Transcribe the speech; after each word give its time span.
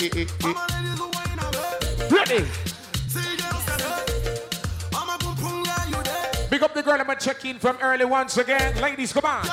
Ready? 0.00 0.16
Big 6.48 6.62
up 6.62 6.72
the 6.72 6.82
girl 6.82 6.98
I'm 6.98 7.06
gonna 7.06 7.20
check 7.20 7.44
in 7.44 7.58
from 7.58 7.76
early 7.82 8.06
once 8.06 8.38
again. 8.38 8.80
Ladies, 8.80 9.12
come 9.12 9.26
on. 9.26 9.44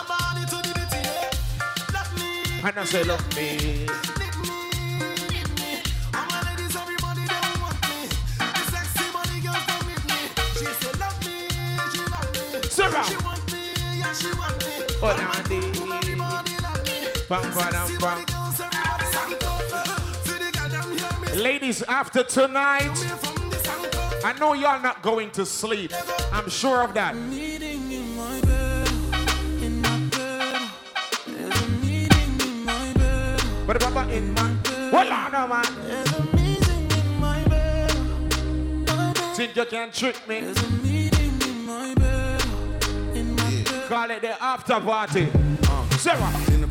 And 2.64 2.80
I 2.80 2.86
say, 2.86 3.04
love 3.04 3.36
me. 3.36 3.88
Sarah. 12.70 13.04
Oh, 15.04 15.14
Nandy. 15.18 15.60
Bam, 17.28 17.44
badam, 17.52 18.00
bam. 18.00 18.37
Ladies, 21.38 21.84
after 21.84 22.24
tonight, 22.24 22.90
I 24.26 24.34
know 24.40 24.54
y'all 24.54 24.82
not 24.82 25.04
going 25.04 25.30
to 25.32 25.46
sleep. 25.46 25.94
I'm 26.34 26.50
sure 26.50 26.82
of 26.84 26.96
that. 26.96 27.14
Bed. 27.14 27.62
Bed. 32.98 33.42
But 33.68 33.80
Papa 33.82 34.10
in 34.12 34.34
my 34.34 34.56
Hold 34.90 35.08
on, 35.12 35.32
no, 35.32 35.48
man. 35.48 35.64
Bed. 35.86 36.08
Bed. 37.50 39.18
Think 39.36 39.56
you 39.56 39.66
can 39.66 39.92
trick 39.92 40.28
me? 40.28 40.42
Bed, 40.42 40.56
bed. 42.00 42.42
Call 43.88 44.10
it 44.10 44.22
the 44.24 44.44
after 44.44 44.80
party. 44.80 45.30
Uh, 45.70 45.88
Sarah. 45.98 46.67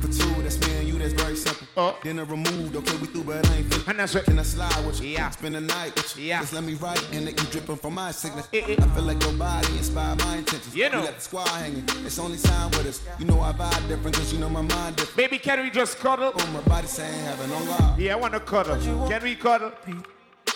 Dinner 1.15 1.15
for 1.15 1.15
two, 1.15 1.15
that's 1.15 1.15
me 1.15 1.15
and 1.15 1.15
you, 1.15 1.17
that's 1.17 1.23
very 1.23 1.37
simple. 1.37 1.67
Uh. 1.77 1.93
Dinner 2.03 2.25
removed, 2.25 2.77
okay, 2.77 2.97
we 2.97 3.07
through, 3.07 3.25
but 3.25 3.47
I 3.51 3.57
ain't 3.57 3.67
finished. 3.67 3.89
And 3.89 3.99
that's 3.99 4.15
it. 4.15 4.25
Can 4.25 4.39
I 4.39 4.43
slide 4.43 4.87
with 4.87 5.01
you? 5.01 5.09
Yeah. 5.09 5.31
Spend 5.31 5.55
the 5.55 5.61
night 5.61 5.95
with 5.95 6.17
you. 6.19 6.25
Yeah. 6.25 6.41
Just 6.41 6.53
let 6.53 6.65
me 6.65 6.75
write 6.75 7.03
and 7.13 7.29
it 7.29 7.41
you 7.41 7.49
dripping 7.51 7.77
from 7.77 7.95
my 7.95 8.11
sickness. 8.11 8.49
Eh, 8.53 8.63
eh. 8.67 8.77
I 8.79 8.87
feel 8.89 9.05
like 9.05 9.23
your 9.23 9.33
body 9.35 9.69
inspired 9.77 10.19
my 10.21 10.37
intentions. 10.37 10.75
You 10.75 10.91
know. 10.91 11.01
We 11.01 11.07
left 11.07 11.17
the 11.17 11.23
squad 11.23 11.49
hanging. 11.49 11.85
It's 12.05 12.19
only 12.19 12.39
time 12.39 12.71
with 12.71 12.87
us. 12.87 13.01
You 13.19 13.27
know 13.27 13.41
I 13.41 13.53
vibe 13.53 13.89
different, 13.89 14.17
cause 14.17 14.33
you 14.33 14.39
know 14.39 14.49
my 14.49 14.63
mind 14.63 14.97
different. 14.97 15.17
Baby, 15.17 15.39
can 15.39 15.63
we 15.63 15.71
just 15.71 15.99
cuddle? 15.99 16.33
Oh, 16.35 16.47
my 16.53 16.61
body 16.63 16.87
saying 16.87 17.25
heaven 17.25 17.51
on 17.53 17.67
God. 17.67 17.99
Yeah, 17.99 18.15
I 18.15 18.17
want 18.17 18.35
to 18.35 18.41
cuddle. 18.41 18.77
Can 19.09 19.23
we 19.23 19.35
cuddle? 19.35 19.73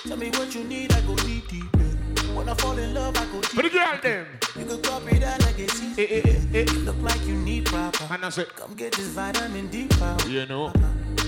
Tell 0.06 0.16
me 0.16 0.30
what 0.30 0.54
you 0.54 0.64
need, 0.64 0.92
I 0.92 1.00
go 1.02 1.14
deep, 1.16 1.48
deep. 1.48 1.89
Yeah. 2.30 2.36
When 2.36 2.48
I 2.48 2.54
fall 2.54 2.78
in 2.78 2.94
love, 2.94 3.16
I 3.16 3.24
go 3.26 3.42
For 3.42 3.62
deep. 3.62 3.72
the 3.72 3.78
girl, 3.78 3.98
them. 4.02 4.26
You 4.58 4.64
can 4.64 4.82
copy 4.82 5.18
that 5.18 5.40
like 5.42 5.58
it's 5.58 5.82
easy. 5.82 6.02
Eh, 6.02 6.20
eh, 6.24 6.40
eh, 6.54 6.64
eh. 6.68 6.72
Look 6.84 7.00
like 7.02 7.24
you 7.26 7.34
need 7.34 7.66
proper. 7.66 8.06
And 8.12 8.24
I 8.24 8.28
it. 8.28 8.56
Come 8.56 8.74
get 8.74 8.92
this 8.92 9.08
vitamin 9.08 9.68
D 9.68 9.86
power. 9.88 10.16
You 10.28 10.46
know. 10.46 10.72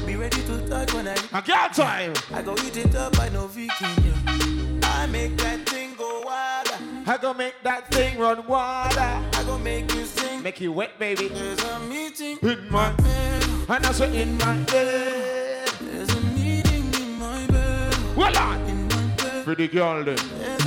Be 0.07 0.17
ready 0.17 0.43
to 0.43 0.69
touch 0.69 0.93
when 0.95 1.09
I 1.09 1.15
A 1.33 1.43
girl 1.43 1.69
time. 1.73 2.13
I 2.33 2.43
go 2.43 2.55
eat 2.65 2.77
it 2.77 2.95
up, 2.95 3.19
I 3.21 3.29
know 3.29 3.47
vegan. 3.47 3.71
Yeah. 4.05 4.81
I 4.85 5.07
make 5.07 5.37
that 5.39 5.69
thing 5.69 5.95
go 5.97 6.23
wild. 6.25 6.69
I 7.07 7.19
gonna 7.21 7.39
make 7.39 7.55
that 7.63 7.91
thing 7.93 8.19
run 8.19 8.47
water. 8.47 9.01
I 9.01 9.43
go 9.47 9.59
make 9.59 9.93
you 9.95 10.05
sing. 10.05 10.43
Make 10.43 10.61
you 10.61 10.73
wet, 10.73 10.99
baby. 10.99 11.29
There's 11.29 11.63
a 11.63 11.81
meeting 11.81 12.39
In 12.43 12.71
my 12.71 12.93
bed. 12.93 13.45
And 13.69 13.85
that's 13.85 14.01
it 14.01 14.15
in 14.15 14.37
my 14.39 14.57
bed. 14.65 15.69
There's 15.81 16.11
a 16.11 16.21
meeting 16.37 16.93
in 16.95 17.19
my 17.19 17.47
bed. 17.47 18.17
Well 18.17 18.37
on. 18.39 18.61
In 18.69 18.89
my 18.89 19.05
bed. 19.17 19.45
For 19.45 19.55
girl, 19.55 20.05
them. 20.05 20.17
There's 20.39 20.62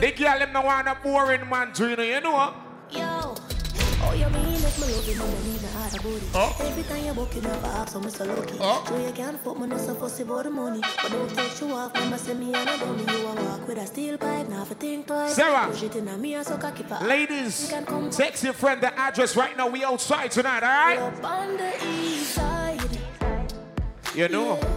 The 0.00 0.12
girl, 0.12 0.38
them 0.38 0.52
no 0.52 0.60
want 0.60 0.88
a 0.88 0.94
boring 1.02 1.48
man 1.48 1.72
to 1.72 1.88
you 1.88 1.96
know. 1.96 2.04
You 2.04 2.20
know. 2.20 2.54
Yo. 2.90 3.34
Oh, 4.02 4.12
you 4.12 4.28
mean 4.28 4.52
if 4.52 4.78
me 4.78 4.92
love 4.92 5.08
you, 5.08 5.18
no 5.18 5.26
need 5.26 5.62
no 5.62 5.68
hard 5.68 5.94
about 5.94 6.06
it. 6.06 6.22
Oh. 6.34 6.56
Every 6.60 6.82
time 6.82 7.06
you 7.06 7.14
book, 7.14 7.34
you 7.34 7.40
never 7.40 7.66
ask, 7.66 7.92
so 7.92 8.24
lucky. 8.24 8.58
Oh. 8.60 9.04
You 9.06 9.12
can't 9.12 9.40
fuck 9.40 9.58
me, 9.58 9.66
no 9.66 9.78
so 9.78 9.94
fussy 9.94 10.22
about 10.22 10.44
the 10.44 10.50
money. 10.50 10.82
But 11.02 11.12
don't 11.12 11.30
you 11.30 11.72
off, 11.74 11.94
remember 11.94 12.18
say 12.18 12.34
me 12.34 12.52
and 12.54 12.68
I 12.68 12.76
don't 12.76 12.98
you 12.98 13.26
a 13.26 13.34
walk 13.34 13.66
with 13.66 13.78
a 13.78 13.86
steel 13.86 14.18
pipe, 14.18 14.48
now 14.50 14.64
for 14.64 14.74
think 14.74 15.06
twice. 15.06 15.34
Sarah. 15.34 15.68
Push 15.70 15.84
it 15.84 15.96
in 15.96 16.20
me 16.20 16.34
and 16.34 16.46
so 16.46 16.58
cocky 16.58 16.82
for 16.82 16.98
Ladies, 17.02 17.62
You 17.62 17.68
can 17.70 17.86
come 17.86 18.10
text 18.10 18.44
your 18.44 18.52
friend 18.52 18.82
the 18.82 18.96
address 18.98 19.34
right 19.34 19.56
now. 19.56 19.68
We 19.68 19.82
outside 19.82 20.30
tonight, 20.30 20.62
alright? 20.62 20.98
up 20.98 21.24
on 21.24 21.56
the 21.56 21.72
east 21.88 22.34
side. 22.34 22.98
You 24.14 24.28
know. 24.28 24.56
And 24.56 24.75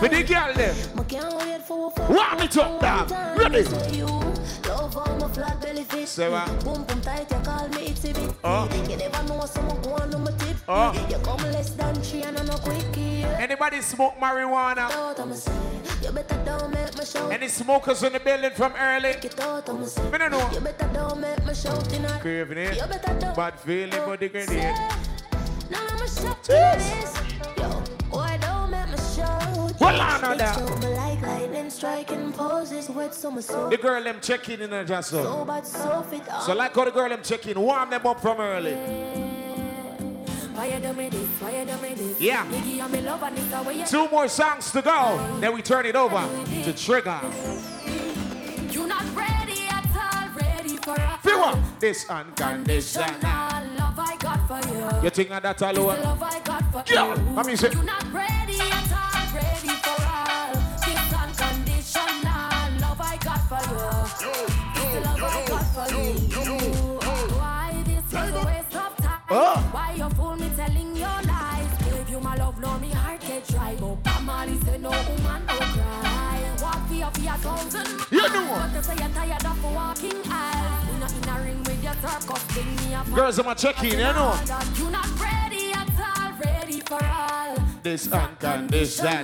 For 0.00 0.08
the 0.08 0.22
girl, 0.22 0.52
them. 0.54 0.76
I 0.98 1.02
can't 1.04 1.36
wait 1.36 1.62
for 1.62 1.92
a 1.96 2.12
Warm 2.12 2.40
it 2.40 2.56
up. 2.56 3.10
Ready? 3.38 3.64
Love 3.64 4.94
how 4.94 5.16
my 5.18 5.28
flat 5.28 5.60
belly 5.60 5.84
fit. 5.84 6.08
Sarah. 6.08 6.46
Boom 6.64 6.84
boom 6.84 7.00
tight, 7.02 7.30
you 7.30 7.38
call 7.40 7.68
me 7.68 7.88
itsy 7.90 8.14
bit. 8.14 8.34
Oh. 8.42 8.66
You 8.88 8.96
never 8.96 9.22
know 9.24 9.44
someone 9.44 9.80
go 9.82 9.92
on 9.92 10.24
my 10.24 10.30
tip. 10.32 10.56
Oh. 10.68 10.92
You 11.10 11.18
come 11.18 11.42
less 11.52 11.70
than 11.70 11.94
three 11.96 12.22
and 12.22 12.38
I 12.38 12.44
no 12.44 12.54
quickie. 12.56 13.24
Anybody 13.24 13.82
smoke 13.82 14.18
marijuana? 14.18 14.90
Out 14.90 15.20
I'ma 15.20 15.34
say, 15.34 15.52
you 16.02 16.12
better 16.12 16.42
don't 16.46 16.72
make 16.72 16.96
me 16.96 17.04
shout. 17.04 17.30
Any 17.32 17.48
smokers 17.48 18.02
in 18.02 18.12
the 18.14 18.20
building 18.20 18.52
from 18.52 18.72
early? 18.80 19.14
Get 19.20 19.38
out 19.40 19.68
I'ma 19.68 19.84
say, 19.84 20.10
Me 20.10 20.18
no 20.18 20.28
know. 20.28 20.50
you 20.52 20.60
better 20.60 20.88
don't 20.94 21.20
make 21.20 21.44
me 21.44 21.54
shout 21.54 21.92
a. 21.92 22.18
Craving 22.20 22.56
You 22.58 22.64
it. 22.64 22.88
better 22.88 23.18
don't. 23.20 23.36
Bad 23.36 23.60
feeling, 23.60 23.90
but 24.06 24.18
the 24.20 24.28
grenade. 24.30 24.74
Now 25.70 25.86
I'ma 25.90 26.06
Yes. 26.48 27.12
this. 27.12 27.14
Yo, 27.58 27.79
shout? 29.80 29.92
Well, 29.92 30.00
I 30.00 30.20
know 30.20 30.36
that. 30.36 30.80
like 30.96 31.22
lightning 31.22 31.70
striking 31.70 32.32
poses 32.32 32.88
with 32.88 33.12
some 33.14 33.40
soul. 33.40 33.68
The 33.70 33.76
girl 33.76 34.02
them 34.02 34.18
checking 34.20 34.60
in 34.60 34.70
the 34.70 34.84
just 34.84 35.10
so. 35.10 35.22
So 35.22 35.44
bad, 35.44 35.66
so 35.66 36.02
fit. 36.10 36.22
Ah. 36.30 36.40
So 36.40 36.54
like 36.54 36.74
how 36.74 36.84
the 36.84 36.90
girl 36.90 37.08
them 37.08 37.20
checking, 37.22 37.58
warm 37.58 37.90
them 37.90 38.06
up 38.06 38.20
from 38.20 38.40
early. 38.40 38.74
Why 40.54 40.66
you 40.66 40.80
do 40.80 40.92
me 40.92 41.08
this? 41.08 41.26
Why 41.40 41.58
you 41.60 41.64
do 41.64 41.76
me 41.80 41.94
this? 41.94 42.20
Yeah. 42.20 42.44
Nigga, 42.46 42.82
I'm 42.84 42.94
in 42.94 43.04
love 43.06 43.22
and 43.22 43.38
it's 43.38 43.46
the 43.48 43.62
way 43.62 43.78
you 43.78 43.86
Two 43.86 44.08
more 44.10 44.28
songs 44.28 44.70
to 44.72 44.82
go. 44.82 45.38
Then 45.40 45.54
we 45.54 45.62
turn 45.62 45.86
it 45.86 45.96
over 45.96 46.20
to 46.64 46.72
Trigger. 46.74 47.20
You're 48.70 48.86
not 48.86 49.04
ready 49.16 49.62
at 49.70 49.86
all, 49.96 50.28
ready 50.36 50.76
for 50.76 50.94
a 50.94 51.18
Feel 51.22 51.38
what? 51.38 51.58
This 51.80 52.08
unconditional. 52.10 53.04
Conditional 53.06 53.76
love 53.78 53.98
I 53.98 54.16
got 54.18 54.46
for 54.48 54.68
you. 54.68 55.02
You 55.04 55.10
think 55.10 55.30
that 55.30 55.56
The 55.58 55.70
alone? 55.70 56.02
love 56.02 56.22
I 56.22 56.40
got 56.40 56.64
for 56.72 56.84
Yeah. 56.92 57.16
I 57.38 57.42
mean, 57.42 57.56
say- 57.56 57.70
You 57.72 57.82
not 57.82 58.04
ready 58.12 58.60
at 58.60 58.92
all, 58.92 59.09
for 63.50 63.62
you. 63.66 63.80
This 64.74 64.94
the 64.94 65.10
love 65.10 65.22
I 65.22 65.44
got 65.48 65.66
for 65.74 65.86
you. 65.90 66.06
Why 67.34 67.82
this 67.84 68.04
is 68.06 68.34
a 68.34 68.46
waste 68.46 68.76
of 68.76 68.96
time? 68.96 69.22
Oh. 69.30 69.68
Why 69.72 69.94
you 69.96 70.08
fool 70.10 70.36
me 70.36 70.48
telling 70.56 70.94
your 70.94 71.18
lies? 71.26 71.72
Gave 71.84 72.08
you 72.10 72.20
my 72.20 72.36
love, 72.36 72.60
me 72.80 72.90
heart. 72.90 73.20
But 74.04 74.48
say 74.64 74.78
no 74.78 74.90
woman 74.90 75.42
cry. 75.46 76.38
Walk 76.62 76.88
for 77.10 77.20
your 77.20 77.38
thousand 77.44 77.88
You 78.10 78.28
know. 78.28 78.54
But 78.54 78.72
they 78.72 78.82
say 78.82 78.96
you're 79.02 79.14
tired 79.18 79.44
of 79.44 79.64
walking 79.64 80.20
not 81.00 81.12
in 81.18 81.28
a 81.28 81.44
ring 81.44 81.62
with 81.64 81.82
your 81.82 81.94
me 82.86 82.94
a 82.94 83.14
Girls, 83.14 83.38
I'm 83.38 83.56
checking, 83.56 83.92
you 83.92 83.98
know. 83.98 84.38
you 84.76 84.90
not 84.90 85.08
ready 85.18 85.72
at 85.72 85.90
all, 85.98 86.32
ready 86.38 86.80
for 86.80 87.02
all. 87.02 87.69
This 87.82 88.12
unconditional. 88.12 89.14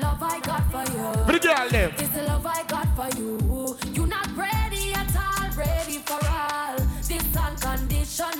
love 0.00 0.22
I 0.22 0.40
got 0.40 0.70
for 0.70 0.90
you. 0.90 1.24
But 1.26 1.32
the 1.32 1.38
girl 1.38 1.68
them. 1.68 1.92
This 1.98 2.08
the 2.08 2.22
love 2.22 2.46
I 2.46 2.62
got 2.62 2.88
for 2.96 3.18
you. 3.18 3.76
You 3.92 4.06
not 4.06 4.34
ready 4.34 4.94
at 4.94 5.14
all, 5.14 5.50
ready 5.54 5.98
for 5.98 6.18
all. 6.26 6.76
This 7.06 7.36
unconditional 7.36 8.30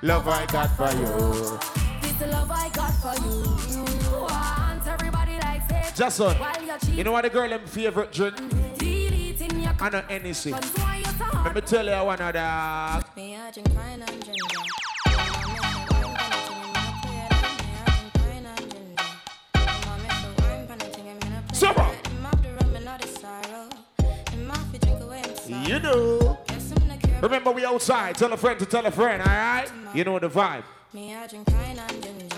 Love 0.00 0.26
I 0.26 0.46
got 0.46 0.70
for 0.76 0.90
you. 0.96 1.58
This 2.00 2.12
the 2.18 2.28
love 2.28 2.50
I 2.50 2.70
got 2.70 2.94
for 2.94 3.14
you. 3.22 4.20
Want 4.22 4.86
everybody 4.86 5.38
like 5.40 5.68
say. 5.68 5.92
Just 5.94 6.16
son. 6.16 6.38
While 6.38 6.64
you're 6.64 6.78
cheating, 6.78 7.04
know 7.04 7.12
what 7.12 7.24
the 7.24 7.30
girl 7.30 7.48
them 7.50 7.66
favorite 7.66 8.10
drink? 8.10 8.36
deleting 8.78 9.60
your 9.60 9.74
I 9.80 9.90
know 9.90 10.02
NEC. 10.08 10.52
Cause 10.52 10.70
why 10.78 10.96
you 10.98 11.04
so 11.04 11.24
hard 11.24 11.44
Let 11.44 11.54
me 11.54 11.60
tell 11.60 11.84
you 11.84 12.06
one 12.06 12.20
of 12.22 12.32
that. 12.32 13.16
Me 13.16 13.36
I 13.36 13.50
drink 13.50 13.68
wine 13.74 14.02
and 14.02 14.13
You 25.74 25.80
know. 25.80 26.38
Guess 26.46 26.70
him 26.70 26.86
no 26.86 26.96
care 26.98 27.20
Remember, 27.20 27.50
we 27.50 27.64
outside. 27.64 28.14
Tell 28.14 28.32
a 28.32 28.36
friend 28.36 28.56
to 28.60 28.64
tell 28.64 28.86
a 28.86 28.92
friend, 28.92 29.20
alright? 29.20 29.72
You 29.92 30.04
know 30.04 30.20
the 30.20 30.28
vibe. 30.28 30.62
Me 30.92 31.12
I 31.12 31.26
drink 31.26 31.48
wine 31.48 31.76
and 31.76 32.00
ginger. 32.00 32.36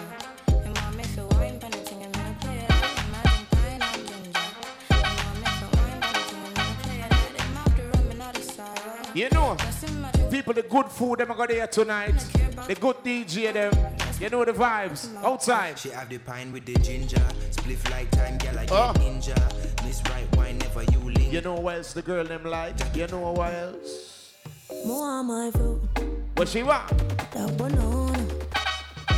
Him 0.49 0.73
want 0.73 0.97
me 0.97 1.05
to 1.05 1.27
wine 1.37 1.61
pan 1.61 1.75
and 1.75 1.91
me 1.91 2.07
no 2.07 2.35
play 2.41 2.65
that. 2.67 2.73
Him 2.97 3.15
I 3.15 3.23
drink 3.29 3.53
wine 3.53 3.83
and 3.83 4.09
ginger. 4.09 4.41
Him 4.89 5.05
want 5.21 5.37
me 5.37 5.51
to 5.53 5.67
wine 5.77 6.01
pan 6.01 6.17
and 6.17 6.43
me 6.45 6.49
no 6.57 6.65
play 6.81 6.97
that. 6.97 7.13
Him 7.13 7.55
have 7.57 7.77
the 7.77 7.83
rum 7.99 8.11
and 8.11 8.23
all 8.23 8.33
the. 8.33 9.19
You 9.19 9.29
know. 9.29 9.55
Guess 9.59 9.83
him 9.83 10.03
a 10.03 10.13
drink 10.13 10.31
People, 10.31 10.55
the 10.55 10.63
good 10.63 10.87
food 10.89 11.19
them 11.19 11.31
are 11.31 11.37
going 11.37 11.49
there 11.51 11.67
tonight. 11.67 12.19
The 12.67 12.75
good 12.75 12.97
DJ 13.05 13.53
them. 13.53 13.73
You 14.19 14.31
know 14.31 14.47
the 14.47 14.53
vibes. 14.55 15.15
Outside. 15.23 15.79
She 15.79 15.91
have 15.91 16.09
the 16.09 16.17
pine 16.17 16.53
with 16.53 16.65
the 16.65 16.73
ginger. 16.77 17.21
Spliff 17.51 17.91
like 17.91 18.11
time, 18.13 18.39
girl, 18.39 18.59
I 18.59 18.65
get 18.65 18.73
Oh. 18.73 18.95
ninja. 18.97 19.85
Miss 19.85 20.01
right 20.09 20.25
wine, 20.37 20.37
never 20.37 20.46
you 21.37 21.43
know 21.43 21.53
what 21.53 21.77
else 21.77 21.93
the 21.93 22.01
girl 22.01 22.25
them 22.25 22.45
like? 22.45 22.75
You 22.97 23.07
know 23.09 23.31
what 23.33 23.53
else? 23.53 24.33
More 24.87 25.23
my. 25.23 25.51
What 26.35 26.49
she 26.49 26.63
want? 26.63 26.89
That 27.33 27.55
banana. 27.59 28.27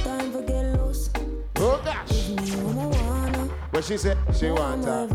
Time 0.02 0.32
for 0.32 0.42
get 0.42 0.66
loose. 0.80 1.10
Oh 1.54 1.80
gosh. 1.84 2.30
Me 2.30 2.56
woman 2.56 2.90
wanna. 2.90 3.44
What 3.70 3.84
she 3.84 3.96
said? 3.96 4.18
She 4.34 4.50
want 4.50 4.84
her. 4.84 5.06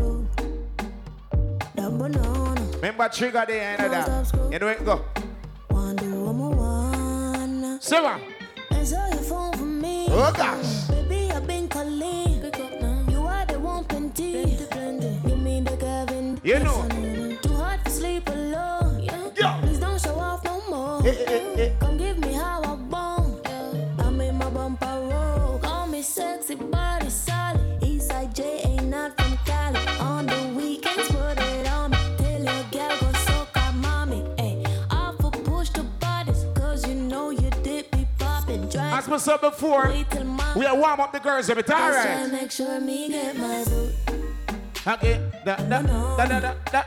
That 1.74 1.90
banana. 1.98 2.70
Remember 2.76 3.08
trigger 3.10 3.44
the 3.46 3.60
end 3.60 3.82
of 3.82 3.90
that. 3.90 4.50
You 4.50 4.58
know 4.58 4.68
it 4.68 4.82
go. 4.82 5.04
Do 5.68 6.10
woman 6.24 6.56
wanna. 6.56 7.82
Seven. 7.82 8.18
Answer 8.70 9.06
your 9.12 9.22
phone 9.22 9.52
for 9.52 9.64
me. 9.64 10.06
Oh 10.08 10.32
gosh. 10.34 10.83
You 16.44 16.58
know. 16.58 16.86
Too 17.40 17.54
hard 17.54 17.82
to 17.86 17.90
sleep 17.90 18.28
alone. 18.28 19.02
Yeah. 19.34 19.58
Please 19.62 19.78
don't 19.78 19.98
show 19.98 20.14
off 20.18 20.44
no 20.44 20.60
more. 20.68 21.00
Eh, 21.06 21.14
eh, 21.26 21.60
eh. 21.62 21.72
Come 21.80 21.96
give 21.96 22.18
me 22.18 22.34
how 22.34 22.60
I 22.62 22.76
bone. 22.76 23.40
I'm 23.98 24.20
in 24.20 24.36
my 24.36 24.50
bumper 24.50 25.08
roll. 25.10 25.58
Call 25.60 25.86
me 25.86 26.02
sexy 26.02 26.56
body 26.56 27.08
solid. 27.08 27.80
Eastside 27.80 28.34
J 28.34 28.60
ain't 28.64 28.88
not 28.88 29.18
from 29.18 29.38
Cali. 29.46 29.80
On 30.00 30.26
the 30.26 30.52
weekends, 30.54 31.08
put 31.08 31.38
it 31.40 31.66
on 31.66 31.92
me. 31.92 31.96
Tell 32.18 32.42
your 32.42 32.64
gal 32.70 32.90
go 33.00 33.12
soak 33.26 33.48
out 33.56 33.74
mommy. 33.76 34.22
Ay, 34.38 34.62
off 34.90 35.16
for 35.22 35.30
push 35.30 35.70
the 35.70 35.82
bodies. 35.98 36.44
Cause 36.54 36.86
you 36.86 36.94
know 36.94 37.30
you 37.30 37.48
did 37.62 37.90
be 37.90 38.06
popping. 38.18 38.68
As 38.76 39.08
we 39.08 39.18
said 39.18 39.40
before, 39.40 39.88
Wait 39.88 40.10
till 40.10 40.24
mom. 40.24 40.58
we 40.58 40.66
are 40.66 40.76
warm 40.76 41.00
up 41.00 41.10
the 41.10 41.20
girls 41.20 41.48
every 41.48 41.62
time, 41.62 41.92
right? 41.94 42.30
make 42.30 42.50
sure 42.50 42.78
me 42.80 43.08
get 43.08 43.34
my 43.38 43.64
boot. 43.64 43.94
Okay. 44.86 45.18
Da, 45.46 45.56
da, 45.56 45.80
da, 45.80 46.26
da, 46.26 46.40
da, 46.40 46.54
da. 46.70 46.82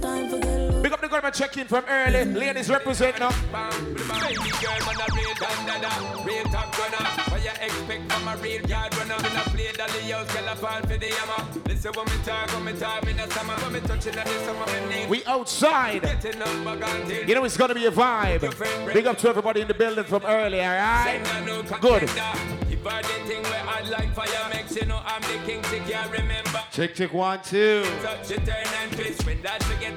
Time 0.00 0.30
for 0.30 0.38
get 0.38 0.70
loose. 0.70 0.82
Big 0.82 0.92
up 0.92 1.00
the 1.00 1.08
girl, 1.08 1.20
man, 1.20 1.32
check 1.32 1.56
in 1.56 1.66
from 1.66 1.84
early. 1.88 2.24
Ladies 2.24 2.70
represent 2.70 3.18
now. 3.18 3.30
Baby 3.30 4.50
girl, 4.62 4.78
man, 4.86 5.00
a 5.02 5.06
real 5.16 5.34
dandada, 5.34 6.24
real 6.24 6.44
top 6.44 6.70
gunner. 6.76 7.04
What 7.26 7.42
you 7.42 7.50
expect 7.60 8.12
from 8.12 8.28
a 8.28 8.36
real 8.36 8.62
yard 8.66 8.96
runner? 8.96 9.16
Me 9.16 9.34
not 9.34 9.46
play 9.46 9.72
dolly 9.72 10.12
house, 10.12 10.32
girl, 10.32 10.48
I 10.48 10.54
fall 10.54 10.80
for 10.82 10.96
the 10.96 11.06
hammer. 11.06 11.60
Listen 11.66 11.92
when 11.92 12.06
me 12.06 12.24
talk, 12.24 12.54
when 12.54 12.64
me 12.66 12.72
talk, 12.74 13.04
me 13.04 13.12
not 13.14 13.32
summer. 13.32 13.54
When 13.54 13.72
me 13.72 13.80
touching 13.80 14.16
on 14.16 14.24
this 14.26 14.44
summer, 14.44 14.66
me 14.66 14.96
need. 15.00 15.10
We 15.10 15.24
outside. 15.24 16.02
Getting 16.02 16.38
number 16.38 16.76
gone 16.76 17.08
till. 17.08 17.28
You 17.28 17.34
know 17.34 17.44
it's 17.44 17.56
gonna 17.56 17.74
be 17.74 17.86
a 17.86 17.90
vibe. 17.90 18.94
Big 18.94 19.08
up 19.08 19.18
to 19.18 19.28
everybody 19.28 19.62
in 19.62 19.66
the 19.66 19.74
building 19.74 20.04
from 20.04 20.22
early, 20.24 20.60
alright? 20.60 21.26
Send 21.26 21.44
a 21.44 21.46
no 21.46 21.62
Good. 21.80 22.04
If 22.04 22.86
I 22.86 23.02
the 23.02 23.08
thing 23.26 23.42
where 23.42 23.64
I 23.66 23.82
like 23.90 24.14
fire 24.14 24.48
makes 24.54 24.76
you 24.76 24.86
know 24.86 25.02
I'm 25.04 25.20
the 25.22 25.44
king, 25.44 25.64
so 25.64 25.78
can't 25.80 26.10
remember. 26.12 26.49
Check, 26.70 26.94
check, 26.94 27.12
one, 27.12 27.40
two. 27.42 27.84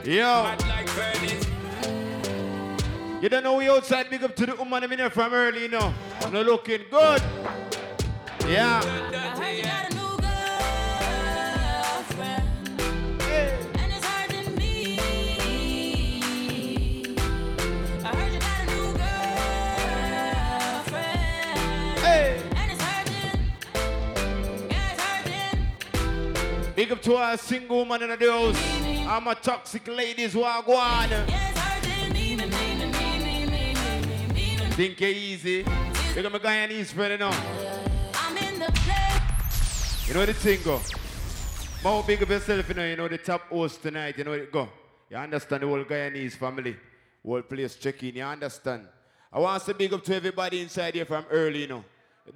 Yo. 0.04 0.56
like. 0.68 0.90
You 3.22 3.30
don't 3.30 3.44
know 3.44 3.56
we 3.58 3.70
outside. 3.70 4.10
Big 4.10 4.24
up 4.24 4.36
to 4.36 4.46
the 4.48 4.56
woman 4.56 4.84
in 4.84 4.92
here 4.92 5.10
from 5.12 5.34
early, 5.34 5.62
you 5.62 5.68
know. 5.68 5.94
I'm 6.22 6.34
not 6.34 6.46
looking 6.46 6.81
good. 6.90 7.22
Yeah. 8.48 9.93
Big 26.75 26.92
up 26.92 27.02
to 27.04 27.16
our 27.16 27.38
single 27.38 27.78
woman 27.78 28.02
in 28.02 28.10
the 28.10 28.31
house. 28.31 28.58
I'm 29.08 29.28
a 29.28 29.36
toxic 29.36 29.88
ladies 29.88 30.34
wagwan. 30.34 31.08
Think 34.74 35.00
it 35.04 35.16
easy. 35.16 35.64
Big 36.16 36.25
up 36.25 36.31
my 36.31 36.40
Guyanese 36.40 36.88
friend, 36.88 37.12
you 37.12 37.18
know. 37.20 37.30
I'm 38.16 38.36
in 38.38 38.58
the 38.58 38.72
place. 38.72 40.08
You 40.08 40.16
know 40.16 40.25
the 40.25 40.34
single. 40.34 40.81
More 41.84 42.02
big 42.02 42.24
up 42.24 42.30
yourself, 42.30 42.68
you 42.68 42.74
know, 42.74 42.86
you 42.86 42.96
know 42.96 43.08
the 43.08 43.20
top 43.20 43.50
host 43.50 43.84
tonight, 43.84 44.18
you 44.18 44.24
know 44.24 44.34
it 44.34 44.52
go. 44.52 44.68
You 45.12 45.18
understand 45.18 45.62
the 45.62 45.68
whole 45.68 45.84
Guyanese 45.84 46.34
family. 46.34 46.75
Whole 47.24 47.44
place 47.44 47.75
check 47.75 48.02
in, 48.02 48.16
you 48.16 48.24
understand. 48.24 48.88
I 49.31 49.38
want 49.38 49.62
to 49.62 49.66
say 49.68 49.74
big 49.74 49.94
up 49.94 50.04
to 50.06 50.16
everybody 50.16 50.62
inside 50.62 50.96
here 50.96 51.06
from 51.06 51.25
early, 51.30 51.62
you 51.62 51.68
know. 51.68 51.86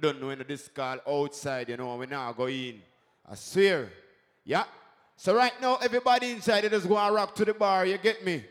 Don't 0.00 0.20
know, 0.20 0.30
you 0.30 0.36
this 0.46 0.68
call 0.68 0.98
outside, 1.08 1.70
you 1.70 1.76
know, 1.76 1.96
we 1.96 2.06
now 2.06 2.32
go 2.32 2.46
in. 2.46 2.80
I 3.28 3.34
swear. 3.34 3.90
Yeah. 4.48 4.64
So 5.14 5.34
right 5.34 5.52
now, 5.60 5.76
everybody 5.76 6.30
inside, 6.30 6.64
you 6.64 6.70
just 6.70 6.88
go 6.88 6.96
and 6.96 7.14
rock 7.14 7.34
to 7.34 7.44
the 7.44 7.52
bar, 7.52 7.84
you 7.84 7.98
get 7.98 8.24
me? 8.24 8.42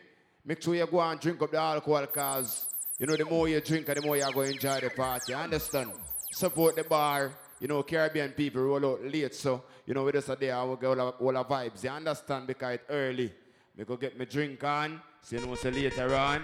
Make 0.46 0.62
sure 0.62 0.76
you 0.76 0.86
go 0.86 1.02
and 1.02 1.20
drink 1.20 1.42
up 1.42 1.50
the 1.50 1.58
alcohol, 1.58 2.06
cause 2.06 2.68
you 3.00 3.08
know, 3.08 3.16
the 3.16 3.26
more 3.26 3.50
you 3.50 3.60
drink, 3.62 3.88
the 3.88 4.00
more 4.04 4.16
you're 4.16 4.32
going 4.32 4.50
to 4.50 4.54
enjoy 4.54 4.80
the 4.80 4.92
party. 4.92 5.34
Understand? 5.34 5.92
Support 6.34 6.76
the 6.76 6.84
bar. 6.84 7.32
You 7.60 7.68
know, 7.68 7.82
Caribbean 7.82 8.34
people 8.34 8.62
roll 8.62 8.86
out 8.86 9.04
late, 9.12 9.34
so, 9.34 9.64
you 9.88 9.96
know, 9.96 10.04
we 10.04 10.12
just 10.12 10.30
a 10.30 10.36
day, 10.36 10.52
I 10.52 10.62
will 10.62 10.76
get 10.76 11.00
all, 11.00 11.10
all 11.10 11.34
the 11.34 11.44
vibes. 11.44 11.84
You 11.84 11.90
understand? 11.90 12.46
Because 12.46 12.76
it's 12.76 12.84
early. 12.90 13.34
Me 13.76 13.84
go 13.84 13.98
get 13.98 14.20
my 14.20 14.26
drink 14.26 14.64
on, 14.64 15.02
so 15.24 15.36
you 15.36 15.48
know, 15.48 15.56
so 15.56 15.70
later 15.70 16.14
on, 16.14 16.44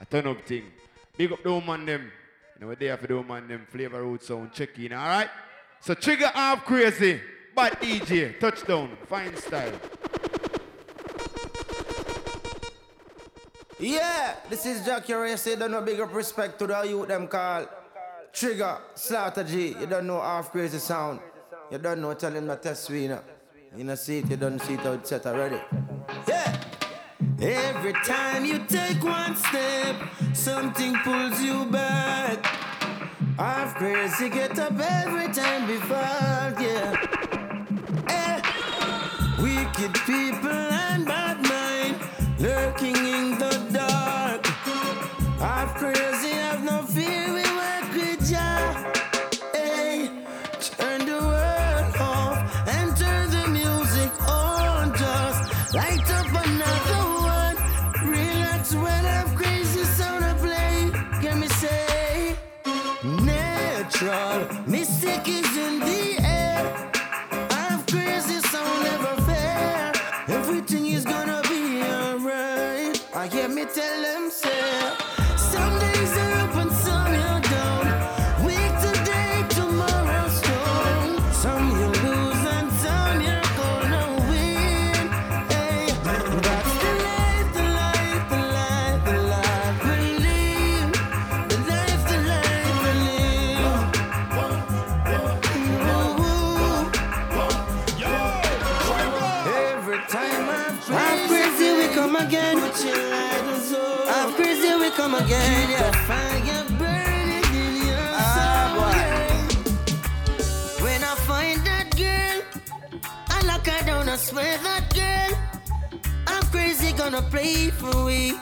I 0.00 0.04
turn 0.04 0.28
up 0.28 0.46
thing. 0.46 0.66
Big 1.16 1.32
up 1.32 1.42
the 1.42 1.50
woman 1.50 1.86
them. 1.86 2.02
You 2.54 2.60
know, 2.60 2.66
we're 2.68 2.76
there 2.76 2.96
for 2.96 3.08
the 3.08 3.16
woman 3.16 3.48
them, 3.48 3.66
Flava 3.68 4.00
Root 4.00 4.22
sound, 4.22 4.52
check 4.52 4.78
in, 4.78 4.92
all 4.92 5.06
right? 5.06 5.30
So 5.80 5.94
trigger 5.94 6.30
off 6.32 6.64
crazy, 6.64 7.20
bad 7.54 7.80
DJ, 7.80 8.38
touchdown, 8.38 8.96
fine 9.06 9.36
style. 9.36 9.72
Yeah, 13.78 14.36
this 14.48 14.64
is 14.66 14.84
Jackie 14.84 15.12
Ray. 15.12 15.36
Say, 15.36 15.56
don't 15.56 15.70
know 15.72 15.82
big 15.82 16.00
up 16.00 16.14
respect 16.14 16.58
to 16.60 16.66
the 16.66 16.82
youth 16.82 17.08
them 17.08 17.26
call 17.26 17.66
Trigger, 18.32 18.78
Slaughter 18.94 19.44
G. 19.44 19.74
You 19.78 19.86
don't 19.86 20.06
know 20.06 20.20
half 20.20 20.52
crazy 20.52 20.78
sound. 20.78 21.20
You 21.70 21.78
don't 21.78 22.00
know 22.00 22.14
tell 22.14 22.32
him 22.32 22.46
not 22.46 22.62
test 22.62 22.88
you 22.90 23.08
know. 23.08 23.20
You 23.76 23.84
know, 23.84 23.94
see 23.94 24.18
it, 24.18 24.30
you 24.30 24.36
don't 24.36 24.60
see 24.60 24.74
it 24.74 24.86
out 24.86 25.06
set 25.06 25.26
already. 25.26 25.60
Yeah. 26.28 26.62
Every 27.40 27.92
time 27.92 28.44
you 28.44 28.60
take 28.68 29.02
one 29.02 29.34
step, 29.34 29.96
something 30.32 30.94
pulls 30.98 31.40
you 31.40 31.64
back. 31.66 32.44
Half 33.36 33.74
crazy 33.76 34.28
get 34.28 34.58
up 34.58 34.78
every 34.78 35.32
time 35.32 35.66
before, 35.66 36.62
yeah. 36.62 37.01
Wicked 39.78 39.94
people 40.04 40.50
and 40.50 41.06
bad 41.06 41.40
mind 41.48 41.96
lurking 42.38 42.94
in 42.94 43.38
the 43.38 43.70
dark. 43.72 44.44
Half 45.38 45.76
crazy, 45.76 46.28
have 46.28 46.62
no 46.62 46.82
fear, 46.82 47.32
we 47.32 47.42
work 47.42 47.94
with 47.94 48.30
ya. 48.30 48.74
Hey, 49.54 50.10
turn 50.60 51.06
the 51.06 51.20
world 51.22 51.96
off 52.00 52.68
and 52.68 52.94
turn 52.98 53.30
the 53.30 53.48
music 53.48 54.12
on. 54.28 54.92
Just 54.94 55.74
light 55.74 56.10
up 56.18 56.28
another 56.44 57.02
one. 57.38 57.56
Relax 58.10 58.74
when 58.74 59.06
I'm 59.06 59.34
crazy 59.36 59.84
sound 59.84 60.22
I 60.22 60.34
play. 60.34 60.90
Can 61.22 61.40
me 61.40 61.48
say, 61.48 62.36
natural 63.04 64.48
mystic 64.66 65.26
is 65.28 65.56
in 65.56 65.80
the 65.80 66.01
come 105.12 105.24
again. 105.24 105.68
Keep 105.68 105.78
the 105.78 105.92
fire 106.08 106.64
burning 106.78 107.44
in 107.54 107.86
your 107.86 108.08
ah, 108.12 108.32
soul. 108.36 108.92
yeah. 108.96 110.84
When 110.84 111.02
I 111.02 111.14
find 111.30 111.60
that 111.66 111.96
girl, 111.96 112.42
I 113.28 113.46
lock 113.46 113.66
her 113.66 113.86
down. 113.86 114.08
I 114.08 114.16
swear 114.16 114.58
that 114.58 114.94
girl, 114.94 115.38
I'm 116.26 116.42
crazy, 116.50 116.92
gonna 116.92 117.22
play 117.22 117.70
for 117.70 118.04
we. 118.04 118.34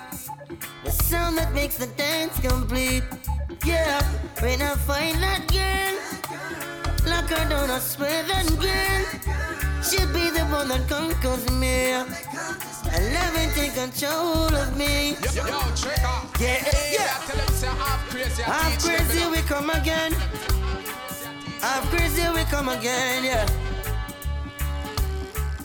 The 0.85 0.91
sound 0.91 1.39
that 1.39 1.53
makes 1.53 1.77
the 1.77 1.87
dance 1.87 2.39
complete. 2.41 3.05
Yeah, 3.65 4.03
when 4.41 4.63
I 4.63 4.75
find 4.75 5.17
that 5.23 5.47
girl. 5.49 5.97
Lock 7.07 7.31
her 7.31 7.49
down, 7.49 7.71
I 7.71 7.79
swear 7.79 8.23
that 8.25 8.47
girl 8.61 9.41
She'll 9.83 10.07
be 10.13 10.29
the 10.29 10.45
one 10.53 10.69
that 10.69 10.87
conquers 10.87 11.51
me 11.53 11.95
loving 12.99 13.51
take 13.55 13.75
control 13.75 14.55
of 14.55 14.77
me. 14.77 15.17
Yo, 15.35 15.47
yo, 15.47 15.61
trigger. 15.77 16.19
Yeah, 16.41 16.65
yeah. 16.91 17.15
Tell 17.27 17.37
them 17.37 17.55
say 17.55 17.67
half 17.69 18.09
crazy. 18.11 18.43
Half 18.43 18.83
crazy, 18.83 19.27
we 19.31 19.39
come 19.43 19.71
again. 19.71 20.13
Half 21.61 21.91
crazy, 21.91 22.29
we 22.35 22.43
come 22.45 22.69
again, 22.69 23.25
yeah. 23.25 23.47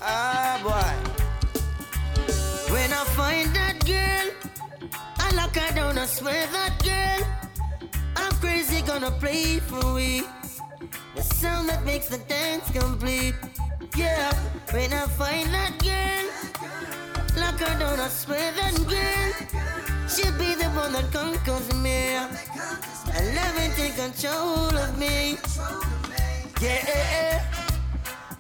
Ah, 0.02 0.60
boy. 0.62 1.12
When 2.72 2.92
I 2.92 3.04
find 3.16 3.56
that 3.56 3.84
girl, 3.86 4.30
I 5.18 5.32
lock 5.36 5.56
her 5.56 5.74
down, 5.74 5.98
I 5.98 6.06
swear 6.06 6.46
that 6.48 6.84
girl. 6.84 7.28
I'm 8.18 8.34
crazy, 8.34 8.82
gonna 8.82 9.12
play 9.12 9.60
for 9.60 9.94
we. 9.94 10.24
The 11.16 11.22
sound 11.22 11.70
that 11.70 11.86
makes 11.86 12.08
the 12.08 12.18
dance 12.18 12.70
complete. 12.72 13.36
Yeah, 13.96 14.34
when 14.72 14.92
I 14.92 15.08
find 15.08 15.54
that 15.54 15.80
girl, 15.80 16.26
lock 17.38 17.60
her 17.60 17.80
down, 17.80 18.00
I 18.00 18.08
swear 18.08 18.52
that 18.54 18.76
girl. 18.88 20.08
She'll 20.08 20.32
be 20.38 20.56
the 20.56 20.70
one 20.70 20.94
that 20.94 21.12
conquers 21.12 21.74
me. 21.76 22.16
I 22.16 23.22
love 23.36 23.58
and 23.58 23.74
take 23.76 23.96
control 23.96 24.76
of 24.76 24.98
me. 24.98 25.38
Yeah, 26.62 27.44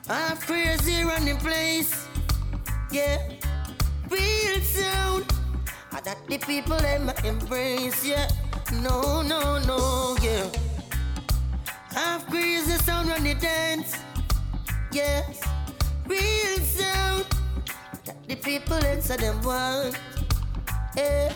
I'm 0.09 0.37
crazy 0.37 1.03
running 1.03 1.37
place. 1.37 2.07
Yeah, 2.91 3.17
real 4.09 4.61
sound. 4.61 5.25
I 5.91 6.01
that 6.01 6.17
the 6.27 6.37
people 6.37 6.77
in 6.85 7.05
my 7.05 7.15
embrace. 7.23 8.05
Yeah, 8.05 8.29
no, 8.81 9.21
no, 9.21 9.59
no, 9.59 10.17
yeah. 10.21 10.47
I'm 11.95 12.21
crazy 12.21 12.77
sound 12.83 13.09
run 13.09 13.23
the 13.23 13.33
dance. 13.35 13.97
Yes, 14.91 15.41
real 16.07 16.59
sound. 16.59 17.34
The 18.27 18.35
people 18.35 18.77
inside 18.77 19.19
them 19.19 19.41
want. 19.43 19.99
Yeah. 20.97 21.31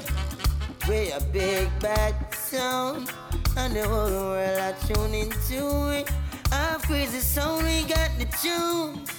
We 0.88 1.12
a 1.12 1.20
big 1.32 1.70
bad 1.80 2.16
sound, 2.34 3.12
and 3.56 3.76
the 3.76 3.88
whole 3.88 4.10
world 4.10 4.60
are 4.60 4.76
tuning 4.88 5.30
into 5.30 5.92
it. 5.92 6.10
Our 6.52 6.80
crazy 6.80 7.20
sound, 7.20 7.64
we 7.64 7.84
got 7.84 8.10
the 8.18 8.26
tunes 8.42 9.12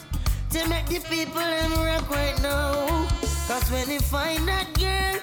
to 0.50 0.68
make 0.68 0.86
the 0.86 0.98
people 1.08 1.40
them 1.40 1.72
rock 1.74 2.10
right 2.10 2.36
now. 2.42 3.06
Cause 3.46 3.70
when 3.70 3.88
you 3.88 4.00
find 4.00 4.48
that 4.48 4.66
girl, 4.74 5.20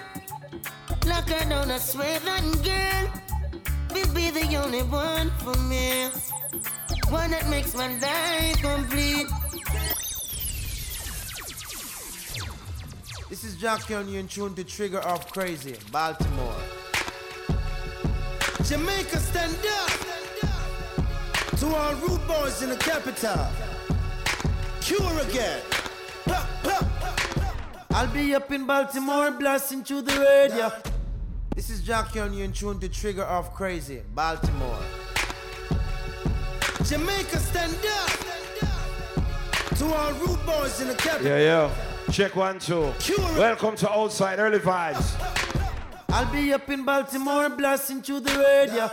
lock 1.06 1.28
her 1.28 1.50
down, 1.50 1.70
I 1.70 1.80
swear 1.80 2.18
that 2.20 2.44
girl 2.64 3.12
will 3.94 4.14
be 4.14 4.30
the 4.30 4.56
only 4.64 4.84
one 4.84 5.30
for 5.44 5.58
me. 5.64 6.10
One 7.10 7.32
that 7.32 7.50
makes 7.50 7.76
my 7.76 7.88
life 8.00 8.62
complete. 8.62 9.28
This 13.30 13.44
is 13.44 13.58
Jackie 13.58 13.94
on 13.94 14.08
you 14.08 14.20
in 14.20 14.28
tune 14.30 14.56
to 14.56 14.64
Trigger 14.64 15.02
Off 15.06 15.34
Crazy, 15.34 15.76
Baltimore. 15.92 16.56
Jamaica 18.64 19.20
stand 19.20 19.58
up 19.70 19.92
to 21.58 21.66
all 21.76 21.94
rude 21.96 22.26
boys 22.26 22.62
in 22.62 22.70
the 22.70 22.78
capital. 22.78 23.48
Cure 24.80 25.20
again. 25.20 25.60
I'll 27.92 28.08
be 28.14 28.34
up 28.34 28.50
in 28.54 28.66
Baltimore 28.66 29.32
blasting 29.32 29.84
through 29.84 30.04
the 30.04 30.18
radio. 30.20 30.72
This 31.54 31.70
is 31.70 31.82
Jackie 31.82 32.22
on 32.22 32.34
you 32.34 32.46
in 32.46 32.54
tune 32.54 32.80
to 32.80 32.88
Trigger 32.88 33.26
Off 33.26 33.54
Crazy, 33.54 34.04
Baltimore. 34.16 34.80
Jamaica 36.86 37.40
stand 37.40 37.76
up 37.76 38.12
to 39.76 39.86
all 39.86 40.14
rude 40.14 40.46
boys 40.46 40.80
in 40.80 40.88
the 40.88 40.96
capital. 40.96 41.28
Yeah, 41.28 41.40
yeah. 41.68 41.87
Check 42.12 42.36
one, 42.36 42.58
two. 42.58 42.94
Welcome 43.38 43.76
to 43.78 43.92
Outside 43.92 44.40
Early 44.40 44.60
Vibes. 44.60 45.14
I'll 46.10 46.32
be 46.32 46.54
up 46.54 46.68
in 46.70 46.84
Baltimore 46.84 47.50
blasting 47.50 48.02
through 48.02 48.22
the 48.22 48.32
radio. 48.40 48.90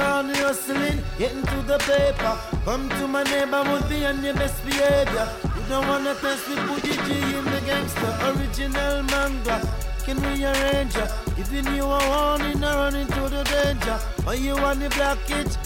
On 0.00 0.28
the 0.28 0.36
hustling, 0.36 1.02
getting 1.18 1.42
to 1.42 1.62
the 1.62 1.78
paper. 1.78 2.38
Come 2.64 2.88
to 2.90 3.08
my 3.08 3.24
neighborhood, 3.24 3.88
be 3.88 4.04
on 4.04 4.22
your 4.22 4.34
best 4.34 4.64
behavior. 4.64 5.28
You 5.42 5.62
don't 5.68 5.88
wanna 5.88 6.14
test 6.16 6.48
with 6.48 6.58
Boogie 6.58 7.06
G 7.06 7.36
in 7.36 7.44
the 7.44 7.60
gangster. 7.66 8.16
Original 8.28 9.02
manga, 9.04 9.60
can 10.04 10.20
rearrange 10.20 10.94
ya. 10.94 11.08
Giving 11.36 11.74
you 11.74 11.84
a 11.84 12.08
warning, 12.08 12.62
or 12.62 12.74
running 12.74 13.06
to 13.06 13.28
the 13.28 13.44
danger. 13.44 13.98
Are 14.26 14.36
you 14.36 14.56
on 14.56 14.78
the 14.78 14.88
blockage? 14.90 15.56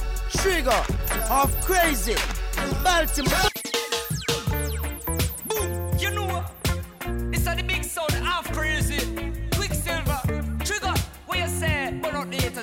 Trigger, 0.40 0.82
off 1.28 1.52
crazy. 1.62 2.14
Baltimore. 2.82 3.50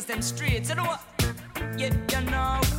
Them 0.10 0.22
streets, 0.24 0.70
you 0.70 0.76
know 0.76 0.86
what? 0.86 1.02
Yeah, 1.78 1.94
you 2.12 2.32
know. 2.32 2.79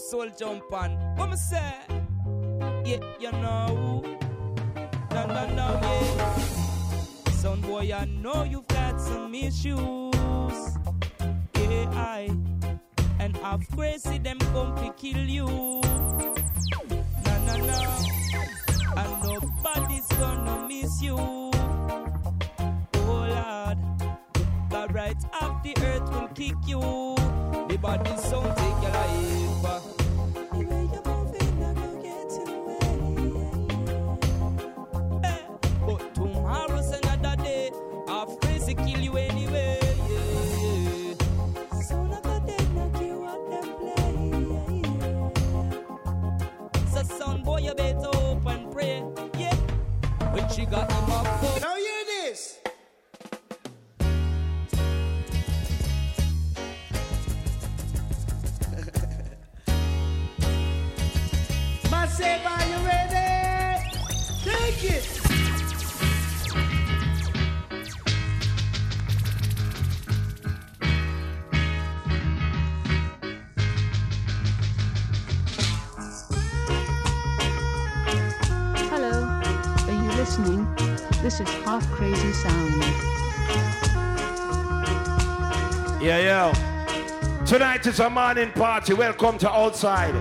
Soul 0.00 0.28
jump 0.38 0.72
on. 0.72 0.92
What 1.16 1.30
me 1.30 1.36
say? 1.36 1.74
Yeah, 2.84 3.00
you 3.20 3.32
know. 3.32 4.02
No, 5.10 5.26
no, 5.26 5.46
no, 5.54 5.80
yeah. 5.82 6.38
Son 7.32 7.60
boy, 7.60 7.92
I 7.92 8.04
know 8.06 8.44
you've 8.44 8.66
got 8.68 9.00
some 9.00 9.34
issues. 9.34 10.54
Yeah, 11.54 11.90
I. 11.94 12.30
And 13.18 13.36
half 13.36 13.60
crazy 13.76 14.18
them 14.18 14.38
come 14.38 14.74
to 14.76 14.92
kill 14.96 15.24
you. 15.28 15.46
No, 15.46 17.34
no, 17.46 17.56
no. 17.56 17.80
And 18.96 19.22
nobody's 19.22 20.06
gonna 20.18 20.66
miss 20.66 21.02
you. 21.02 21.18
Oh 21.18 21.50
Lord. 23.04 23.78
The 24.70 24.86
right 24.92 25.22
of 25.42 25.62
the 25.62 25.74
earth 25.82 26.10
will 26.12 26.28
kick 26.28 26.56
you. 26.66 26.80
The 27.68 27.76
body 27.76 28.16
sound 28.16 28.56
take 28.56 28.82
your 28.82 28.92
life. 28.92 29.39
Tonight 87.70 87.86
is 87.86 88.00
a 88.00 88.10
morning 88.10 88.50
party. 88.50 88.94
Welcome 88.94 89.38
to 89.38 89.48
outside. 89.48 90.12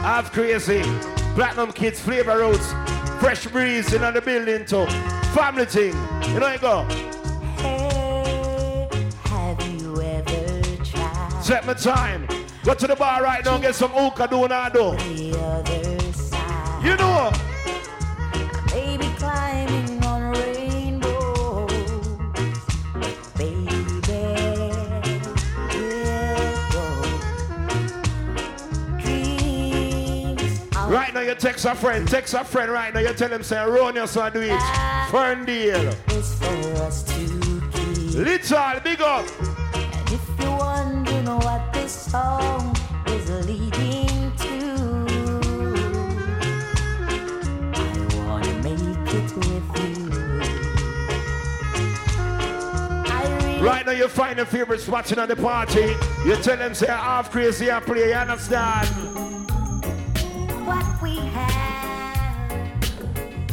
Half 0.00 0.32
crazy. 0.32 0.80
Platinum 1.34 1.70
Kids, 1.70 2.00
Flava 2.00 2.38
Roots, 2.38 2.72
Fresh 3.20 3.48
Breeze 3.48 3.92
in 3.92 4.00
the 4.00 4.22
building 4.22 4.64
too. 4.64 4.86
Family 5.34 5.66
thing. 5.66 5.94
You 6.32 6.40
know 6.40 6.50
you 6.50 6.58
go. 6.58 6.84
Hey, 7.58 8.88
Have 9.24 9.60
you 9.68 10.00
ever 10.00 10.76
tried 10.82 11.42
Set 11.42 11.66
my 11.66 11.74
time. 11.74 12.26
Go 12.64 12.72
to 12.72 12.86
the 12.86 12.96
bar 12.96 13.22
right 13.22 13.44
now 13.44 13.58
get 13.58 13.74
some 13.74 13.90
hookah 13.90 14.28
do 14.28 14.48
not 14.48 14.72
do. 14.72 14.96
Text 31.38 31.64
a 31.64 31.74
friend, 31.74 32.06
text 32.08 32.34
a 32.34 32.44
friend 32.44 32.70
right 32.70 32.92
now. 32.92 33.00
You 33.00 33.12
tell 33.14 33.30
him 33.30 33.42
say 33.42 33.64
run 33.64 33.94
your 33.94 34.06
son 34.06 34.32
do 34.32 34.40
it. 34.40 34.60
Fern 35.10 35.44
deal. 35.44 35.88
is 36.10 36.34
for 36.34 36.46
us 36.82 37.02
to 37.04 37.60
keep. 37.72 38.14
Little, 38.14 38.80
big 38.82 39.00
up. 39.00 39.26
And 39.74 40.12
if 40.12 40.40
you're 40.40 40.56
wondering 40.56 41.26
what 41.26 41.72
this 41.72 41.92
song 41.92 42.76
is 43.06 43.30
leading 43.46 44.32
to, 44.36 44.54
I 47.72 48.26
wanna 48.26 48.54
make 48.62 49.14
it 49.14 49.36
with 49.36 49.68
you. 49.78 50.10
I 53.06 53.60
Right 53.62 53.86
now 53.86 53.92
you 53.92 54.08
find 54.08 54.36
your 54.38 54.46
favorite 54.46 54.80
spots 54.80 55.12
in 55.12 55.28
the 55.28 55.36
party. 55.36 55.94
You 56.26 56.36
tell 56.36 56.56
them 56.56 56.74
say 56.74 56.88
half 56.88 57.30
crazy 57.30 57.68
and 57.70 57.84
play, 57.84 58.08
you 58.08 58.14
understand? 58.14 59.27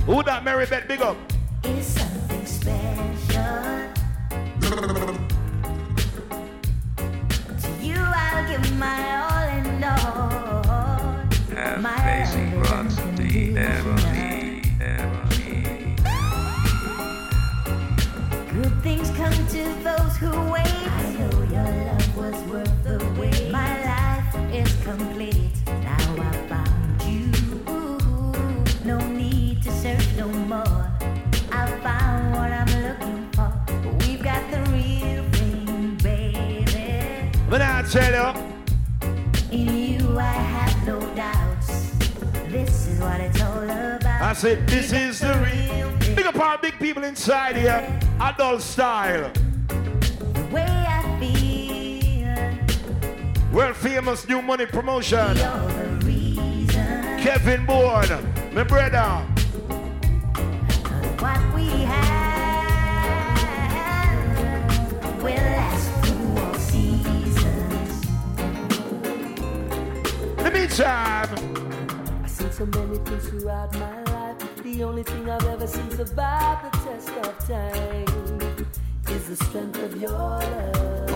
Who 0.06 0.22
that 0.22 0.44
Mary 0.44 0.68
Bet 0.68 0.88
big 0.88 1.02
up? 1.02 1.18
is 1.64 1.88
something 1.88 2.46
special. 2.46 3.42
To 7.62 7.70
you, 7.82 7.96
I'll 7.98 8.48
give 8.48 8.78
my 8.78 9.18
all 9.22 9.50
and 9.50 9.84
all. 9.84 10.62
My 11.82 12.24
love 12.70 12.92
Good 18.54 18.84
things 18.84 19.10
come 19.10 19.34
to 19.48 19.64
those 19.84 20.18
who 20.18 20.52
wait. 20.52 20.65
Tell 37.96 38.14
you, 38.14 39.58
In 39.58 39.68
you, 39.74 40.20
I 40.20 40.24
have 40.24 40.86
no 40.86 41.00
doubts. 41.16 41.92
This 42.50 42.88
is 42.88 43.00
what 43.00 43.22
it's 43.22 43.42
all 43.42 43.64
about. 43.64 44.22
I 44.22 44.34
said 44.34 44.68
this 44.68 44.92
is 44.92 45.22
the 45.22 45.34
real. 45.46 45.90
Big 46.14 46.26
up 46.26 46.36
our 46.36 46.58
big 46.58 46.78
people 46.78 47.06
inside 47.06 47.56
here. 47.56 47.82
Adult 48.20 48.62
style. 48.62 49.32
The 49.70 50.46
way 50.52 50.86
I 51.00 51.04
feel. 51.22 52.36
World 53.54 53.78
famous 53.78 54.28
new 54.28 54.42
money 54.42 54.66
promotion. 54.66 55.38
You're 55.38 55.72
the 55.80 56.06
reason. 56.06 57.20
Kevin 57.24 57.66
Bourne, 57.66 58.20
my 58.54 58.64
brother. 58.64 59.26
What 61.24 61.56
we 61.56 61.85
The 70.68 70.88
I've 72.24 72.30
seen 72.30 72.52
so 72.52 72.66
many 72.66 72.98
things 72.98 73.30
throughout 73.30 73.72
my 73.76 74.04
life. 74.06 74.64
The 74.64 74.84
only 74.84 75.04
thing 75.04 75.30
I've 75.30 75.46
ever 75.46 75.68
seen 75.68 75.92
survive 75.92 76.64
the 76.64 76.78
test 76.80 77.10
of 77.10 77.38
time 77.48 78.68
is 79.08 79.28
the 79.28 79.36
strength 79.46 79.78
of 79.84 80.02
your 80.02 80.10
love. 80.10 81.12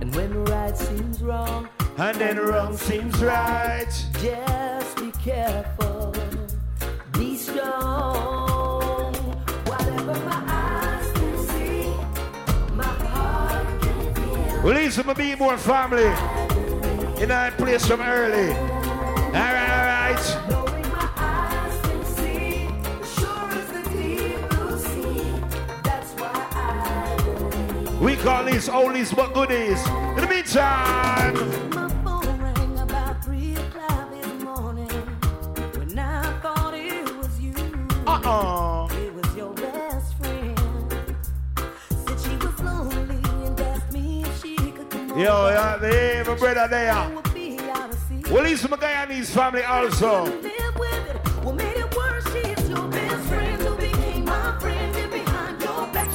And 0.00 0.12
when 0.16 0.44
right 0.46 0.76
seems 0.76 1.22
wrong, 1.22 1.68
and 1.96 2.16
then 2.18 2.38
wrong 2.38 2.76
seems 2.76 3.22
right. 3.22 3.86
just 4.20 4.96
be 4.96 5.12
careful, 5.12 6.12
be 7.12 7.36
strong. 7.36 9.14
Whatever 9.64 10.14
my 10.24 10.42
eyes 10.48 11.12
can 11.12 11.38
see, 11.46 11.84
my 12.74 12.82
heart 12.82 13.80
can 13.80 14.14
feel. 14.14 14.62
Release 14.62 15.04
my 15.04 15.14
B-Boy 15.14 15.56
family. 15.56 16.39
In 17.20 17.28
that 17.28 17.58
place 17.58 17.84
from 17.84 18.00
early. 18.00 18.50
Alright, 18.50 19.36
alright. 19.36 20.38
Knowing 20.48 20.88
my 20.90 21.06
eyes 21.16 21.78
can 21.82 22.02
see, 22.06 22.66
sure 23.14 23.50
as 23.50 23.68
the 23.68 23.82
deep 23.92 24.40
blue 24.48 24.78
sea. 24.78 25.34
That's 25.84 26.14
why 26.14 26.32
I 26.32 27.16
believe. 27.22 28.00
We 28.00 28.16
call 28.16 28.44
these 28.44 28.70
oldies 28.70 29.14
but 29.14 29.34
goodies. 29.34 29.86
In 29.86 30.16
the 30.16 30.26
meantime, 30.28 31.34
My 31.70 31.88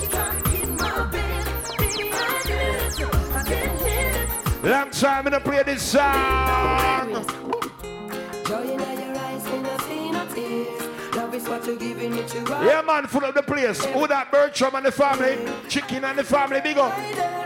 tried 0.08 0.44
to 0.44 0.50
get 0.50 0.70
my 0.70 1.06
bed. 1.12 1.46
Baby, 1.78 2.10
I 2.14 2.42
did 2.46 2.76
it. 2.76 3.06
I 3.06 3.44
didn't 3.44 3.78
hit 3.78 4.16
it. 4.16 4.64
Long 4.64 4.90
time 4.90 5.28
in 5.28 5.34
to 5.34 5.40
play 5.40 5.62
this 5.62 5.84
song. 5.84 6.04
Yeah, 12.64 12.82
man, 12.82 13.06
full 13.06 13.24
of 13.24 13.36
the 13.36 13.44
place. 13.44 13.86
Who 13.86 14.08
that 14.08 14.32
Bertram 14.32 14.74
and 14.76 14.86
the 14.86 14.92
family? 14.92 15.38
Chicken 15.70 16.04
and 16.06 16.18
the 16.18 16.24
family, 16.24 16.62
big 16.62 16.80
up. 16.80 17.45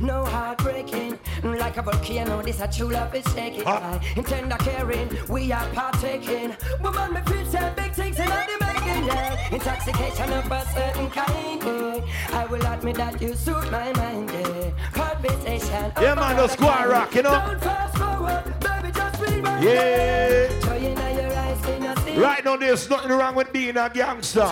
No 0.00 0.24
heartbreaking. 0.24 1.18
Like 1.42 1.76
a 1.76 1.82
volcano, 1.82 2.42
this 2.42 2.60
a 2.60 2.68
true 2.68 2.90
love 2.90 3.14
is 3.14 3.24
shaking. 3.34 3.62
Ah. 3.66 4.00
In 4.16 4.24
tender 4.24 4.56
caring, 4.56 5.10
we 5.28 5.52
are 5.52 5.66
partaking. 5.70 6.56
Woman, 6.82 7.14
me 7.14 7.20
feel 7.26 7.46
say 7.46 7.72
big 7.76 7.92
things 7.92 8.18
in 8.18 8.26
the 8.26 8.56
making, 8.60 9.06
yeah. 9.06 9.54
Intoxication 9.54 10.32
of 10.32 10.50
a 10.50 10.66
certain 10.74 11.10
kind, 11.10 11.62
yeah. 11.62 12.36
I 12.36 12.46
will 12.46 12.64
admit 12.66 12.96
that 12.96 13.20
you 13.20 13.34
suit 13.34 13.70
my 13.70 13.92
mind, 13.92 14.30
yeah. 14.30 14.70
Conversation. 14.92 15.92
Yeah, 16.00 16.14
man, 16.14 16.36
the 16.36 16.48
squad 16.48 16.88
rock, 16.88 17.14
you 17.14 17.22
know. 17.22 17.30
Don't 17.30 17.60
fast 17.60 17.96
forward, 17.96 18.44
baby, 18.60 18.92
just 18.92 19.20
rewind. 19.20 19.64
Yeah. 19.64 20.60
Joy 20.60 20.76
in 20.78 20.96
your 20.96 21.36
eyes 21.36 21.66
when 21.66 21.82
you 21.82 21.96
see. 21.96 22.18
Right 22.18 22.44
now, 22.44 22.56
there's 22.56 22.88
nothing 22.90 23.10
wrong 23.10 23.34
with 23.34 23.52
being 23.52 23.76
a 23.76 23.90
gangster. 23.92 24.50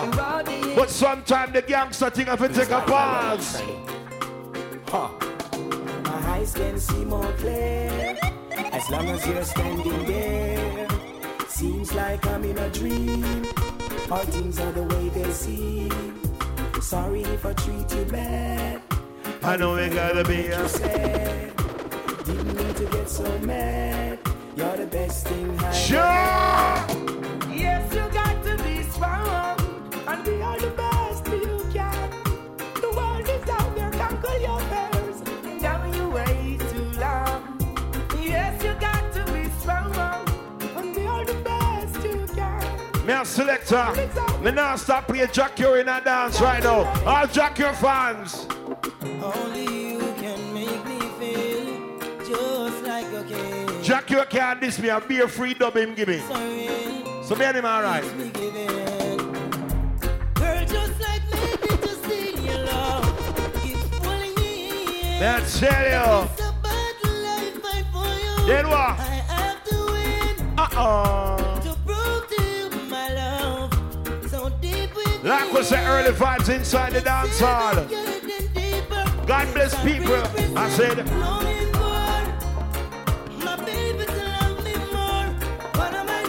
But 0.75 0.89
sometimes 0.89 1.53
the 1.53 1.61
gangster 1.61 2.09
thing 2.09 2.27
have 2.27 2.39
to 2.39 2.49
take 2.49 2.69
a 2.69 2.81
pause. 2.81 3.61
My 4.91 5.34
eyes 6.45 6.53
can 6.53 6.79
see 6.79 7.05
more 7.05 7.31
clear 7.37 8.17
as 8.51 8.89
long 8.89 9.07
as 9.09 9.25
you're 9.27 9.43
standing 9.43 10.05
there. 10.05 10.87
Seems 11.47 11.93
like 11.93 12.25
I'm 12.27 12.43
in 12.43 12.57
a 12.57 12.69
dream, 12.69 13.45
or 14.11 14.23
things 14.25 14.59
are 14.59 14.71
the 14.71 14.83
way 14.83 15.09
they 15.09 15.31
seem. 15.31 16.21
Sorry 16.81 17.23
if 17.23 17.45
I 17.45 17.53
treat 17.53 17.91
you 17.95 18.05
bad. 18.05 18.81
I 19.43 19.57
know 19.57 19.75
we 19.75 19.89
gotta 19.89 20.23
be 20.23 20.41
you 20.49 20.53
a 20.53 20.69
said. 20.69 21.55
Didn't 22.25 22.55
mean 22.57 22.73
to 22.75 22.85
get 22.85 23.09
so 23.09 23.39
mad. 23.39 24.19
You're 24.55 24.77
the 24.77 24.87
best 24.87 25.27
thing 25.27 25.59
I 25.59 25.71
Sure. 25.71 25.99
Yes, 27.63 27.93
you 27.93 28.05
got 28.13 28.35
to 28.43 28.63
be 28.63 28.83
strong 28.83 29.64
can. 43.15 43.21
A 43.21 43.25
selector. 43.25 44.43
Me 44.43 44.51
now 44.51 44.75
stop 44.75 45.07
playing 45.07 45.29
Jack 45.31 45.55
Cure 45.55 45.79
in 45.79 45.87
a 45.87 46.01
dance 46.01 46.41
right 46.41 46.63
now. 46.63 46.83
All 47.05 47.27
Jack 47.27 47.57
Your 47.59 47.73
fans. 47.73 48.47
Only 49.21 49.63
you 49.63 50.13
can 50.17 50.53
make 50.53 50.85
me 50.85 50.99
feel 51.19 51.99
just 52.27 52.83
like 52.83 53.05
a 53.13 53.23
king. 53.23 53.83
Jack 53.83 54.07
Cure 54.07 54.25
can't 54.25 54.59
diss 54.61 54.79
me. 54.79 54.89
I'll 54.89 55.01
be 55.01 55.21
a 55.21 55.27
free 55.27 55.53
dub 55.53 55.75
him 55.77 55.93
give 55.95 56.07
me. 56.07 56.19
So 57.23 57.35
me 57.35 57.45
and 57.45 57.57
him 57.57 57.65
alright. 57.65 58.03
Just 60.67 60.99
like 60.99 61.21
maybe 61.31 61.67
to 61.81 61.87
steal 61.87 62.39
your 62.39 62.65
we 75.55 75.63
say 75.63 75.85
early 75.85 76.11
vibes 76.11 76.53
inside 76.53 76.91
the 76.91 77.01
dance 77.01 77.39
hall. 77.39 77.75
God 79.25 79.53
bless 79.53 79.73
people. 79.83 80.21
I 80.57 80.69
said, 80.69 80.97
longing 81.11 81.71
for. 81.71 83.05
My 83.39 83.55
baby 83.63 84.05
to 84.05 84.25
love 84.35 84.63
me 84.65 84.75
more. 84.91 85.27
What 85.79 85.93
am 85.95 86.09
I 86.09 86.25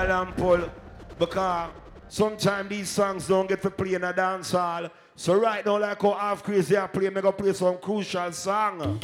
all 0.00 0.22
and 0.22 0.36
pull. 0.36 0.70
Because 1.18 1.70
sometimes 2.08 2.68
these 2.68 2.88
songs 2.88 3.26
don't 3.28 3.48
get 3.48 3.62
to 3.62 3.70
play 3.70 3.94
in 3.94 4.04
a 4.04 4.12
dance 4.12 4.52
hall. 4.52 4.88
So 5.16 5.34
right 5.34 5.64
now, 5.64 5.78
like 5.78 6.00
how 6.00 6.12
half 6.12 6.42
crazy 6.42 6.76
I 6.76 6.86
play, 6.86 7.10
go 7.10 7.32
play 7.32 7.52
some 7.52 7.76
crucial 7.78 8.32
song. 8.32 8.98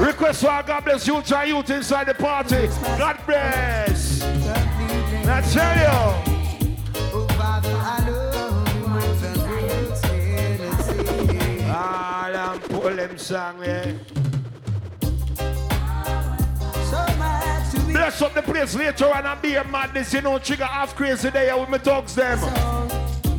Request 0.00 0.40
for 0.40 0.62
God 0.66 0.84
bless 0.84 1.06
youth 1.06 1.32
and 1.32 1.48
youth 1.48 1.70
inside 1.70 2.08
the 2.08 2.14
party. 2.14 2.66
God 2.98 3.18
bless. 3.26 4.22
I 4.22 5.40
tell 5.52 5.76
you. 5.78 6.34
Ah, 11.76 12.52
and 12.52 12.62
pull 12.62 12.94
them 12.94 13.18
song. 13.18 14.23
Bless 17.94 18.20
up 18.22 18.34
the 18.34 18.42
place 18.42 18.74
later 18.74 19.06
on 19.06 19.24
and 19.24 19.40
be 19.40 19.54
a 19.54 19.62
madness, 19.62 20.12
you 20.12 20.20
know, 20.20 20.36
trigger 20.40 20.64
half 20.64 20.96
crazy 20.96 21.30
there 21.30 21.56
with 21.56 21.68
my 21.68 21.78
dogs 21.78 22.12
them. 22.16 22.40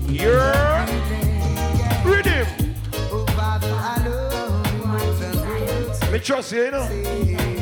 Yeah. 0.07 0.85
Rhythm. 2.05 2.47
Me 6.09 6.19
trust 6.19 6.53
you, 6.53 6.63
you 6.63 6.71
know. 6.71 7.54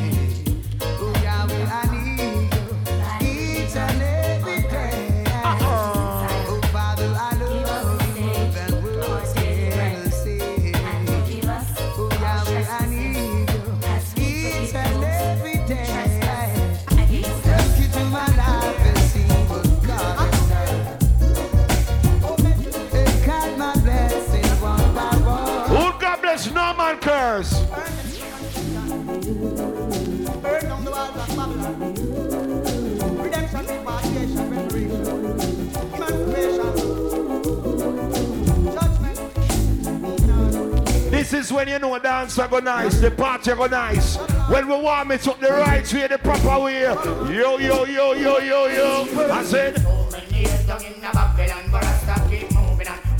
When 41.54 41.68
you 41.68 41.78
know 41.78 41.98
dance 41.98 42.36
go 42.36 42.58
nice, 42.58 43.00
the 43.00 43.10
party 43.10 43.54
go 43.54 43.66
nice. 43.66 44.16
When 44.48 44.66
we 44.66 44.76
warm 44.76 45.10
it 45.12 45.26
up 45.28 45.40
the 45.40 45.48
right 45.48 45.92
way, 45.92 46.06
the 46.06 46.18
proper 46.18 46.64
way. 46.64 46.82
Yo, 46.82 47.58
yo, 47.58 47.58
yo, 47.58 47.84
yo, 47.84 48.12
yo, 48.38 48.66
yo. 48.66 49.06
I 49.30 49.44
said, 49.44 49.74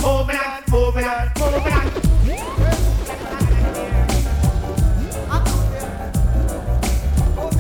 Moving 0.05 0.37
on, 0.37 0.63
moving 0.69 1.05
on, 1.05 1.31
moving 1.39 1.73
on. 1.73 1.91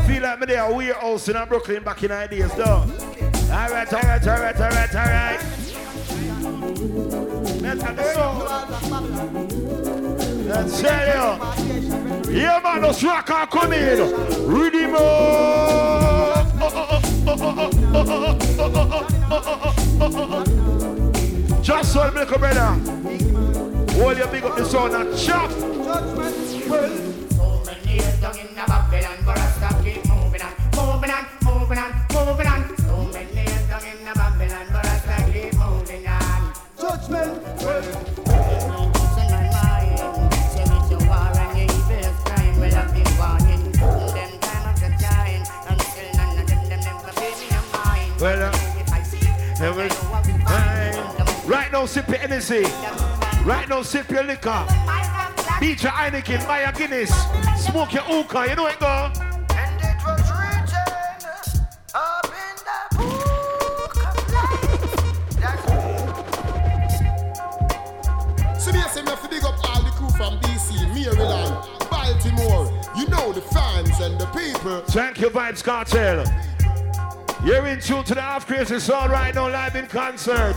feel 0.07 0.23
like 0.23 0.41
me 0.41 0.47
there, 0.47 0.71
warehouse 0.71 1.29
in 1.29 1.49
Brooklyn 1.49 1.83
back 1.83 2.03
in 2.03 2.13
ideas, 2.13 2.53
though. 2.55 2.65
All 2.65 2.87
right, 3.71 3.93
all 3.93 4.03
right, 4.03 4.29
all 4.29 4.41
right, 4.41 4.61
all 4.61 4.71
right, 4.71 4.95
all 4.95 5.07
right. 5.07 5.41
Let's 7.63 7.83
have 7.83 7.97
the 7.97 8.13
song. 8.13 10.14
Let's 10.55 10.81
tell 10.81 11.07
you. 11.09 12.33
Yeah, 12.33 12.61
man, 12.63 12.83
those 12.83 13.03
rocker 13.03 13.45
come 13.51 13.73
in. 13.73 13.99
Rhythm 14.47 14.95
Just 21.61 21.93
so 21.93 22.03
a 22.05 22.39
brother. 22.39 22.71
Hold 23.95 24.17
your 24.17 24.29
big 24.29 24.45
up 24.45 24.57
the 24.57 24.65
sound 24.65 24.95
and 24.95 25.19
chop. 25.19 25.51
So 25.51 27.14
now, 51.85 51.89
sip 51.89 52.09
your 52.09 52.19
energy. 52.19 52.63
Right 53.45 53.69
now, 53.69 53.83
sip 53.83 54.11
your 54.11 54.23
liquor. 54.25 54.65
Beat 55.61 55.83
your 55.83 55.93
Heineken, 55.93 56.47
buy 56.47 56.61
a 56.61 56.73
Guinness. 56.73 57.11
Smoke 57.59 57.93
your 57.93 58.05
hookah, 58.05 58.47
you 58.49 58.57
know 58.57 58.67
it 58.69 58.81
go. 58.81 59.13
And 59.51 59.83
it 59.83 59.97
was 60.03 60.31
written 60.33 60.87
up 61.95 62.25
in 62.25 62.57
the 62.65 62.81
book 62.97 63.97
of 63.97 64.17
life. 64.33 64.81
so 68.59 68.73
me 68.73 68.81
say 68.81 69.03
me 69.03 69.11
have 69.11 69.23
to 69.23 69.29
big 69.29 69.45
up 69.45 69.57
all 69.69 69.83
the 69.83 69.91
crew 69.91 70.09
from 70.11 70.41
DC, 70.41 70.89
Maryland, 70.95 71.69
Baltimore. 71.91 72.73
You 72.97 73.07
know 73.09 73.33
the 73.35 73.43
fans 73.43 74.01
and 74.01 74.19
the 74.19 74.27
people. 74.27 74.81
Thank 74.87 75.21
you, 75.21 75.29
Vibes 75.29 75.63
Cartel. 75.63 76.25
You're 77.45 77.67
in 77.67 77.79
tune 77.79 78.05
to 78.05 78.15
the 78.15 78.23
Half 78.23 78.47
Crazy 78.47 78.81
Sound 78.81 79.13
right 79.13 79.35
now, 79.35 79.51
live 79.51 79.77
in 79.77 79.87
concert. 79.87 80.57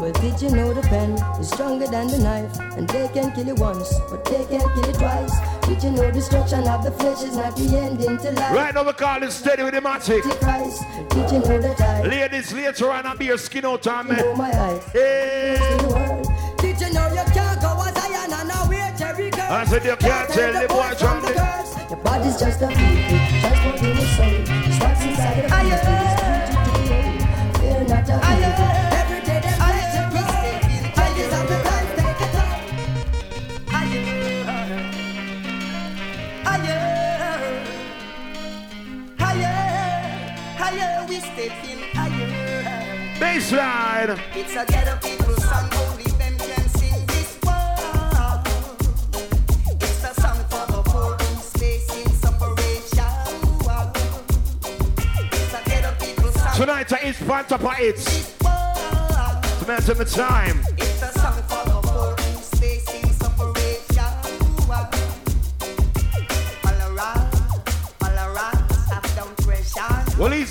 But 0.00 0.18
did 0.18 0.40
you 0.40 0.48
know 0.48 0.72
the 0.72 0.80
pen 0.80 1.12
is 1.38 1.50
stronger 1.50 1.86
than 1.86 2.06
the 2.06 2.16
knife? 2.16 2.58
And 2.78 2.88
they 2.88 3.06
can 3.08 3.32
kill 3.32 3.46
you 3.48 3.54
once, 3.56 3.92
but 4.10 4.24
they 4.24 4.46
can't 4.46 4.72
kill 4.72 4.86
you 4.86 4.92
twice. 4.94 5.34
Did 5.68 5.82
you 5.82 5.90
know 5.90 6.10
destruction 6.10 6.66
of 6.66 6.82
the 6.82 6.90
flesh 6.92 7.22
is 7.22 7.36
not 7.36 7.54
the 7.54 7.76
ending 7.76 8.16
to 8.16 8.30
life? 8.32 8.54
Right 8.56 8.74
now 8.74 8.82
we 8.82 8.94
call 8.94 9.22
it 9.22 9.30
steady 9.30 9.62
with 9.62 9.74
the 9.74 9.82
magic. 9.82 10.24
Did 10.24 11.30
you 11.30 11.38
know 11.40 11.60
that 11.60 11.80
I 11.82 12.02
Ladies, 12.04 12.50
later 12.50 12.90
on, 12.90 13.04
I'll 13.04 13.14
be 13.18 13.26
your 13.26 13.36
skin 13.36 13.66
out 13.66 13.86
on 13.88 14.08
me. 14.08 14.16
know 14.16 14.34
my 14.36 14.50
eyes? 14.50 14.82
Hey. 14.84 15.58
Did 16.56 16.80
you 16.80 16.92
know 16.94 17.06
you 17.12 17.24
can't 17.36 17.60
go 17.60 17.76
as 17.84 17.94
Zion 17.94 18.32
and 18.32 18.48
now 18.48 18.66
we're 18.70 18.96
Jerry 18.96 19.28
girl? 19.28 19.52
I 19.52 19.66
said 19.66 19.84
you 19.84 19.96
can't 19.96 20.30
tell 20.30 20.52
the 20.62 20.66
boy 20.66 20.94
from 20.96 21.20
the 21.20 21.34
girls. 21.34 21.90
Your 21.90 22.00
body's 22.00 22.40
just 22.40 22.62
a 22.62 22.68
vehicle, 22.68 23.18
transporting 23.40 23.96
the 23.96 24.06
soul. 24.16 24.72
Starts 24.76 25.04
inside 25.04 25.36
the 25.36 25.48
vehicle, 25.48 25.72
it's 25.76 25.84
beauty 25.84 26.08
to 26.56 26.72
the 26.78 26.94
end. 26.94 27.56
Fear 27.58 27.84
not 27.84 28.08
a 28.08 28.99
stepping 41.40 41.78
higher. 41.94 43.18
baseline. 43.18 44.20
It's 44.34 44.54
a 44.56 44.64
ghetto 44.66 44.96
people 45.06 45.34
song, 45.36 45.70
only 45.74 46.04
them 46.04 46.36
can 46.36 46.68
sing 46.68 47.06
this 47.06 47.38
one. 47.42 48.42
It's 49.80 50.04
a 50.04 50.20
song 50.20 50.38
for 50.50 50.66
the 50.72 50.82
poor 50.84 51.14
who's 51.14 51.50
facing 51.52 52.12
separation. 52.24 53.04
It's 55.32 55.54
a 55.54 55.62
ghetto 55.68 56.04
people 56.04 56.30
song. 56.32 56.56
Tonight 56.56 56.92
I 56.92 56.98
is 57.08 57.16
part 57.22 57.52
of 57.52 57.64
it's. 57.78 58.36
Tonight 59.60 59.88
at 59.88 59.96
the 59.96 60.04
time. 60.04 60.69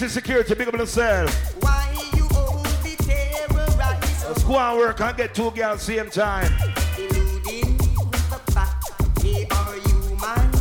Easy 0.02 0.08
security, 0.08 0.56
big 0.56 0.68
up 0.70 0.76
yourself. 0.76 1.30
Why 1.62 1.94
you 2.16 2.26
only 2.38 2.96
terrorize 2.96 4.26
Let's 4.26 4.44
go 4.46 4.58
and 4.58 4.78
work 4.78 5.02
and 5.02 5.18
get 5.18 5.36
two 5.36 5.52
girls 5.52 5.82
same 5.82 6.10
time. 6.10 6.54
Eluding 6.98 7.78
the 7.78 8.40
fact 8.54 8.92
they 9.22 9.46
are 9.52 9.76
human. 9.76 10.52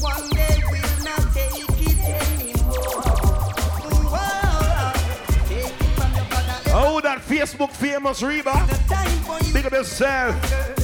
One 0.00 0.30
day 0.30 0.62
will 0.70 1.04
not 1.04 1.34
take 1.34 1.68
it 1.82 1.98
anymore. 2.22 3.02
Take 5.46 5.66
it. 5.66 6.72
Oh, 6.72 7.00
that 7.02 7.18
Facebook 7.18 7.72
famous 7.72 8.22
Reba. 8.22 8.66
Big 9.52 9.66
up 9.66 9.72
yourself. 9.72 10.79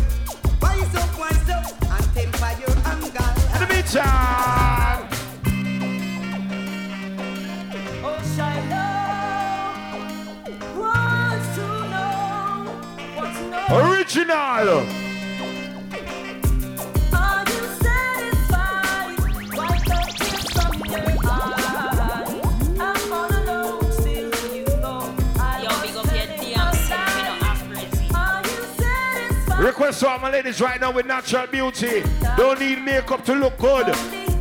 To 29.87 30.19
my 30.21 30.31
ladies 30.31 30.61
right 30.61 30.81
now 30.81 30.91
with 30.91 31.07
natural 31.07 31.47
beauty. 31.47 32.03
Don't 32.37 32.59
need 32.59 32.83
makeup 32.83 33.25
to 33.25 33.35
look 33.35 33.57
good. 33.57 33.87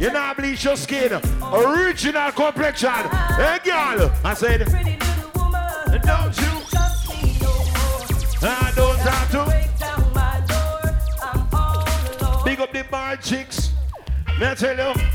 You 0.02 0.12
know, 0.12 0.34
bleach 0.36 0.64
your 0.66 0.76
skin. 0.76 1.22
Original 1.54 2.32
complexion. 2.32 2.90
Hey, 2.90 3.60
girl. 3.64 4.12
I 4.24 4.34
said, 4.34 4.66
don't 6.02 6.36
you? 6.42 6.52
I 8.42 8.74
don't 8.76 9.00
have 9.00 9.32
to. 9.32 9.46
Big 12.44 12.60
up 12.60 12.74
the 12.74 12.84
bar 12.90 13.16
chicks. 13.18 13.72
May 14.40 14.56
tell 14.56 14.76
you? 14.76 15.15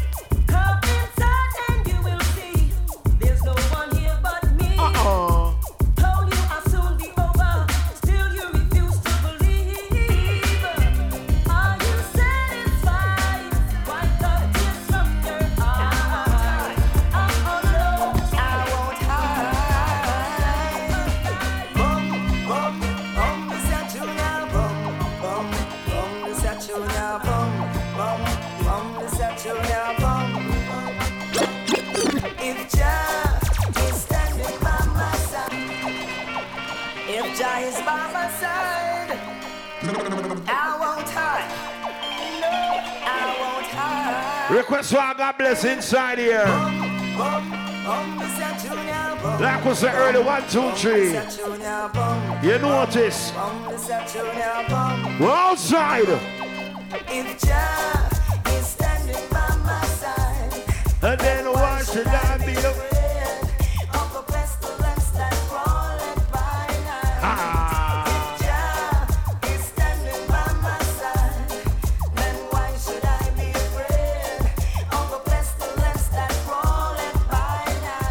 Inside 45.90 46.18
here. 46.18 46.44
Like 49.40 49.64
was 49.64 49.80
the 49.80 49.92
early 49.92 50.22
one, 50.22 50.42
two, 50.48 50.70
three. 50.76 51.08
You 52.48 52.58
notice? 52.58 53.32
We're 55.18 55.32
outside. 55.32 56.08
If 57.08 57.40
Jah 57.40 58.08
is 58.50 58.66
standing 58.66 59.28
by 59.30 59.56
my 59.64 59.84
side, 59.84 60.62
And 61.02 61.20
then 61.20 61.52
why 61.52 61.82
should 61.82 62.06
I 62.06 62.39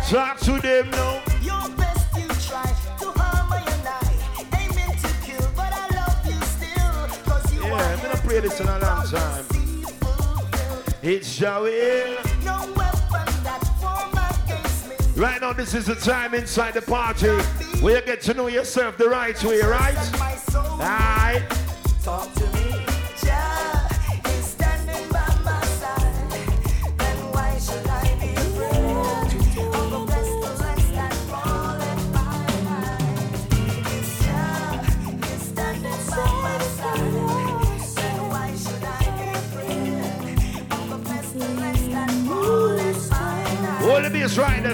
Talk 0.09 0.39
to 0.39 0.59
them 0.59 0.89
now. 0.89 1.21
Your 1.39 1.69
best 1.77 2.17
you 2.17 2.27
try 2.47 2.63
to 2.99 3.11
harm 3.11 3.51
I 3.51 3.61
and 3.61 3.87
I, 3.87 4.59
aiming 4.59 4.97
to 4.97 5.07
kill, 5.23 5.47
but 5.55 5.71
I 5.71 5.85
love 5.93 6.25
you 6.25 6.41
still, 6.57 7.23
'cause 7.25 7.53
you 7.53 7.61
Yeah, 7.63 7.73
are 7.73 7.93
I'm 7.93 7.99
gonna 8.01 8.15
play 8.17 8.39
this 8.39 8.59
in 8.59 8.67
a 8.67 8.79
long 8.79 9.07
time. 9.07 9.45
It's 11.03 11.37
Joey. 11.37 12.17
no 12.43 12.57
weapon 12.75 13.43
that 13.43 13.61
form 13.79 14.17
against 14.47 14.87
me. 14.89 14.95
Right 15.15 15.39
now, 15.41 15.53
this 15.53 15.75
is 15.75 15.85
the 15.85 15.95
time 15.95 16.33
inside 16.33 16.73
the 16.73 16.81
party 16.81 17.29
where 17.81 17.97
you 17.97 18.01
get 18.01 18.21
to 18.23 18.33
know 18.33 18.47
yourself 18.47 18.97
the 18.97 19.07
right 19.09 19.41
way, 19.43 19.61
right? 19.61 19.95
Alright. 20.55 21.18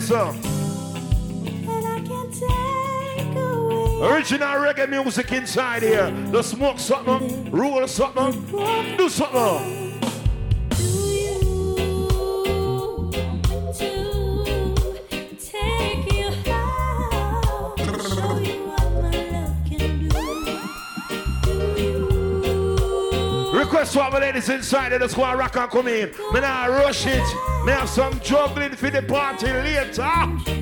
Sir. 0.05 0.29
Original 4.03 4.61
reggae 4.61 4.87
music 4.87 5.31
inside 5.31 5.81
here. 5.81 6.11
The 6.31 6.43
smoke 6.43 6.77
something, 6.77 7.49
rule 7.49 7.87
something, 7.87 8.33
do 8.97 9.09
something. 9.09 9.93
My. 16.45 16.61
Request 23.53 23.93
for 23.93 24.01
our 24.01 24.19
ladies 24.19 24.49
inside 24.49 24.89
the 24.89 25.09
squad 25.09 25.39
rock 25.39 25.57
and 25.57 25.71
come 25.71 25.87
in. 25.87 26.11
Man, 26.31 26.43
I 26.43 26.67
rush 26.67 27.07
it. 27.07 27.54
Me 27.65 27.71
have 27.71 27.89
some 27.89 28.19
juggling 28.19 28.75
for 28.75 28.91
the 28.91 29.01
party 29.01 29.47
later. 29.47 30.54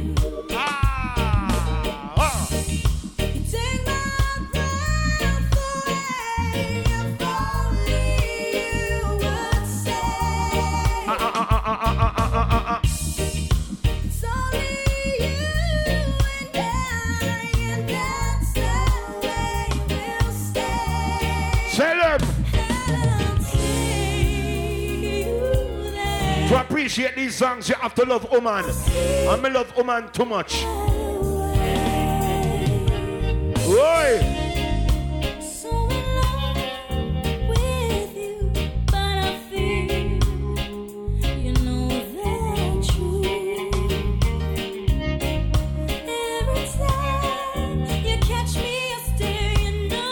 Songs, 27.33 27.67
you 27.67 27.75
have 27.75 27.95
to 27.95 28.05
love 28.05 28.29
woman. 28.31 28.65
And 28.65 29.41
me 29.41 29.49
love 29.49 29.75
woman 29.75 30.09
too 30.11 30.25
much. 30.25 30.63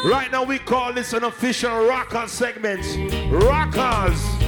Right 0.04 0.32
now 0.32 0.44
we 0.44 0.58
call 0.58 0.94
this 0.94 1.14
an 1.14 1.24
official 1.24 1.86
rocker 1.86 2.28
segment. 2.28 2.84
Rockers. 3.32 4.41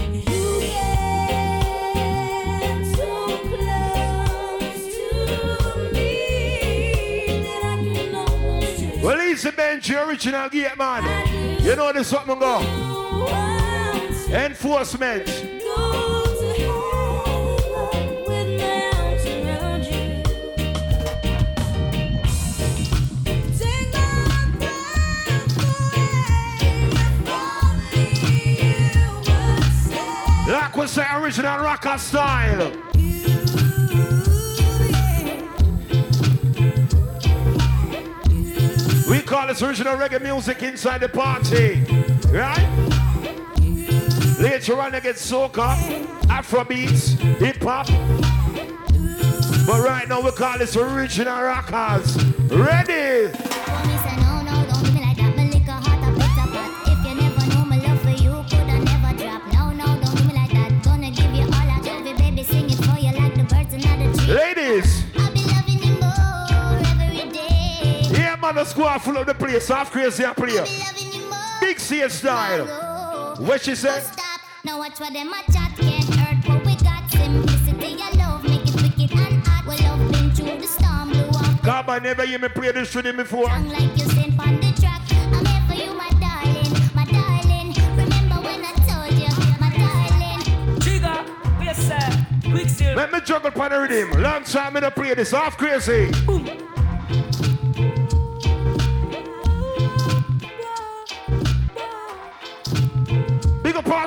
Easy 9.34 9.50
Benji, 9.50 10.08
original 10.08 10.48
gate 10.48 10.78
man. 10.78 11.64
You 11.64 11.76
know 11.76 11.92
this 11.92 12.08
something 12.08 12.38
go. 12.38 12.60
Enforcement. 14.30 15.28
Like 30.46 30.78
we 30.78 30.88
say, 30.88 31.06
original 31.16 31.58
rocker 31.60 31.98
style. 31.98 32.73
Call 39.34 39.48
this 39.48 39.64
original 39.64 39.98
reggae 39.98 40.22
music 40.22 40.62
inside 40.62 41.02
the 41.02 41.10
party. 41.10 41.82
Right? 42.30 42.70
Later 44.40 44.80
on, 44.80 44.92
they 44.92 45.02
get 45.02 45.16
soca, 45.16 45.76
Afrobeats, 46.28 47.18
hip 47.40 47.58
hop. 47.64 47.88
But 49.66 49.84
right 49.84 50.08
now, 50.08 50.22
we 50.22 50.30
call 50.34 50.60
this 50.60 50.76
original 50.76 51.42
rockers. 51.42 52.24
Ready? 52.52 53.53
Yeah, 68.54 68.58
man, 68.58 68.66
the 68.66 68.70
squad 68.70 69.00
full 69.00 69.18
of 69.18 69.26
the 69.26 69.34
place. 69.34 69.68
Half 69.68 69.92
crazy 69.92 70.24
a 70.24 70.34
player. 70.34 70.66
Big 71.60 71.80
C 71.80 72.08
style. 72.10 72.66
What 73.40 73.62
she 73.62 73.76
said? 73.76 74.04
Now 74.64 74.78
watch 74.78 75.00
what 75.00 75.12
them 75.12 75.34
a 75.34 75.52
chat 75.52 75.76
can't 75.76 76.14
hurt 76.16 76.48
what 76.48 76.66
we 76.66 76.76
got 76.76 77.10
Simplicity 77.10 78.02
and 78.02 78.18
love 78.18 78.44
make 78.44 78.62
it 78.62 78.76
wicked 78.76 79.12
and 79.12 79.46
hot 79.46 79.66
Well 79.66 79.78
love 79.84 80.12
been 80.12 80.32
through 80.32 80.58
the 80.58 80.68
storm 80.68 81.10
blew 81.10 81.28
up 81.28 81.62
God, 81.64 81.90
I 81.90 82.00
never 82.00 82.26
hear 82.26 82.40
me 82.40 82.48
play 82.48 82.72
this 82.72 82.94
to 82.94 83.02
them 83.02 83.18
before. 83.18 83.48
Sound 83.48 83.72
like 83.72 83.98
you 83.98 84.06
sent 84.06 84.40
on 84.40 84.62
the 84.62 84.72
track 84.80 85.02
I'm 85.12 85.46
here 85.46 85.64
for 85.68 85.74
you 85.74 85.94
my 85.98 86.10
darling, 86.22 86.72
my 86.96 87.04
darling 87.04 87.74
Remember 87.98 88.36
when 88.36 88.64
I 88.64 88.74
told 88.88 89.12
you, 89.20 89.34
my 89.60 89.70
darling 89.76 90.80
Trigger, 90.80 91.26
yes 91.62 91.78
sir. 91.86 92.26
Quicksilver. 92.50 92.96
Let 92.96 93.12
me 93.12 93.20
juggle 93.20 93.50
upon 93.50 93.72
the 93.72 93.82
rhythm. 93.82 94.22
Long 94.22 94.44
time 94.44 94.78
I 94.78 94.80
don't 94.82 94.96
play 94.96 95.14
this. 95.14 95.32
Half 95.32 95.58
crazy. 95.58 96.12
Big 96.26 96.43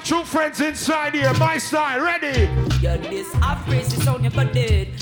true 0.07 0.23
friends 0.23 0.61
inside 0.61 1.15
here. 1.15 1.33
My 1.35 1.59
style, 1.59 2.01
ready? 2.01 2.49
You're 2.81 2.97
this 2.99 3.33
half 3.35 3.65
crazy 3.67 4.01
sound 4.01 4.25
you 4.25 4.31
got. 4.31 4.53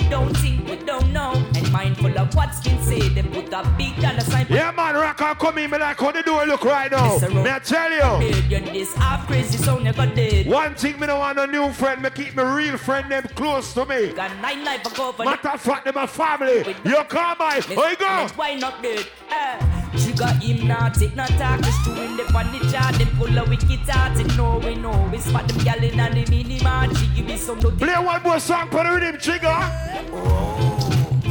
Don't 0.08 0.34
think 0.38 0.66
we 0.66 0.76
don't 0.76 1.12
know. 1.12 1.32
And 1.54 1.70
mindful 1.70 2.18
of 2.18 2.34
what's 2.34 2.60
been 2.60 2.82
said. 2.82 3.14
They 3.14 3.22
put 3.22 3.52
a 3.52 3.62
big 3.76 4.00
dollar 4.00 4.20
sign. 4.20 4.46
Yeah, 4.48 4.70
man, 4.70 4.94
rocker, 4.94 5.34
come 5.34 5.58
in. 5.58 5.70
Me 5.70 5.78
like 5.78 6.00
how 6.00 6.10
the 6.10 6.22
door 6.22 6.46
look 6.46 6.64
right 6.64 6.90
now. 6.90 7.18
May 7.18 7.52
I 7.52 7.58
tell 7.58 7.90
you? 7.90 8.32
You're 8.48 8.60
this 8.60 8.94
half 8.94 9.26
crazy 9.26 9.58
sound 9.58 9.84
you 9.84 9.92
got. 9.92 10.46
One 10.46 10.74
thing 10.74 10.98
me 10.98 11.06
don't 11.06 11.18
want 11.18 11.38
a 11.38 11.46
new 11.46 11.70
friend. 11.72 12.00
Me 12.00 12.08
keep 12.08 12.34
my 12.34 12.56
real 12.56 12.78
friend 12.78 13.10
them 13.12 13.24
close 13.34 13.74
to 13.74 13.84
me. 13.84 14.12
Got 14.14 14.34
nine 14.40 14.64
life 14.64 14.86
ago 14.86 15.12
for 15.12 15.24
Matter 15.24 15.50
of 15.50 15.60
fact, 15.60 15.84
them 15.84 15.98
a 15.98 16.06
family. 16.06 16.74
You 16.84 17.04
come 17.08 17.36
by. 17.38 17.60
Where 17.60 17.90
you 17.90 17.96
go? 17.96 18.28
Why 18.36 18.54
not 18.54 18.82
dead? 18.82 19.06
Eh. 19.30 19.73
Trigger 20.02 20.32
him 20.42 20.66
now, 20.66 20.88
take 20.88 21.14
no 21.14 21.24
talk, 21.26 21.60
just 21.62 21.84
to 21.84 21.90
him 21.94 22.16
the 22.16 22.24
on 22.34 22.50
the 22.52 22.58
chart, 22.70 22.94
them 22.96 23.08
pull 23.16 23.38
a 23.38 23.44
wicked 23.48 23.80
heart, 23.88 24.18
and 24.18 24.36
know 24.36 24.58
we 24.58 24.74
know, 24.74 25.08
we 25.12 25.18
spot 25.18 25.46
them 25.48 25.58
gal 25.64 25.82
in 25.82 25.98
and 26.00 26.14
the 26.14 26.30
mini 26.30 26.60
mart, 26.62 26.96
she 26.96 27.06
give 27.14 27.26
me 27.26 27.36
some 27.36 27.58
nothing. 27.58 27.78
Play 27.78 27.94
one 27.94 28.22
more 28.22 28.40
song 28.40 28.68
for 28.70 28.82
the 28.84 28.90
rhythm, 28.90 29.18
Trigger. 29.18 29.58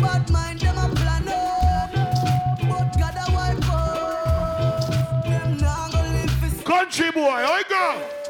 Bad 0.02 0.30
mind 0.32 0.60
them 0.60 0.78
a 0.78 0.96
plan 0.96 1.28
up, 1.28 1.92
but 2.70 2.98
God 2.98 3.16
a 3.18 3.32
wipe 3.34 3.70
up. 3.70 5.24
Them 5.26 5.58
nah 5.58 5.90
go 5.90 6.00
live 6.00 6.32
for 6.32 6.64
Country 6.64 7.12
boy, 7.12 7.30
I 7.30 7.64
go. 7.68 8.23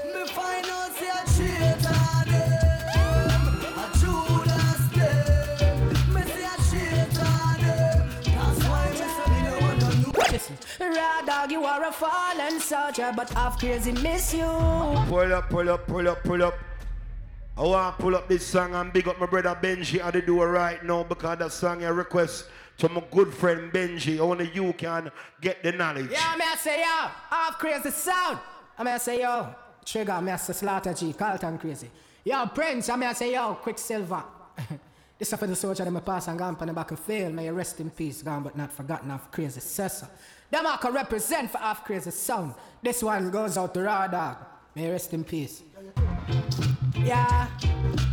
Raw 10.95 11.21
dog, 11.25 11.51
you 11.51 11.63
are 11.65 11.83
a 11.85 11.91
fallen 11.91 12.59
soldier, 12.59 13.11
but 13.15 13.29
half 13.31 13.59
crazy 13.59 13.91
miss 13.91 14.33
you. 14.33 14.45
Pull 15.07 15.33
up, 15.33 15.49
pull 15.49 15.69
up, 15.69 15.87
pull 15.87 16.07
up, 16.07 16.23
pull 16.23 16.43
up. 16.43 16.53
I 17.55 17.61
want 17.61 17.97
to 17.97 18.03
pull 18.03 18.15
up 18.15 18.27
this 18.27 18.45
song 18.45 18.73
and 18.73 18.91
big 18.91 19.07
up 19.07 19.19
my 19.19 19.25
brother 19.25 19.57
Benji 19.61 20.03
at 20.03 20.13
the 20.13 20.21
door 20.21 20.49
right 20.49 20.83
now 20.83 21.03
because 21.03 21.37
that 21.39 21.51
song 21.51 21.83
I 21.83 21.89
request 21.89 22.45
to 22.77 22.89
my 22.89 23.03
good 23.11 23.33
friend 23.33 23.71
Benji. 23.71 24.19
Only 24.19 24.49
you 24.53 24.73
can 24.73 25.11
get 25.39 25.61
the 25.61 25.71
knowledge. 25.71 26.09
Yeah, 26.11 26.35
I 26.39 26.55
say 26.55 26.79
yo, 26.79 27.09
half 27.29 27.57
crazy 27.59 27.91
sound. 27.91 28.39
I 28.77 28.83
may 28.83 28.93
I 28.93 28.97
say 28.97 29.21
yo, 29.21 29.53
Trigger, 29.85 30.13
I 30.13 30.35
say 30.37 30.53
Slaughter 30.53 30.93
G, 30.93 31.13
Carlton 31.13 31.57
crazy. 31.57 31.89
Yo, 32.23 32.45
Prince, 32.47 32.89
I 32.89 32.95
may 32.95 33.07
I 33.07 33.13
say 33.13 33.33
yo, 33.33 33.55
Quicksilver. 33.55 34.23
this 35.19 35.31
is 35.31 35.39
for 35.39 35.45
the 35.45 35.55
soldier 35.55 35.83
that 35.85 35.91
me 35.91 35.99
pass 36.01 36.27
and 36.27 36.39
gone 36.39 36.57
on 36.59 36.67
the 36.67 36.73
back 36.73 36.89
and 36.89 36.99
fail. 36.99 37.31
May 37.31 37.45
you 37.45 37.53
rest 37.53 37.79
in 37.79 37.89
peace, 37.89 38.21
gone 38.21 38.43
but 38.43 38.57
not 38.57 38.71
forgotten 38.71 39.11
of 39.11 39.29
crazy 39.31 39.59
Cessa. 39.59 40.09
Them 40.53 40.67
I 40.67 40.77
can 40.77 40.93
represent 40.93 41.49
for 41.49 41.57
half 41.57 41.83
crazy 41.83 42.11
sound. 42.11 42.53
This 42.83 43.01
one 43.01 43.31
goes 43.31 43.57
out 43.57 43.73
to 43.73 43.81
Raw 43.81 44.05
Dog. 44.05 44.37
May 44.75 44.85
you 44.85 44.91
rest 44.91 45.11
in 45.11 45.23
peace. 45.23 45.63
Yeah. 46.95 47.47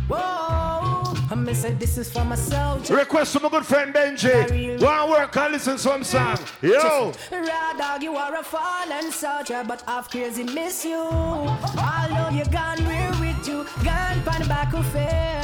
Whoa. 0.07 1.13
I 1.29 1.35
may 1.35 1.53
say 1.53 1.75
this 1.75 1.99
is 1.99 2.11
for 2.11 2.25
my 2.25 2.33
soldier. 2.33 2.95
Request 2.95 3.33
from 3.33 3.43
my 3.43 3.49
good 3.49 3.63
friend 3.63 3.93
Benji. 3.93 4.79
To 4.79 5.11
work 5.11 5.37
and 5.37 5.53
listen 5.53 5.73
to 5.73 5.79
some 5.79 6.03
song. 6.03 6.39
Yo. 6.63 7.13
Raw 7.31 7.73
dog, 7.77 8.01
you 8.01 8.15
are 8.15 8.35
a 8.35 8.43
fallen 8.43 9.11
soldier, 9.11 9.63
but 9.67 9.83
half 9.83 10.09
crazy 10.09 10.43
miss 10.43 10.83
you. 10.83 10.97
Although 10.97 12.29
you 12.35 12.45
gone, 12.45 12.83
we're 12.87 13.30
you. 13.47 13.65
Gone 13.83 14.21
pan 14.23 14.41
the 14.41 14.47
back 14.47 14.73
of 14.73 14.85
fail. 14.87 15.41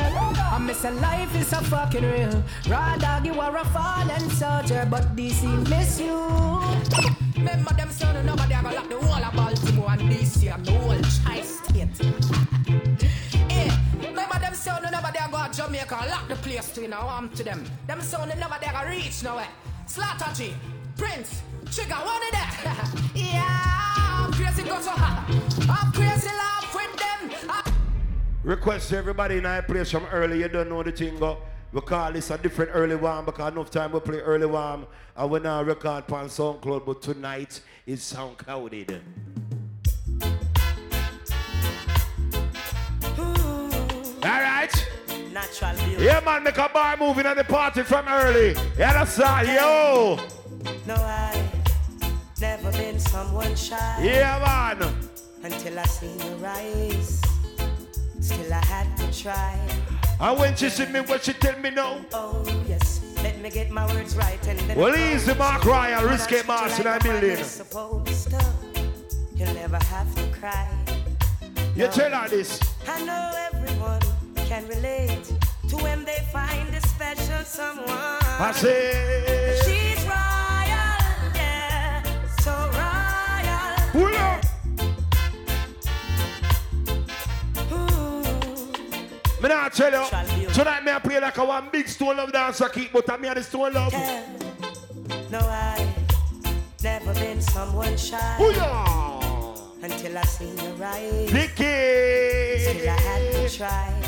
I 0.52 0.60
miss 0.60 0.84
a 0.86 0.91
life 0.91 1.36
is 1.36 1.48
so 1.48 1.58
fucking 1.58 2.04
real. 2.04 2.43
Raw 2.70 2.98
dog, 2.98 3.26
you 3.26 3.39
are 3.39 3.56
a 3.56 3.66
fallen 3.66 4.30
soldier, 4.32 4.88
but 4.89 5.16
DC 5.16 5.43
miss 5.70 6.00
you. 6.00 6.18
Remember 7.36 7.74
them 7.74 7.89
son, 7.91 8.26
nobody 8.26 8.54
ever 8.54 8.72
lock 8.74 8.89
the 8.89 8.95
whole 8.95 9.24
of 9.24 9.34
Baltimore 9.36 9.91
and 9.91 10.02
DC 10.10 10.54
and 10.54 10.66
the 10.66 10.72
whole 10.72 11.02
tri-state. 11.24 11.89
Eh, 13.52 13.72
remember 14.08 14.39
them 14.39 14.54
son, 14.54 14.82
nobody 14.91 15.20
ever 15.20 15.32
go 15.32 15.48
to 15.48 15.58
Jamaica 15.58 15.98
and 16.02 16.10
lock 16.10 16.28
the 16.28 16.36
place 16.36 16.72
to 16.72 16.82
you 16.82 16.88
know, 16.88 16.98
arm 16.98 17.30
to 17.30 17.43
them. 17.43 17.64
Them 17.88 18.02
son, 18.02 18.30
nobody 18.39 18.66
ever 18.66 18.89
reach 18.89 19.24
nowhere. 19.24 19.48
Slaughter 19.86 20.32
G, 20.36 20.54
Prince, 20.98 21.41
Trigger, 21.72 21.95
one 21.95 22.22
of 22.24 22.32
them. 22.32 23.12
yeah, 23.16 24.26
Request 28.48 28.93
everybody 28.93 29.39
in 29.39 29.45
our 29.45 29.62
place 29.62 29.91
from 29.91 30.06
early. 30.06 30.39
You 30.39 30.48
don't 30.48 30.70
know 30.70 30.82
the 30.82 30.93
thing 30.93 31.20
go. 31.20 31.38
We 31.74 31.82
call 31.82 32.14
this 32.14 32.32
a 32.32 32.38
different 32.38 32.72
early 32.74 32.95
one 32.95 33.26
because 33.26 33.52
enough 33.52 33.70
time 33.70 33.91
we 33.91 34.00
play 34.00 34.20
early 34.20 34.45
one 34.45 34.88
and 35.18 35.30
we 35.30 35.41
now 35.41 35.62
record 35.64 36.10
on 36.10 36.30
SoundCloud, 36.30 36.86
but 36.86 37.02
tonight 37.02 37.60
is 37.86 38.02
sound 38.02 38.38
clouded. 38.38 39.02
All 43.20 44.24
right. 44.24 44.88
Natural 45.34 45.76
beauty. 45.86 46.06
Yeah, 46.06 46.22
man, 46.22 46.43
make 46.43 46.58
a 46.58 46.70
bar 46.70 46.95
moving 46.95 47.26
on 47.26 47.36
the 47.36 47.43
party 47.43 47.84
from 47.84 48.08
early. 48.08 48.56
You 48.78 48.84
understand? 48.86 49.48
Yo. 49.50 50.20
No, 50.88 50.95
I 50.95 51.50
never 52.39 52.72
been 52.72 52.98
someone 52.98 53.54
shy. 53.58 54.02
Yeah, 54.02 54.78
man. 54.80 54.93
Until 55.43 55.80
I 55.80 55.84
seen 55.84 56.18
your 56.18 56.48
eyes. 56.48 57.36
Still 58.28 58.53
I 58.53 58.65
had 58.65 58.97
to 58.97 59.23
try. 59.23 59.57
And 60.19 60.38
when 60.38 60.53
she 60.57 60.67
see 60.69 60.86
me, 60.88 60.99
what 60.99 61.23
she 61.23 61.32
tell 61.32 61.57
me 61.59 61.69
now? 61.69 62.01
Oh, 62.11 62.43
yes. 62.67 62.99
Let 63.23 63.39
me 63.39 63.49
get 63.49 63.71
my 63.71 63.86
words 63.93 64.17
right 64.17 64.45
and 64.47 64.59
then. 64.59 64.78
Well, 64.78 64.91
he's 64.91 65.25
the 65.25 65.36
Mark 65.36 65.63
Ryan, 65.63 66.03
risky 66.03 66.41
boss 66.43 66.78
in 66.78 66.88
a 66.88 66.89
a 66.89 66.91
man 66.91 66.99
building. 67.03 67.39
is 67.39 67.47
supposed 67.47 68.30
to, 68.32 68.45
You'll 69.34 69.53
never 69.53 69.78
have 69.78 70.13
to 70.15 70.28
cry. 70.38 70.67
You 71.73 71.88
tell 71.88 72.11
her 72.11 72.28
this. 72.28 72.59
I 72.86 73.01
know 73.05 73.32
everyone 73.53 74.01
can 74.49 74.67
relate 74.67 75.23
to 75.69 75.75
when 75.78 76.03
they 76.03 76.19
find 76.34 76.67
a 76.75 76.82
special 76.82 77.45
someone. 77.45 77.88
I 77.88 78.51
say. 78.53 79.47
Me 89.41 89.49
nah 89.49 89.69
tell 89.69 89.91
you. 89.91 90.47
Tonight 90.49 90.83
me 90.83 90.91
I 90.91 90.99
play 90.99 91.19
like 91.19 91.38
a 91.38 91.45
one 91.45 91.69
big 91.71 91.88
stone 91.88 92.17
love 92.17 92.31
dancer 92.31 92.69
keep, 92.69 92.91
but 92.91 93.07
I'm 93.09 93.23
here 93.23 93.35
the 93.35 93.43
stone 93.43 93.71
love. 93.71 93.93
No, 95.29 95.39
I 95.39 95.93
never 96.81 97.13
been 97.13 97.39
someone 97.41 97.95
shy 97.97 98.17
Booyah! 98.39 99.83
until 99.83 100.17
I 100.17 100.21
seen 100.23 100.57
you 100.57 100.69
right. 100.73 101.29
Vicky! 101.29 102.63
Still 102.63 102.89
I 102.89 102.99
had 102.99 103.31
to 103.33 103.57
try. 103.57 104.03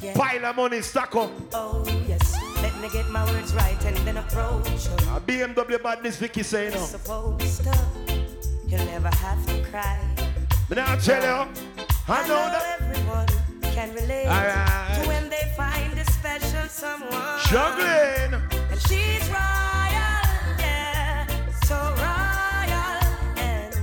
Yeah. 0.00 0.14
Pile 0.14 0.46
of 0.46 0.56
money 0.56 0.80
stack 0.80 1.16
up. 1.16 1.30
Oh 1.52 1.84
yes, 2.06 2.36
let 2.62 2.78
me 2.80 2.88
get 2.90 3.08
my 3.08 3.24
words 3.32 3.52
right 3.52 3.84
and 3.84 3.96
then 3.98 4.18
approach 4.18 4.68
you. 4.68 4.94
A 5.10 5.20
BMW 5.20 5.82
badness 5.82 6.18
Vicky 6.18 6.44
say 6.44 6.70
no. 6.72 6.84
Supposed 6.84 7.64
to, 7.64 7.78
you'll 8.68 8.84
never 8.84 9.08
have 9.08 9.44
to 9.46 9.62
cry. 9.70 9.98
Me 10.70 10.76
nah 10.76 10.94
tell 10.96 11.20
you. 11.20 11.52
I 12.08 12.28
know 12.28 12.34
that. 12.36 12.80
everyone 12.80 13.45
can 13.76 13.92
relate 13.92 14.26
Alright. 14.26 15.02
to 15.02 15.06
when 15.06 15.28
they 15.28 15.52
find 15.54 15.92
a 15.98 16.04
special 16.10 16.66
someone. 16.66 17.40
Juggling. 17.50 18.32
And 18.70 18.80
she's 18.88 19.28
royal, 19.28 20.16
yeah, 20.58 21.26
so 21.66 21.76
royal, 22.06 22.96
and 23.36 23.74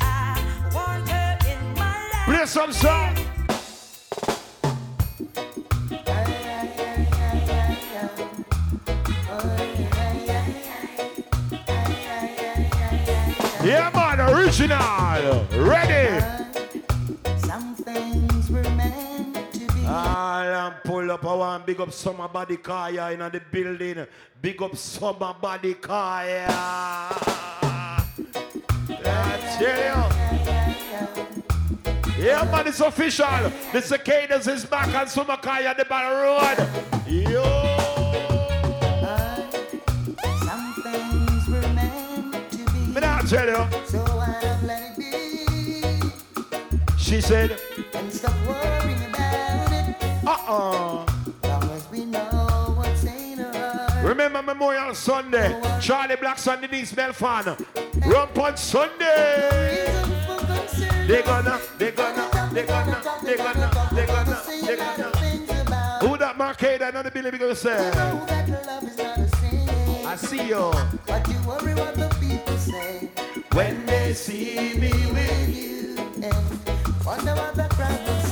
I 0.00 0.38
want 0.72 1.08
her 1.08 1.38
in 1.52 1.74
my 1.74 1.98
life. 2.12 2.26
Play 2.26 2.46
some 2.46 2.72
song. 2.72 3.16
Yeah, 13.64 13.90
man, 13.94 14.20
original. 14.20 15.44
Ready. 15.50 16.20
Some 17.40 17.74
And 20.74 20.84
pull 20.84 21.10
up. 21.10 21.24
I 21.24 21.34
want 21.34 21.66
big 21.66 21.80
up 21.80 21.92
summer 21.92 22.28
body 22.28 22.56
car 22.56 22.90
yeah, 22.90 23.10
in 23.10 23.18
the 23.18 23.40
building. 23.50 24.06
Big 24.40 24.62
up 24.62 24.76
summer 24.76 25.34
body 25.40 25.74
car. 25.74 26.26
Yeah. 26.26 26.48
I 29.06 29.56
tell 29.58 29.78
you. 32.18 32.24
Yeah, 32.24 32.44
man, 32.50 32.66
it's 32.66 32.80
official. 32.80 33.52
The 33.72 33.82
cicadas 33.82 34.48
is 34.48 34.64
back 34.64 34.94
on 34.94 35.06
summer 35.08 35.36
car 35.36 35.60
yeah, 35.60 35.74
the 35.74 35.84
battle 35.84 36.22
road. 36.22 36.56
Yo. 37.06 37.44
Some 40.44 40.74
things 40.82 41.48
were 41.48 41.68
meant 41.74 42.50
to 42.52 42.58
be. 42.72 42.78
Me 42.94 43.00
not 43.00 43.26
tell 43.28 43.46
you. 43.46 43.66
So 43.86 44.02
I've 44.02 44.62
let 44.64 44.98
it 44.98 44.98
be 44.98 46.10
She 46.96 47.20
said, 47.20 47.60
Memorial 54.54 54.94
Sunday. 54.94 55.60
Charlie 55.80 56.14
Black 56.14 56.38
Sunday, 56.38 56.68
Denise 56.68 56.92
Belfan. 56.92 57.58
Rum 58.06 58.28
Punch 58.34 58.58
Sunday. 58.58 59.84
They 61.08 61.22
gonna, 61.22 61.60
they 61.76 61.90
gonna, 61.90 62.50
they 62.52 62.64
gonna, 62.64 63.02
they 63.24 63.36
gonna, 63.36 63.88
they 63.92 64.06
gonna, 64.06 64.42
they 64.62 64.76
gonna. 64.76 65.10
Who 66.00 66.16
that 66.18 66.38
Marcade? 66.38 66.82
I 66.82 66.90
know 66.92 67.02
the 67.02 67.10
Billy 67.10 67.32
gonna 67.32 67.56
say. 67.56 67.90
That 67.90 68.48
love 68.66 68.84
is 68.84 68.96
not 68.96 69.18
a 69.18 69.28
sin. 69.36 70.06
I 70.06 70.16
see 70.16 70.46
you. 70.46 70.72
But 71.04 71.26
you 71.28 71.34
worry 71.46 71.74
what 71.74 71.96
the 71.96 72.08
people 72.20 72.56
say 72.56 73.10
When 73.52 73.84
they 73.86 74.14
see 74.14 74.78
me 74.78 74.92
with 75.12 75.48
you. 75.48 75.96
And 76.22 77.04
wonder 77.04 77.34
what 77.34 77.54
the 77.56 77.66
crowd 77.70 78.06
will 78.06 78.23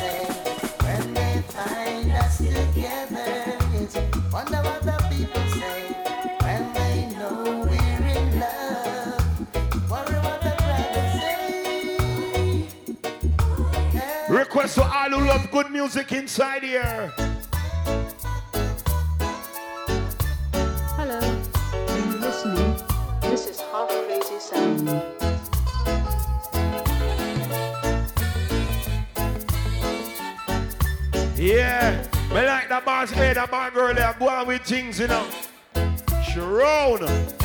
For 14.72 14.84
all 14.84 15.10
who 15.10 15.26
love 15.26 15.50
good 15.50 15.70
music 15.70 16.12
inside 16.12 16.62
here. 16.62 17.12
Hello, 20.96 21.20
are 21.20 21.98
you 21.98 22.18
listening? 22.18 22.76
This 23.20 23.48
is 23.48 23.60
Half 23.60 23.90
Crazy 23.90 24.40
Sound. 24.40 24.88
Yeah. 31.36 32.06
Me 32.30 32.46
like 32.46 32.70
that 32.70 32.82
boss, 32.86 33.10
hey, 33.10 33.34
that 33.34 33.50
bad 33.50 33.74
girl 33.74 33.92
there. 33.92 34.16
Go 34.18 34.30
on 34.30 34.46
with 34.46 34.62
things, 34.62 34.98
you 34.98 35.08
know. 35.08 35.26
Sharon. 36.32 37.41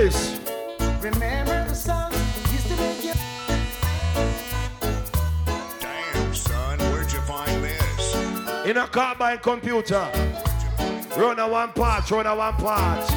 No 0.00 0.06
berries. 0.06 0.40
Remember 1.02 1.68
the 1.68 1.74
songs 1.74 2.16
used 2.52 2.68
to 2.68 2.76
make 2.76 3.04
you. 3.04 3.12
Damn, 5.78 6.34
son, 6.34 6.78
where'd 6.78 7.12
you 7.12 7.20
find 7.20 7.62
this? 7.62 8.14
In 8.64 8.78
a 8.78 8.86
car 8.86 9.14
carbine 9.14 9.38
computer. 9.38 10.08
Run 11.16 11.38
a 11.38 11.48
one 11.48 11.72
part, 11.72 12.10
run 12.10 12.26
a 12.26 12.34
one 12.34 12.54
part. 12.54 13.10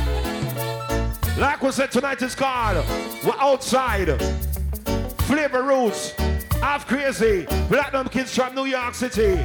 Like 1.38 1.61
we 1.61 1.71
said, 1.71 1.91
tonight 1.91 2.21
is 2.21 2.36
called 2.36 2.86
We're 3.23 3.34
Outside. 3.38 4.21
Flava 5.19 5.61
Roots. 5.61 6.11
Half 6.59 6.88
Crazy. 6.88 7.45
Platinum 7.67 8.09
Kids 8.09 8.36
from 8.36 8.55
New 8.55 8.65
York 8.65 8.93
City. 8.93 9.41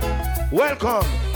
Welcome. 0.50 1.27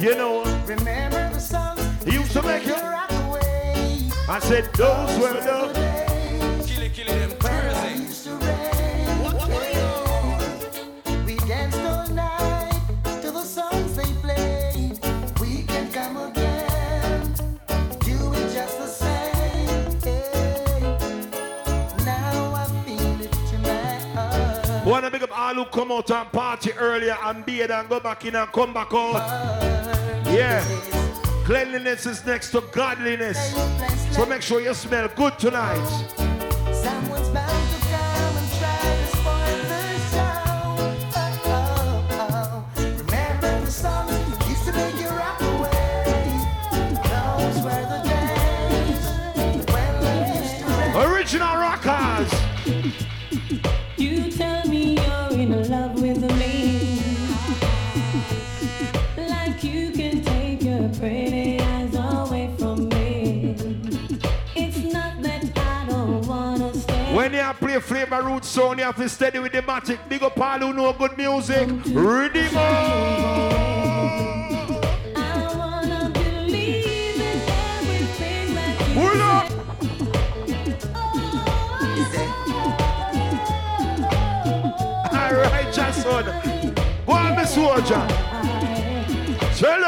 You 0.00 0.14
know, 0.14 0.42
Remember 0.64 1.28
the 1.30 1.38
songs 1.38 1.82
he 2.04 2.12
used 2.14 2.32
to 2.32 2.40
make 2.42 2.64
you. 2.64 2.72
rock 2.72 3.10
away. 3.26 4.08
I 4.30 4.38
said, 4.40 4.72
those 4.72 5.18
were 5.18 5.34
the. 5.34 5.72
days. 5.74 6.66
Kill 6.66 6.82
it, 6.84 6.94
kill 6.94 7.06
it, 7.06 7.18
them 7.18 7.38
crazy. 7.38 8.06
We 11.26 11.36
danced 11.46 11.80
all 11.80 12.08
night 12.08 12.80
to 13.20 13.30
the 13.30 13.42
songs 13.44 13.94
they 13.94 14.10
played. 14.22 14.98
We 15.38 15.64
can 15.64 15.92
come 15.92 16.16
again, 16.16 17.34
do 18.00 18.32
it 18.32 18.54
just 18.54 18.78
the 18.78 18.86
same. 18.86 20.00
Hey. 20.00 20.80
Now 22.06 22.54
I 22.54 22.64
feel 22.86 23.20
it 23.20 23.32
to 23.50 23.58
my 23.58 23.98
heart. 24.14 24.86
Wanna 24.86 25.10
big 25.10 25.24
up 25.24 25.38
all 25.38 25.54
who 25.54 25.64
come 25.66 25.92
out 25.92 26.10
and 26.10 26.32
party 26.32 26.72
earlier 26.72 27.18
and 27.22 27.44
bathe 27.44 27.70
and 27.70 27.86
go 27.86 28.00
back 28.00 28.24
in 28.24 28.34
and 28.34 28.50
come 28.50 28.72
back 28.72 28.94
out. 28.94 29.69
Yeah. 30.40 30.64
Cleanliness 31.44 32.06
is 32.06 32.24
next 32.24 32.50
to 32.52 32.62
godliness. 32.72 33.38
So 34.16 34.24
make 34.24 34.40
sure 34.40 34.62
you 34.62 34.72
smell 34.72 35.06
good 35.08 35.38
tonight. 35.38 35.84
Someone's 36.72 37.28
bound 37.28 37.60
play 68.10 68.18
Flava 68.18 68.34
Root 68.34 68.44
sound, 68.44 68.78
you 68.78 68.84
have 68.84 68.96
to 68.96 69.08
steady 69.08 69.38
with 69.38 69.52
the 69.52 69.62
matic. 69.62 69.98
Big 70.08 70.22
up 70.22 70.38
all 70.38 70.58
who 70.58 70.72
know 70.72 70.92
good 70.92 71.16
music. 71.16 71.68
Ready, 71.92 72.48
I 72.54 72.74
wanna 75.56 76.10
believe 76.12 77.20
in 77.20 77.40
everything 77.48 78.54
that 78.54 78.80
you 78.88 78.94
Pull 78.94 79.22
up. 79.22 79.50
All 85.12 85.32
right, 85.34 85.68
Jason. 85.72 86.24
Go 87.06 87.12
on, 87.12 87.36
Miss 87.36 87.54
Soldier. 87.54 88.06
Tell 89.56 89.84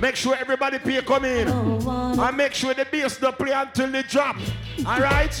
make 0.00 0.16
sure 0.16 0.36
everybody 0.36 0.78
pay 0.78 1.00
come 1.02 1.24
in. 1.24 1.48
And 1.48 2.36
make 2.36 2.54
sure 2.54 2.74
the 2.74 2.84
bass 2.84 3.18
don't 3.18 3.36
play 3.38 3.52
until 3.52 3.90
they 3.90 4.02
drop. 4.02 4.36
All 4.86 5.00
right? 5.00 5.32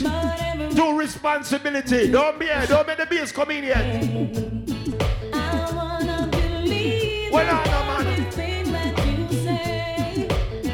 Do 0.74 0.98
responsibility. 0.98 2.10
Don't 2.10 2.38
be 2.38 2.46
here. 2.46 2.66
Don't 2.66 2.86
make 2.86 2.98
the 2.98 3.06
bass 3.06 3.32
come 3.32 3.50
in 3.50 3.64
yet. 3.64 3.84
I 5.34 5.70
Well, 7.32 7.44
in 7.44 7.72
on, 7.74 8.04
man. 8.04 8.06
everything 8.06 8.72
that 8.72 9.06
you 9.06 9.28
say. 9.44 10.28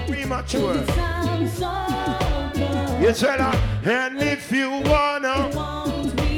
Premature. 0.07 0.85
You 3.01 3.13
tell 3.13 3.39
her, 3.39 3.91
and 3.91 4.23
if 4.23 4.51
you 4.53 4.71
wanna. 4.71 5.74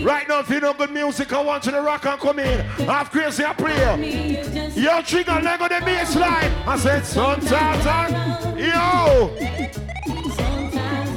Right 0.07 0.29
now, 0.29 0.39
if 0.39 0.49
you 0.51 0.61
know 0.61 0.73
good 0.73 0.93
music, 0.93 1.33
I 1.33 1.43
want 1.43 1.67
you 1.67 1.73
to 1.73 1.83
rock 1.83 2.07
and 2.07 2.21
come 2.21 2.39
in. 2.39 2.61
Half 2.87 3.11
crazy, 3.11 3.45
I 3.45 3.53
pray. 3.55 4.71
Yo, 4.81 5.03
trigger, 5.03 5.41
leg 5.41 5.61
on 5.61 5.69
the 5.69 5.81
bass 5.85 6.15
line. 6.15 6.53
I 6.65 6.79
said, 6.79 7.05
sometimes 7.05 7.85
I, 7.85 8.55
yo. 8.57 9.37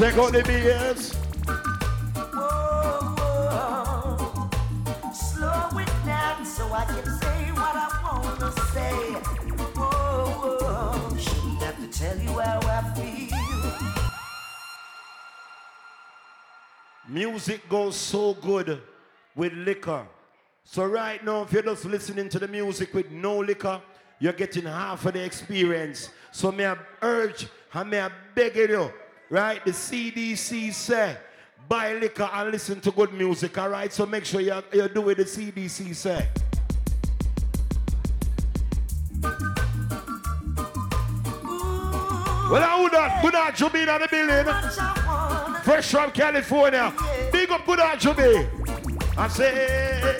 Check 0.00 0.16
out 0.16 0.32
the 0.32 0.40
I 0.40 0.94
I 12.42 12.60
I 12.66 12.82
feel. 12.96 13.28
Music 17.06 17.68
goes 17.68 17.94
so 17.94 18.32
good 18.32 18.80
with 19.36 19.52
liquor. 19.52 20.06
So 20.64 20.86
right 20.86 21.22
now, 21.22 21.42
if 21.42 21.52
you're 21.52 21.62
just 21.62 21.84
listening 21.84 22.30
to 22.30 22.38
the 22.38 22.48
music 22.48 22.94
with 22.94 23.10
no 23.10 23.40
liquor, 23.40 23.82
you're 24.18 24.32
getting 24.32 24.64
half 24.64 25.04
of 25.04 25.12
the 25.12 25.22
experience. 25.22 26.08
So 26.32 26.50
may 26.50 26.68
I 26.68 26.78
urge 27.02 27.48
and 27.74 27.90
may 27.90 28.00
I 28.00 28.10
beg 28.34 28.56
you, 28.56 28.90
right? 29.30 29.64
The 29.64 29.70
CDC 29.70 30.74
say, 30.74 31.16
buy 31.68 31.94
liquor 31.94 32.28
and 32.32 32.50
listen 32.50 32.80
to 32.80 32.90
good 32.90 33.12
music, 33.14 33.56
all 33.56 33.70
right? 33.70 33.92
So 33.92 34.04
make 34.04 34.24
sure 34.24 34.40
you, 34.40 34.62
you 34.72 34.88
do 34.88 35.00
what 35.02 35.16
the 35.16 35.24
CDC 35.24 35.94
say. 35.94 36.28
Well, 42.50 42.64
I 42.64 42.80
would 42.82 42.92
not. 42.92 43.22
Good 43.22 43.32
night, 43.32 43.54
Juby 43.54 43.82
in 43.82 43.86
the 43.86 44.08
building. 44.10 45.62
Fresh 45.62 45.92
from 45.92 46.10
California. 46.10 46.92
Big 47.30 47.48
up, 47.50 47.64
good 47.64 47.78
night, 47.78 48.00
Juby. 48.00 48.48
I 49.16 49.28
said, 49.28 50.16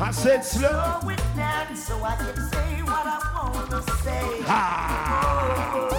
I 0.00 0.10
said 0.12 0.40
slow. 0.40 1.00
It 1.10 1.20
down 1.36 1.76
so 1.76 2.02
I 2.02 2.16
can 2.16 2.36
say 2.50 2.82
what 2.82 3.06
I 3.06 3.50
wanna 3.52 3.82
say. 3.82 4.42
Ha! 4.46 5.97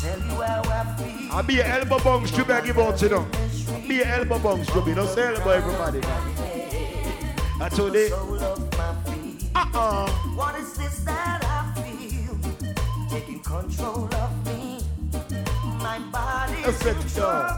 Tell 0.00 0.18
you 0.18 0.42
how 0.42 0.62
I 0.62 0.96
feel. 0.96 1.28
Ah, 1.30 1.36
I'll 1.36 1.42
be 1.42 1.60
an 1.60 1.66
elbow 1.66 1.98
bungs, 2.02 2.30
Juby, 2.32 2.50
I 2.50 2.60
give 2.66 2.78
out, 2.78 3.00
you 3.02 3.08
know. 3.10 3.26
I'll 3.68 3.88
be 3.88 4.02
an 4.02 4.08
elbow 4.08 4.38
bungs, 4.38 4.66
Juby. 4.68 4.94
Don't 4.94 5.08
say 5.08 5.34
elbow, 5.34 5.50
everybody. 5.50 6.00
I 7.60 7.68
told 7.68 7.94
you. 7.94 8.08
Uh-uh. 9.54 10.08
What 10.34 10.54
is 10.58 10.72
this 10.74 11.00
that 11.00 11.44
I 11.44 11.72
feel? 11.80 12.38
Taking 13.10 13.40
control 13.40 14.08
of 14.14 14.46
me. 14.46 14.80
My 15.78 15.98
body 16.10 16.64
I 16.64 16.72
said, 16.72 16.96
in 16.96 17.08
trouble. 17.08 17.48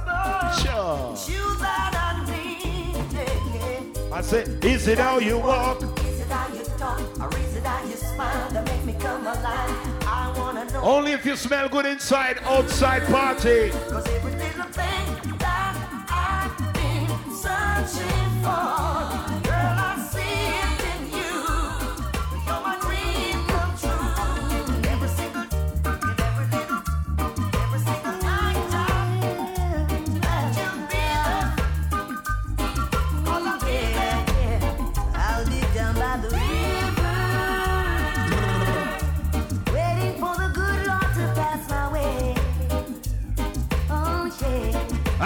Sure. 0.62 1.14
Choose 1.16 1.59
that 1.61 1.95
I 1.95 2.24
need. 2.30 2.53
I 4.12 4.20
said, 4.20 4.64
is 4.64 4.88
it 4.88 4.99
how 4.99 5.18
you 5.18 5.38
walk? 5.38 5.82
Is 5.82 6.20
it 6.20 6.28
how 6.28 6.49
you 6.53 6.64
talk 6.76 7.01
or 7.20 7.38
is 7.38 7.57
it 7.57 7.64
how 7.64 7.84
you 7.86 7.97
smile 7.97 8.51
that 8.51 8.64
make 8.66 8.84
me 8.84 8.95
come 8.99 9.26
alive? 9.26 9.91
Only 10.82 11.12
if 11.12 11.24
you 11.24 11.34
smell 11.36 11.68
good 11.68 11.86
inside, 11.86 12.38
outside 12.42 13.07
party. 13.07 13.70
Cause 13.70 14.07
every 14.09 14.32
little 14.32 14.64
thing 14.64 15.38
that 15.38 15.74
I've 16.11 16.57
been 16.74 17.09
searching 17.34 18.30
for, 18.42 19.12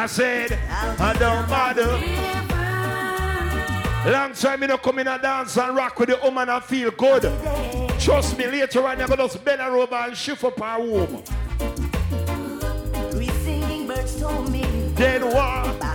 I 0.07 0.09
said, 0.09 0.52
I 1.00 1.14
don't 1.18 1.50
matter. 1.50 1.98
Long 4.09 4.34
time 4.34 4.62
you 4.62 4.68
know 4.68 4.78
come 4.78 5.00
in 5.00 5.09
a 5.09 5.18
dance 5.18 5.57
and 5.59 5.74
rock 5.74 5.98
with 5.98 6.11
the 6.11 6.20
woman 6.22 6.48
and 6.48 6.62
feel 6.62 6.92
good. 6.92 7.22
Trust 7.98 8.38
me, 8.38 8.46
later 8.46 8.86
on 8.86 9.00
you're 9.00 9.09
gonna 9.09 9.24
just 9.24 9.44
bend 9.44 9.61
her 9.61 9.76
over 9.76 9.96
and 9.96 10.16
shift 10.16 10.44
up 10.44 10.61
her 10.61 10.78
womb. 10.78 11.24
Three 13.11 13.26
singing 13.42 13.88
birds 13.88 14.20
told 14.20 14.52
me. 14.52 14.62
Then 14.94 15.24
what? 15.24 15.86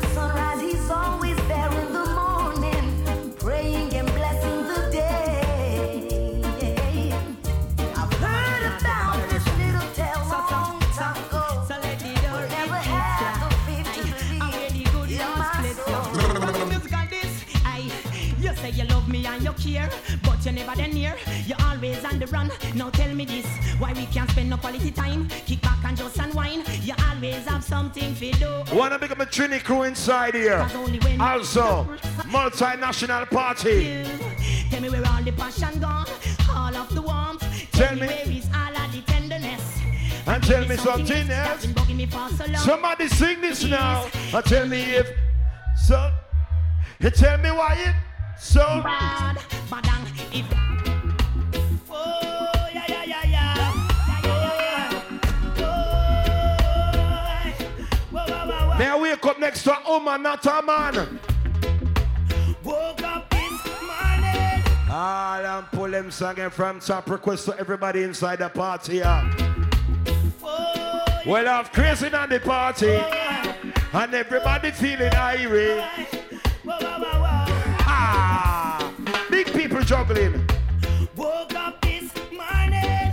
Never 20.61 20.77
then 20.77 20.91
near. 20.91 21.15
You 21.45 21.55
always 21.65 22.03
on 22.05 22.19
the 22.19 22.27
run. 22.27 22.51
Now 22.75 22.89
tell 22.89 23.13
me 23.13 23.25
this, 23.25 23.45
why 23.79 23.93
we 23.93 24.05
can't 24.07 24.29
spend 24.29 24.49
no 24.49 24.57
quality 24.57 24.91
time? 24.91 25.27
Kick 25.45 25.61
back 25.61 25.83
and 25.83 25.97
just 25.97 26.17
unwind. 26.17 26.67
You 26.83 26.93
always 27.09 27.45
have 27.45 27.63
something 27.63 28.15
to 28.15 28.31
do. 28.31 28.63
Wanna 28.73 28.99
become 28.99 29.21
a 29.21 29.25
Trini 29.25 29.63
crew 29.63 29.83
inside 29.83 30.35
here. 30.35 30.67
Also, 31.19 31.85
multinational 32.29 33.29
party. 33.29 34.03
Tell 34.69 34.81
me 34.81 34.89
where 34.89 35.05
all 35.07 35.23
the 35.23 35.31
passion 35.31 35.79
gone, 35.79 36.07
all 36.49 36.75
of 36.75 36.93
the 36.93 37.01
warmth. 37.01 37.43
Tell 37.71 37.95
me 37.95 38.01
me. 38.01 38.07
where 38.07 38.29
is 38.29 38.47
all 38.53 38.75
of 38.75 38.91
the 38.91 39.01
tenderness. 39.01 39.79
And 40.27 40.43
tell 40.43 40.67
me 40.67 40.77
something 40.77 41.29
else. 41.29 41.67
Me 41.91 42.05
for 42.05 42.29
so 42.29 42.45
long. 42.45 42.55
Somebody 42.55 43.07
sing 43.07 43.41
this 43.41 43.63
now. 43.65 44.07
And 44.33 44.45
tell 44.45 44.65
me 44.67 44.81
if 44.81 45.09
so. 45.75 46.11
You 46.99 47.09
tell 47.09 47.37
me 47.39 47.49
why 47.49 47.75
it 47.77 48.10
so. 48.41 48.81
Bad, 48.83 49.37
bad, 49.69 49.85
if. 50.33 50.45
Oh, 51.89 52.67
yeah, 52.73 52.85
yeah, 52.87 53.03
yeah, 53.05 53.25
yeah. 53.27 53.71
May 58.79 58.87
I 58.87 58.99
wake 58.99 59.25
up 59.25 59.39
next 59.39 59.63
to 59.65 59.77
a 59.77 59.81
woman, 59.87 60.23
not 60.23 60.43
a 60.47 60.61
man? 60.63 61.19
Woke 62.63 63.03
up 63.03 63.29
this 63.29 63.51
morning. 63.85 64.63
All 64.89 65.43
them 65.43 65.65
pull 65.71 65.91
them 65.91 66.09
singing 66.09 66.49
from 66.49 66.79
top 66.79 67.09
request 67.11 67.45
to 67.45 67.57
everybody 67.59 68.01
inside 68.01 68.39
the 68.39 68.49
party. 68.49 68.97
Yeah. 68.97 69.31
Oh, 70.43 71.21
well, 71.27 71.47
I'm 71.47 71.65
crazy 71.65 72.11
on 72.11 72.27
the 72.27 72.39
party. 72.39 72.89
Oh, 72.89 73.53
and 73.93 74.13
everybody 74.15 74.71
feeling 74.71 75.13
irate. 75.13 76.10
Juggling. 79.91 80.47
Woke 81.17 81.53
up 81.53 81.81
this 81.81 82.15
morning, 82.31 83.11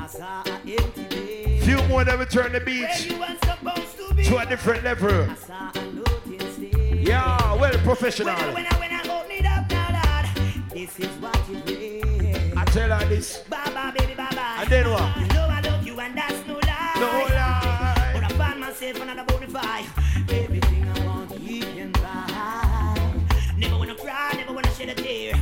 I 0.00 0.06
saw 0.06 0.44
an 0.44 0.70
empty 0.70 1.04
day. 1.06 1.60
Few 1.62 1.82
more 1.88 2.04
that 2.04 2.16
return 2.16 2.52
the 2.52 2.60
beach 2.60 3.08
to 3.08 4.14
be. 4.14 4.22
to 4.22 4.38
a 4.38 4.46
different 4.46 4.84
level. 4.84 5.28
I 5.28 5.34
saw 5.34 5.72
a 5.74 5.84
notice 5.92 6.56
there. 6.58 6.94
Yeah, 6.94 7.54
well 7.54 7.76
professional. 7.78 8.36
When 8.36 8.38
I, 8.38 8.54
when 8.54 8.92
I, 8.92 9.18
when 9.18 9.46
I 9.46 9.58
up 9.58 9.68
now, 9.68 10.64
this 10.72 11.00
is 11.00 11.08
what 11.20 11.36
it 11.50 11.68
is. 11.68 12.56
I 12.56 12.64
tell 12.66 12.90
her 12.96 13.04
this. 13.08 13.38
Bye-bye, 13.50 13.92
baby, 13.98 14.14
bye-bye. 14.14 14.58
And 14.60 14.70
then 14.70 14.90
what? 14.90 15.16
You 15.16 15.26
know 15.26 15.48
I 15.50 15.60
love 15.60 15.84
you 15.84 15.98
and 15.98 16.16
that's 16.16 16.46
no 16.46 16.54
lie. 16.54 16.92
No 17.00 17.10
lie. 17.34 18.10
But 18.14 18.22
I 18.22 18.28
find 18.38 18.60
myself 18.60 19.00
another 19.00 19.24
bonafide. 19.24 19.86
Everything 20.30 20.88
I 20.88 21.04
want, 21.04 21.40
you 21.40 21.62
can 21.62 21.90
buy. 21.90 23.24
Never 23.56 23.76
wanna 23.76 23.96
cry, 23.96 24.34
never 24.36 24.52
wanna 24.52 24.72
shed 24.76 24.90
a 24.90 24.94
tear. 24.94 25.34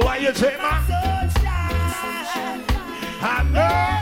Why? 0.00 0.16
You 0.16 0.32
say, 0.34 0.56
my 0.56 0.80
sunshine? 0.86 2.64
I 3.20 3.42
know. 3.52 3.98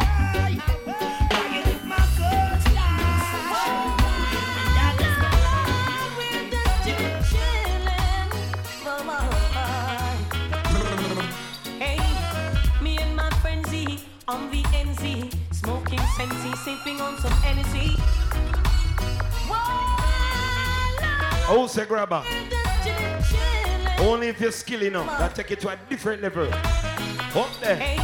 On 14.29 14.49
the 14.49 14.63
NZ, 14.63 15.35
smoking 15.53 15.99
Sensi, 16.17 16.57
sipping 16.59 17.01
on 17.01 17.19
some 17.19 17.33
energy. 17.45 17.97
Oh, 21.49 21.67
say 21.69 21.85
grabber. 21.85 22.23
Only 24.01 24.29
if 24.29 24.41
you're 24.41 24.53
skilled 24.53 24.83
enough, 24.83 25.07
that 25.19 25.35
take 25.35 25.51
it 25.51 25.61
to 25.61 25.69
a 25.69 25.77
different 25.89 26.23
level. 26.23 26.45
Up 26.53 27.51
there. 27.61 27.77
Hey, 27.77 27.99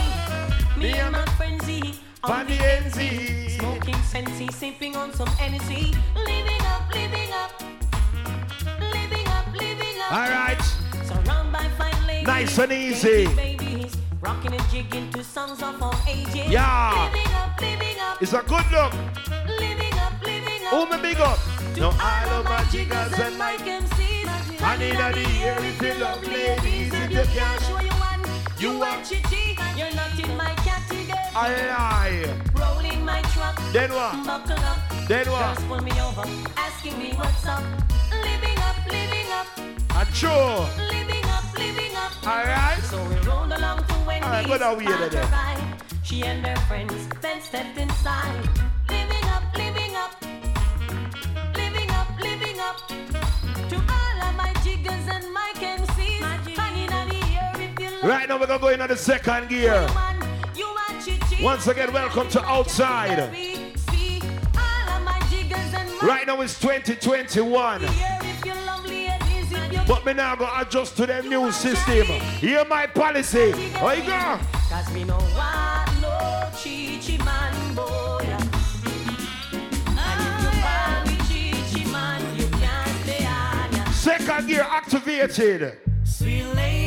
me 0.78 0.92
and 0.92 1.12
my 1.12 1.24
friend 1.36 1.61
Z 1.62 1.99
On 2.22 2.47
the 2.47 2.53
NZ. 2.57 3.59
Smoking 3.59 4.03
Sensi, 4.03 4.49
sipping 4.53 4.94
on 4.97 5.12
some 5.14 5.30
energy. 5.40 5.94
Living 6.14 6.61
up, 6.62 6.92
living 6.92 7.32
up, 7.32 7.62
living 8.78 9.26
up, 9.28 9.47
living 9.55 9.97
up. 10.01 10.12
All 10.12 10.28
right. 10.28 10.61
Surrounded 11.05 11.53
by 11.53 11.68
fine 11.78 12.07
ladies, 12.07 12.26
Nice 12.26 12.59
and 12.59 12.72
easy. 12.72 13.26
babies, 13.34 13.97
rocking 14.20 14.53
and 14.53 14.68
jigging 14.70 15.11
to 15.12 15.24
songs 15.24 15.62
of 15.62 15.82
all 15.82 15.94
ages. 16.09 16.34
Yeah. 16.49 17.11
Living 17.12 17.32
up, 17.34 17.61
living 17.61 18.01
up, 18.01 18.22
It's 18.22 18.32
a 18.32 18.42
good 18.42 18.66
look. 18.70 18.92
living 19.59 19.94
up, 19.94 20.12
living 20.22 20.66
up. 20.66 20.70
Who 20.70 20.90
me 20.90 21.03
big 21.03 21.20
up? 21.20 21.38
No, 21.76 21.90
I 21.99 22.26
love 22.26 22.44
my 22.44 22.64
jiggers 22.70 23.18
and 23.18 23.38
my 23.38 23.57
my 23.57 23.64
MCs. 23.64 24.16
I 24.67 24.77
need 24.79 24.99
a 24.99 25.12
the 25.12 25.27
air 25.47 25.57
if 25.61 25.81
you 25.81 25.95
love 25.95 26.27
ladies. 26.27 26.93
If 26.93 27.11
you 27.12 27.25
can't 27.39 27.62
show 27.62 27.81
you 27.81 27.95
one, 28.03 28.23
you 28.59 28.79
want 28.81 29.07
chichi. 29.07 29.57
You're 29.79 29.95
not 29.95 30.19
in 30.19 30.37
my 30.37 30.53
category. 30.67 31.14
I 31.37 31.49
lie. 31.71 32.35
Rolling 32.59 33.05
my 33.05 33.23
truck. 33.33 33.57
Then 33.73 33.93
what? 33.93 34.27
Buckle 34.27 34.59
up. 34.64 34.79
Then 35.07 35.31
what? 35.31 35.55
Girls 35.55 35.69
pull 35.69 35.83
me 35.83 35.93
over, 36.01 36.25
asking 36.57 36.99
me 36.99 37.12
what's 37.14 37.47
up. 37.47 37.62
Living 38.11 38.59
up, 38.59 38.77
living 38.91 39.31
up, 39.31 39.47
And 39.95 40.09
sure. 40.12 40.67
living 40.91 41.25
up, 41.27 41.47
living 41.57 41.95
up. 41.95 42.12
All 42.27 42.45
right. 42.45 42.81
So 42.91 42.99
we 43.09 43.14
rolled 43.23 43.53
along 43.53 43.85
to 43.87 43.95
Wendy's. 44.05 44.25
All 44.27 44.33
right, 44.33 44.47
go 44.49 44.59
down 44.59 44.81
here 44.81 45.09
then. 45.09 45.79
She 46.03 46.25
and 46.25 46.45
her 46.45 46.57
friends 46.67 47.07
then 47.23 47.41
stepped 47.41 47.79
inside. 47.79 48.49
Right 58.07 58.29
now 58.29 58.39
we're 58.39 58.47
gonna 58.47 58.61
go 58.61 58.69
into 58.69 58.87
the 58.87 58.97
second 58.97 59.49
gear. 59.49 59.85
you 60.55 60.65
want 60.65 61.05
chichi. 61.05 61.43
Once 61.43 61.67
again, 61.67 61.93
welcome 61.93 62.29
to 62.29 62.45
Outside. 62.45 63.35
See 63.91 64.21
all 64.57 64.97
of 64.97 65.03
my 65.03 65.19
jiggers 65.29 65.75
and 65.75 65.91
my 65.91 66.07
Right 66.07 66.25
now 66.25 66.41
it's 66.41 66.57
2021. 66.61 67.85
air 67.85 68.19
if 68.23 68.45
you 68.45 68.55
love 68.65 68.87
ladies, 68.87 69.51
if 69.51 69.89
But 69.89 70.07
me 70.07 70.13
now 70.13 70.37
go 70.37 70.49
adjust 70.57 70.97
to 70.99 71.07
the 71.07 71.21
new 71.23 71.51
system. 71.51 72.07
Hear 72.39 72.65
my 72.67 72.87
policy. 72.87 73.53
Oh, 73.81 73.91
you 73.91 74.05
go. 74.05 74.39
Cause 74.71 74.89
we 74.95 75.03
no 75.03 75.19
want 75.35 76.01
no 76.01 76.49
chichi 76.57 77.19
man 77.19 77.75
boy. 77.75 78.25
And 79.99 80.21
if 80.23 80.43
you 80.45 80.63
call 80.63 81.07
me 81.07 81.17
chichi 81.27 81.91
man, 81.91 82.23
you 82.39 82.47
can't 82.51 82.89
stay 83.03 83.27
on 83.27 83.73
ya. 83.73 83.91
Second 83.91 84.47
gear 84.47 84.63
activated. 84.63 85.79
Sweet 86.05 86.45
lady, 86.55 86.86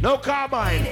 No 0.00 0.16
carbine. 0.16 0.86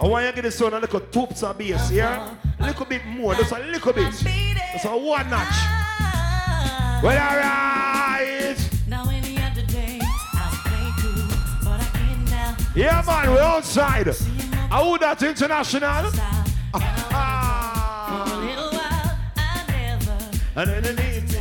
I 0.00 0.06
want 0.06 0.24
you 0.24 0.30
to 0.30 0.34
get 0.34 0.42
this 0.42 0.60
one 0.60 0.74
a 0.74 0.80
little 0.80 0.98
toops 0.98 1.42
of 1.42 1.56
bass, 1.56 1.92
yeah? 1.92 2.34
A 2.58 2.66
little 2.66 2.86
bit 2.86 3.04
more, 3.06 3.34
just 3.34 3.52
a 3.52 3.58
little 3.58 3.92
bit. 3.92 4.12
Just 4.12 4.84
a 4.84 4.88
one 4.88 5.30
notch. 5.30 5.54
Well, 7.00 7.16
alright. 7.16 8.58
Now 8.88 9.08
any 9.08 9.36
other 9.40 9.62
day, 9.66 10.00
I'll 10.02 10.50
play 10.64 10.90
cool, 10.98 11.28
but 11.62 11.80
I 11.80 11.84
can't 11.92 12.30
now. 12.30 12.56
Yeah, 12.74 13.02
man, 13.06 13.30
we're 13.30 13.40
outside. 13.40 14.08
I 14.70 14.82
would 14.82 15.00
that 15.02 15.22
international. 15.22 16.10
And 20.58 20.70
then 20.70 20.82
the 20.82 20.92
need. 21.02 21.36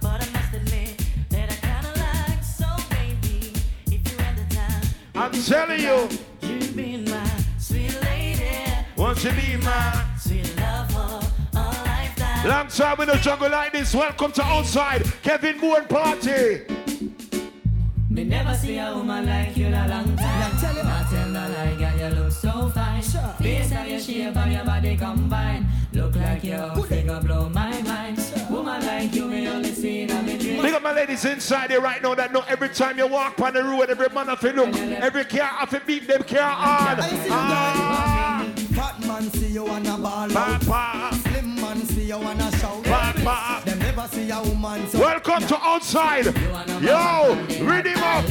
But 0.00 0.22
I 0.22 0.30
must 0.32 0.54
admit 0.54 1.04
that 1.28 1.52
I 1.52 1.56
kinda 1.66 1.92
like 2.00 2.42
so 2.42 2.66
baby. 2.88 3.52
If 3.88 4.10
you're 4.10 4.22
at 4.22 4.36
the 4.38 4.54
time, 4.54 4.82
I'm 5.14 5.32
telling 5.32 5.80
you, 5.80 6.08
you 6.40 6.72
be 6.72 6.96
my 7.10 7.28
sweet 7.58 7.94
lady. 8.02 8.64
won't 8.96 9.22
you 9.22 9.32
be 9.32 9.56
my 9.62 10.04
Sweet 10.18 10.56
love 10.56 10.90
for 10.90 11.58
a 11.58 11.60
lifetime. 11.60 12.48
long 12.48 12.68
time 12.68 13.00
in 13.02 13.08
the 13.08 13.16
jungle 13.16 13.50
like 13.50 13.72
this? 13.72 13.94
Welcome 13.94 14.32
to 14.32 14.42
outside 14.42 15.04
Kevin 15.22 15.60
Bourne 15.60 15.86
party. 15.86 16.62
Me 18.08 18.24
never 18.24 18.54
see 18.54 18.78
a 18.78 18.94
woman 18.94 19.26
like 19.26 19.54
you 19.58 19.66
in 19.66 19.74
a 19.74 19.88
long 19.88 20.16
time. 20.16 20.40
Not 20.40 21.10
tell 21.10 21.28
no 21.28 21.48
lie, 21.50 21.74
girl, 21.76 21.98
you 21.98 22.16
look 22.16 22.32
so 22.32 22.70
fine. 22.70 23.02
Face 23.02 23.72
of 23.72 23.86
your 23.88 24.00
shape 24.00 24.36
and 24.36 24.52
your 24.52 24.64
body 24.64 24.96
combine. 24.96 25.66
Look 25.92 26.16
like 26.16 26.44
your 26.44 26.82
figure 26.84 27.20
blow 27.20 27.48
my 27.48 27.73
me 30.74 30.80
dream. 30.80 30.82
Big 30.82 30.82
up 30.82 30.82
my 30.82 30.92
ladies 30.92 31.24
inside 31.24 31.70
here 31.70 31.80
right 31.80 32.02
now 32.02 32.14
that 32.14 32.32
know 32.32 32.44
every 32.48 32.68
time 32.68 32.98
you 32.98 33.06
walk 33.06 33.40
on 33.40 33.54
the 33.54 33.62
road, 33.62 33.90
every 33.90 34.08
man 34.08 34.26
have 34.26 34.40
to 34.40 34.52
look, 34.52 34.74
every 34.74 35.24
car 35.24 35.46
have 35.46 35.70
to 35.70 35.80
beat 35.80 36.06
them 36.06 36.22
car 36.22 36.40
on. 36.40 36.96
Ah, 37.30 38.52
Fat 38.74 39.06
man 39.06 39.22
see 39.30 39.48
you 39.48 39.64
wanna 39.64 39.96
ball 39.98 40.28
Papa. 40.28 41.14
Slim 41.16 41.54
man 41.60 41.76
see 41.86 42.04
you 42.04 42.18
wanna 42.18 42.50
shout 42.56 42.82
Papa. 42.84 43.62
Them 43.64 43.78
never 43.78 44.08
see 44.08 44.30
a 44.30 44.42
woman 44.42 44.88
so 44.88 44.98
Welcome 44.98 45.46
to 45.46 45.58
outside. 45.62 46.26
Yo, 46.82 47.34
read 47.64 47.86
him 47.86 47.98
up. 47.98 48.24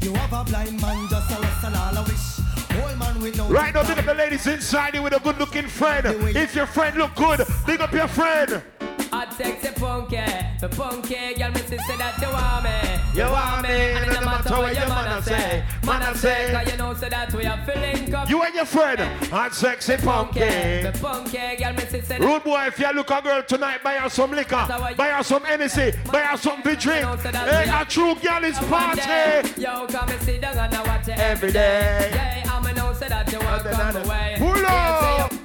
You 0.00 0.14
have 0.14 0.32
a 0.32 0.44
blind 0.44 0.80
man 0.80 1.08
just 1.10 1.30
a 1.30 1.40
wrestle 1.42 1.76
all 1.76 1.96
a 1.96 2.02
wish 2.04 2.80
Old 2.80 2.98
man 2.98 3.20
with 3.20 3.36
no 3.36 3.48
Right 3.48 3.74
now, 3.74 3.82
big 3.82 3.98
up 3.98 4.04
the 4.04 4.14
ladies 4.14 4.46
inside 4.46 4.94
here 4.94 5.02
with 5.02 5.14
a 5.14 5.20
good 5.20 5.38
looking 5.38 5.66
friend. 5.66 6.06
If 6.36 6.54
your 6.54 6.66
friend 6.66 6.96
look 6.96 7.16
good, 7.16 7.40
big 7.66 7.80
up 7.80 7.92
your 7.92 8.06
friend. 8.08 8.62
Hot 9.10 9.32
sexy 9.32 9.70
punky, 9.72 10.16
the 10.60 10.68
punky 10.68 11.34
girl, 11.34 11.50
me 11.50 11.60
say 11.60 11.76
that 11.96 12.18
you 12.20 12.28
want 12.28 12.64
me, 12.64 13.18
You 13.18 13.30
want 13.30 13.62
me, 13.62 13.70
and 13.70 14.04
it 14.10 14.20
no 14.20 14.26
matter 14.26 14.50
what 14.50 14.74
your 14.74 14.88
man 14.88 15.22
say, 15.22 15.64
man 15.84 16.14
say, 16.14 16.50
cause 16.52 16.70
you 16.70 16.78
know 16.78 16.94
say 16.94 17.08
that 17.08 17.32
we 17.32 17.46
are 17.46 17.64
feeling 17.64 18.14
up. 18.14 18.28
You 18.28 18.42
and 18.42 18.54
your 18.54 18.66
friend, 18.66 19.00
hot 19.30 19.54
sexy 19.54 19.96
punky. 19.96 20.40
the 20.40 20.98
punky 21.00 21.56
girl, 21.56 21.72
me 21.72 21.80
say 21.88 22.00
that. 22.00 22.20
Rude 22.20 22.44
boy, 22.44 22.66
if 22.66 22.78
you 22.78 22.92
look 22.92 23.10
a 23.10 23.22
girl 23.22 23.42
tonight, 23.42 23.82
buy 23.82 23.94
her 23.94 24.10
some 24.10 24.32
liquor, 24.32 24.66
buy 24.96 25.08
her 25.08 25.22
some 25.22 25.44
Hennessy, 25.44 25.92
buy 26.12 26.20
her 26.20 26.36
something 26.36 26.74
to 26.74 26.80
drink. 26.80 27.04
Hey, 27.22 27.70
a 27.72 27.84
true 27.86 28.14
girl 28.16 28.44
is 28.44 28.58
party. 28.58 29.60
Yo, 29.60 29.86
come 29.86 30.08
and 30.10 30.22
sit 30.22 30.40
down 30.42 30.58
and 30.58 30.86
watch 30.86 31.08
it 31.08 31.18
Every 31.18 31.52
day. 31.52 32.10
Yeah, 32.12 32.52
I'ma 32.52 32.72
know 32.72 32.92
say 32.92 33.08
that 33.08 33.32
you 33.32 33.38
want 33.38 33.64
come 33.64 33.96
away. 33.96 34.36
Pull 34.38 34.66
up. 34.66 35.37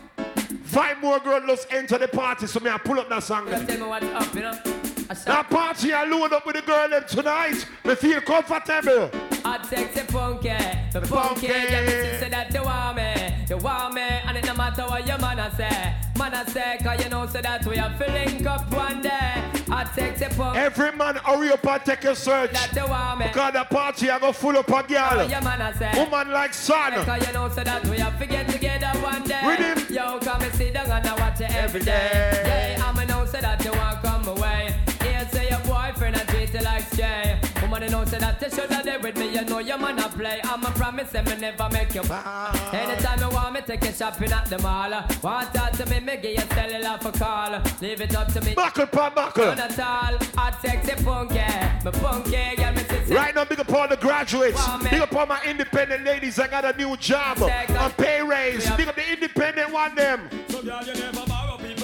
Five 0.74 1.02
more 1.02 1.20
girls 1.20 1.44
just 1.46 1.72
enter 1.72 2.00
the 2.00 2.08
party, 2.08 2.48
so 2.48 2.60
me 2.60 2.68
I 2.70 2.80
pull 2.80 3.00
up 3.00 3.08
that 3.10 3.22
song. 3.22 3.48
Just 3.48 3.68
tell 3.68 3.78
me 3.80 3.86
what's 3.86 4.06
up, 4.08 4.34
you 4.34 4.42
know. 4.42 4.60
I 5.08 5.14
That 5.14 5.50
party 5.50 5.94
I 5.94 6.06
load 6.06 6.34
up 6.34 6.48
with 6.48 6.56
the 6.56 6.64
girl 6.64 6.90
them 6.90 7.04
tonight. 7.08 7.64
Me 7.86 7.94
feel 7.94 8.22
comfortable. 8.22 9.12
Hot 9.46 9.66
sexy 9.68 10.02
punky, 10.08 10.50
the 10.92 11.02
punky. 11.02 11.46
Yeah, 11.46 11.82
me 11.82 12.20
say 12.20 12.30
that 12.32 12.52
you 12.52 12.64
want 12.64 12.96
me, 12.98 13.46
you 13.50 13.58
want 13.58 13.94
me, 13.94 14.02
and 14.02 14.38
it 14.38 14.46
no 14.46 14.56
matter 14.56 14.84
what 14.84 15.06
your 15.06 15.20
man 15.20 15.38
a 15.38 15.56
say, 15.56 15.94
man 16.18 16.34
a 16.34 16.50
say, 16.50 16.80
'cause 16.82 17.04
you 17.04 17.10
know 17.10 17.28
say 17.28 17.42
that 17.42 17.64
we 17.68 17.78
are 17.78 17.92
filling 18.00 18.48
up 18.48 18.72
one 18.72 19.02
day. 19.04 19.44
Hot 19.74 19.92
sexy 19.96 20.26
punky. 20.26 20.60
Every 20.60 20.92
man 20.92 21.16
hurry 21.16 21.52
up 21.52 21.66
and 21.66 21.84
take 21.84 22.04
a 22.04 22.16
search. 22.16 22.52
That 22.52 22.76
you 22.76 22.88
want. 22.88 23.24
Because 23.24 23.54
the 23.54 23.64
party 23.64 24.08
I 24.08 24.20
go 24.20 24.32
full 24.32 24.56
up 24.56 24.68
a 24.68 24.84
girl. 24.84 25.28
Yeah, 25.28 25.40
man, 25.40 25.62
I 25.64 25.74
say. 25.74 25.92
Woman 25.96 26.32
like 26.32 26.54
sun. 26.54 26.94
You 26.94 27.34
know 27.34 27.50
so 27.50 27.64
that 27.64 27.84
we 27.88 27.98
have 27.98 28.20
to 28.20 28.28
get 28.28 28.48
together 28.50 28.92
one 29.00 29.24
day. 29.24 29.42
Rhythm. 29.44 29.92
Yo, 29.92 30.20
come 30.20 30.42
and 30.44 30.54
sit 30.54 30.76
down 30.76 30.92
and 30.92 31.08
I 31.08 31.20
watch 31.20 31.40
you 31.40 31.48
every 31.50 31.82
day. 31.82 32.76
Yeah, 32.78 32.86
I'm 32.86 32.98
a 33.00 33.06
know 33.08 33.26
so 33.26 33.42
that 33.42 33.66
you 33.66 33.72
want 33.72 34.00
come 34.04 34.28
away. 34.28 34.76
Here 35.02 35.28
say 35.32 35.50
your 35.50 35.60
boyfriend 35.62 36.18
and 36.18 36.30
treat 36.30 36.54
you 36.54 36.62
like 36.62 36.84
stray. 36.94 37.40
Woman, 37.74 37.90
you 37.90 37.96
know 37.98 38.06
so 38.06 38.20
that 38.20 38.40
you 38.40 38.50
should 38.52 38.70
have 38.70 38.86
there 38.86 39.00
with 39.00 39.18
me. 39.18 39.34
You 39.34 39.44
know 39.46 39.58
your 39.58 39.80
man 39.80 39.98
a 39.98 40.08
play. 40.08 40.40
I'm 40.44 40.64
a 40.64 40.70
promise 40.72 41.16
and 41.16 41.28
me 41.28 41.38
never 41.38 41.68
make 41.72 41.96
you. 41.96 42.02
Anytime 42.02 43.20
you 43.20 43.30
want 43.30 43.54
me, 43.56 43.62
take 43.62 43.84
you 43.84 43.92
shopping 43.92 44.32
at 44.32 44.46
the 44.48 44.60
mall. 44.60 44.92
Want 45.24 45.52
talk 45.56 45.72
to 45.72 45.86
me, 45.88 46.00
me 46.00 46.18
give 46.18 46.34
you 46.34 46.48
cellular 46.54 47.00
for 47.00 47.12
call. 47.14 47.60
Leave 47.82 48.02
it 48.02 48.16
up 48.16 48.32
to 48.34 48.42
me. 48.42 48.54
Buckle, 48.54 48.86
pop, 48.86 49.16
buckle. 49.16 49.46
None 49.46 49.60
at 49.60 49.80
all. 49.80 50.20
Hot 50.38 50.60
sexy 50.62 51.04
punky, 51.04 51.40
me 51.84 51.92
punky, 52.00 52.56
girl, 52.58 52.74
me 52.74 52.84
sexy. 52.84 53.14
Right 53.16 53.34
now, 53.34 53.46
big 53.46 53.60
up 53.60 53.74
all 53.74 53.88
the 53.88 53.98
graduates. 53.98 54.68
Big 54.84 55.02
up 55.02 55.16
all 55.16 55.26
my 55.26 55.42
independent 55.44 56.04
ladies. 56.04 56.38
I 56.38 56.48
got 56.48 56.66
a 56.66 56.78
new 56.78 56.96
job. 56.98 57.42
A 57.42 57.92
pay 57.98 58.22
raise. 58.22 58.70
Big 58.76 58.88
up 58.88 58.96
the 58.96 59.12
independent 59.12 59.72
one 59.74 59.96
them. 59.96 60.30
So 60.50 60.62
girl, 60.62 60.84
you 60.86 60.94
never 60.94 61.33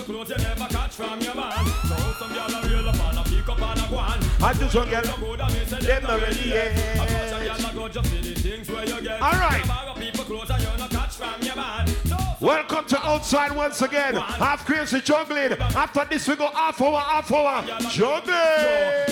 clothes, 0.09 0.29
you 0.29 0.37
never 0.37 0.67
catch 0.67 0.91
from 0.91 1.21
your 1.21 1.35
man. 1.35 1.65
So 1.87 1.95
some 2.19 2.33
girl 2.33 2.49
a 2.49 2.89
up 2.89 2.99
and 3.09 3.19
a 3.19 3.23
pick 3.23 3.49
up 3.49 3.61
and 3.61 3.79
a 3.79 3.87
go 3.89 3.97
on. 3.97 4.19
I 4.41 4.53
just 4.53 4.75
want 4.75 4.89
girl. 4.89 5.03
Good 5.19 5.41
and 5.41 5.53
me 5.53 5.65
say 5.65 5.79
Them 5.79 6.03
not 6.03 6.21
ready 6.21 6.49
yet. 6.49 6.99
Of 6.99 7.07
course, 7.07 7.31
a 7.31 7.39
girl 7.45 7.69
a 7.69 7.75
go 7.75 7.87
just 7.89 8.09
see 8.09 8.21
the 8.21 8.41
things 8.41 8.69
where 8.69 8.85
you 8.85 9.01
get. 9.01 9.21
All 9.21 9.31
right. 9.31 9.63
People 9.97 10.25
clothes 10.25 10.49
and 10.49 10.61
you 10.63 10.77
not 10.77 10.89
catch 10.89 11.15
from 11.15 11.41
your 11.43 11.55
man. 11.55 11.87
Welcome 12.41 12.85
to 12.85 13.05
outside 13.05 13.55
once 13.55 13.81
again. 13.81 14.15
Half 14.15 14.65
crazy 14.65 15.01
juggling. 15.01 15.53
After 15.53 16.05
this, 16.05 16.27
we 16.27 16.35
go 16.35 16.49
half 16.51 16.81
hour, 16.81 16.99
half 16.99 17.31
hour. 17.31 17.63
Juggling. 17.91 19.09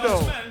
To 0.00 0.43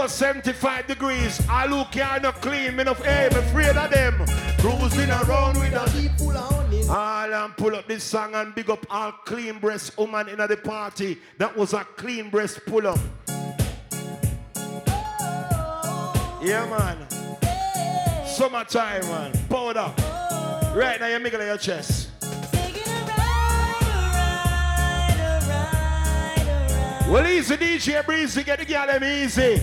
was 0.00 0.12
75 0.14 0.86
degrees. 0.86 1.42
I 1.46 1.66
look 1.66 1.92
here 1.92 2.18
not 2.22 2.40
clean, 2.40 2.74
me 2.74 2.80
enough 2.82 3.04
eh, 3.04 3.28
aim, 3.30 3.36
afraid 3.36 3.76
of 3.76 3.90
them. 3.90 4.14
Cruising 4.58 5.10
around 5.10 5.58
with 5.58 5.74
a 5.74 5.90
deep 5.92 6.12
full 6.16 6.30
of 6.30 6.50
honey. 6.50 6.88
All 6.88 7.34
and 7.34 7.54
pull 7.54 7.74
up 7.74 7.86
this 7.86 8.02
song 8.02 8.34
and 8.34 8.54
big 8.54 8.70
up 8.70 8.86
all 8.88 9.12
clean 9.12 9.58
breast 9.58 9.98
woman 9.98 10.30
in 10.30 10.38
the 10.38 10.56
party. 10.56 11.18
That 11.36 11.54
was 11.54 11.74
a 11.74 11.84
clean 11.84 12.30
breast 12.30 12.60
pull 12.64 12.86
up. 12.86 12.98
Oh. 14.88 16.40
Yeah, 16.42 16.64
man. 16.64 18.26
Summertime, 18.26 19.02
man. 19.02 19.32
Powder. 19.50 19.92
Oh. 19.98 20.72
Right 20.74 20.98
now, 20.98 21.08
you 21.08 21.18
middle 21.18 21.42
of 21.42 21.46
your 21.46 21.58
chest. 21.58 22.08
Well, 27.06 27.26
easy, 27.26 27.56
DJ 27.56 28.06
Breezy, 28.06 28.44
get 28.44 28.60
the 28.60 28.64
girl 28.64 28.86
them 28.86 29.04
easy. 29.04 29.60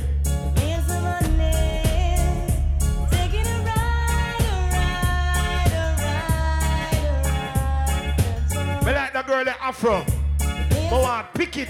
Me 8.88 8.94
like 8.94 9.12
the 9.12 9.22
girl 9.22 9.44
that 9.44 9.58
Afro. 9.60 10.06
Go 10.90 11.04
on, 11.04 11.26
pick 11.34 11.58
it. 11.58 11.68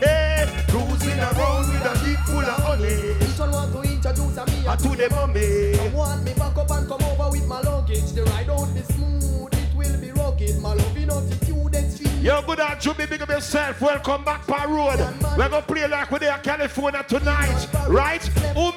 Hey, 0.00 0.48
cruising 0.66 1.18
around 1.18 1.68
with 1.68 1.84
a 1.84 2.06
deep 2.06 2.18
full 2.20 2.38
of 2.38 2.62
honey. 2.64 3.12
This 3.20 3.38
one 3.38 3.52
want 3.52 3.70
to 3.74 3.82
introduce 3.82 4.38
a 4.38 4.46
me 4.46 4.66
I 4.66 4.76
to 4.76 4.88
the 4.96 5.10
mommy. 5.10 5.78
I 5.78 5.88
want 5.94 6.24
me 6.24 6.32
back 6.32 6.56
up 6.56 6.70
and 6.70 6.88
come 6.88 7.02
over 7.02 7.32
with 7.32 7.46
my 7.46 7.60
luggage. 7.60 8.12
The 8.12 8.24
ride 8.24 8.48
won't 8.48 8.74
be 8.74 8.80
smooth, 8.80 9.52
it 9.52 9.76
will 9.76 10.00
be 10.00 10.10
rugged. 10.12 10.58
My 10.62 10.72
loving 10.72 11.10
attitude 11.10 11.74
extreme. 11.74 12.22
Yo, 12.22 12.40
good 12.40 12.60
on 12.60 12.80
Jimmy, 12.80 13.04
big 13.04 13.20
up 13.20 13.28
yourself. 13.28 13.82
Welcome 13.82 14.24
back 14.24 14.46
per. 14.46 14.62
We're 15.36 15.48
gonna 15.48 15.60
play 15.60 15.86
like 15.86 16.10
we're 16.10 16.18
there 16.18 16.34
in 16.34 16.40
California 16.40 17.04
tonight, 17.06 17.68
right? 17.88 18.24
Who 18.56 18.72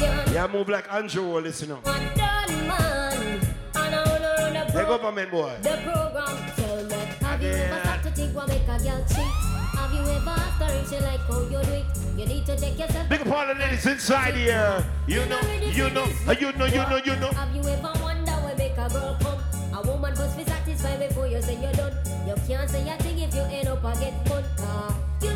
Yeah, 0.00 0.46
move 0.52 0.68
like 0.68 0.92
Andrew, 0.92 1.40
listen 1.40 1.72
up. 1.72 1.84
What 1.84 1.98
done, 2.14 2.68
man? 2.68 3.40
And 3.74 3.94
I 3.94 4.04
wanna 4.08 4.34
run 4.38 4.52
the 4.52 4.60
Hey, 4.72 4.84
pro- 4.84 4.98
government 4.98 5.30
boy. 5.30 5.56
The 5.62 5.76
program 5.82 6.36
tell 6.56 6.84
me, 6.84 6.94
have 7.26 7.42
you 7.42 7.48
ever 7.48 7.80
thought 7.82 8.02
to 8.04 8.10
think 8.12 8.34
what 8.36 8.48
make 8.48 8.62
a 8.62 8.78
girl 8.78 9.04
cheat? 9.08 9.32
Have 9.78 9.92
you 9.92 10.00
ever 10.00 10.30
asked 10.30 10.62
her 10.62 10.78
if 10.80 10.88
she 10.90 10.98
like 11.00 11.20
how 11.26 11.40
you 11.40 11.48
do 11.50 11.72
it? 11.72 11.86
You 12.16 12.26
need 12.26 12.46
to 12.46 12.56
take 12.56 12.78
yourself. 12.78 13.08
Big 13.08 13.20
up 13.22 13.26
all 13.32 13.46
the 13.46 13.54
ladies 13.54 13.86
inside 13.86 14.34
here. 14.34 14.84
You 15.08 15.24
know, 15.26 15.40
you 15.60 15.90
know, 15.90 16.04
uh, 16.28 16.32
you 16.38 16.52
know, 16.52 16.66
you 16.66 16.76
know, 16.78 17.00
you 17.04 17.16
know. 17.16 17.30
Have 17.32 17.54
you 17.56 17.62
ever 17.62 17.92
wonder 18.02 18.32
what 18.32 18.56
make 18.58 18.72
a 18.78 18.88
girl 18.88 19.16
come? 19.20 19.38
A 19.74 19.82
woman 19.86 20.14
must 20.14 20.36
be 20.36 20.44
satisfied 20.44 21.00
before 21.08 21.26
you 21.26 21.42
say 21.42 21.60
you're 21.60 21.72
done. 21.72 21.92
You 22.26 22.34
can't 22.46 22.70
say 22.70 22.88
a 22.88 22.96
thing 23.02 23.18
if 23.18 23.34
you 23.34 23.42
end 23.42 23.66
up 23.68 23.82
a 23.82 23.92
get 23.98 24.14
fun. 24.28 24.44
Nah, 24.58 24.94
you're 25.22 25.34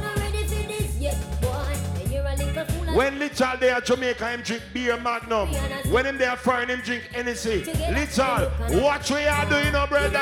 When 2.95 3.19
Little 3.19 3.57
there 3.59 3.77
at 3.77 3.87
Jamaica, 3.87 4.29
him 4.29 4.43
drink 4.43 4.63
beer 4.75 4.99
Magnum. 5.01 5.49
When 5.91 6.05
him 6.05 6.21
are 6.21 6.37
foreign, 6.37 6.69
him 6.69 6.81
drink 6.81 7.05
Hennessy. 7.05 7.65
Little, 7.65 8.51
watch 8.83 9.11
what 9.11 9.11
you 9.11 9.49
do, 9.49 9.65
you 9.65 9.73
know, 9.73 9.87
brother. 9.87 10.19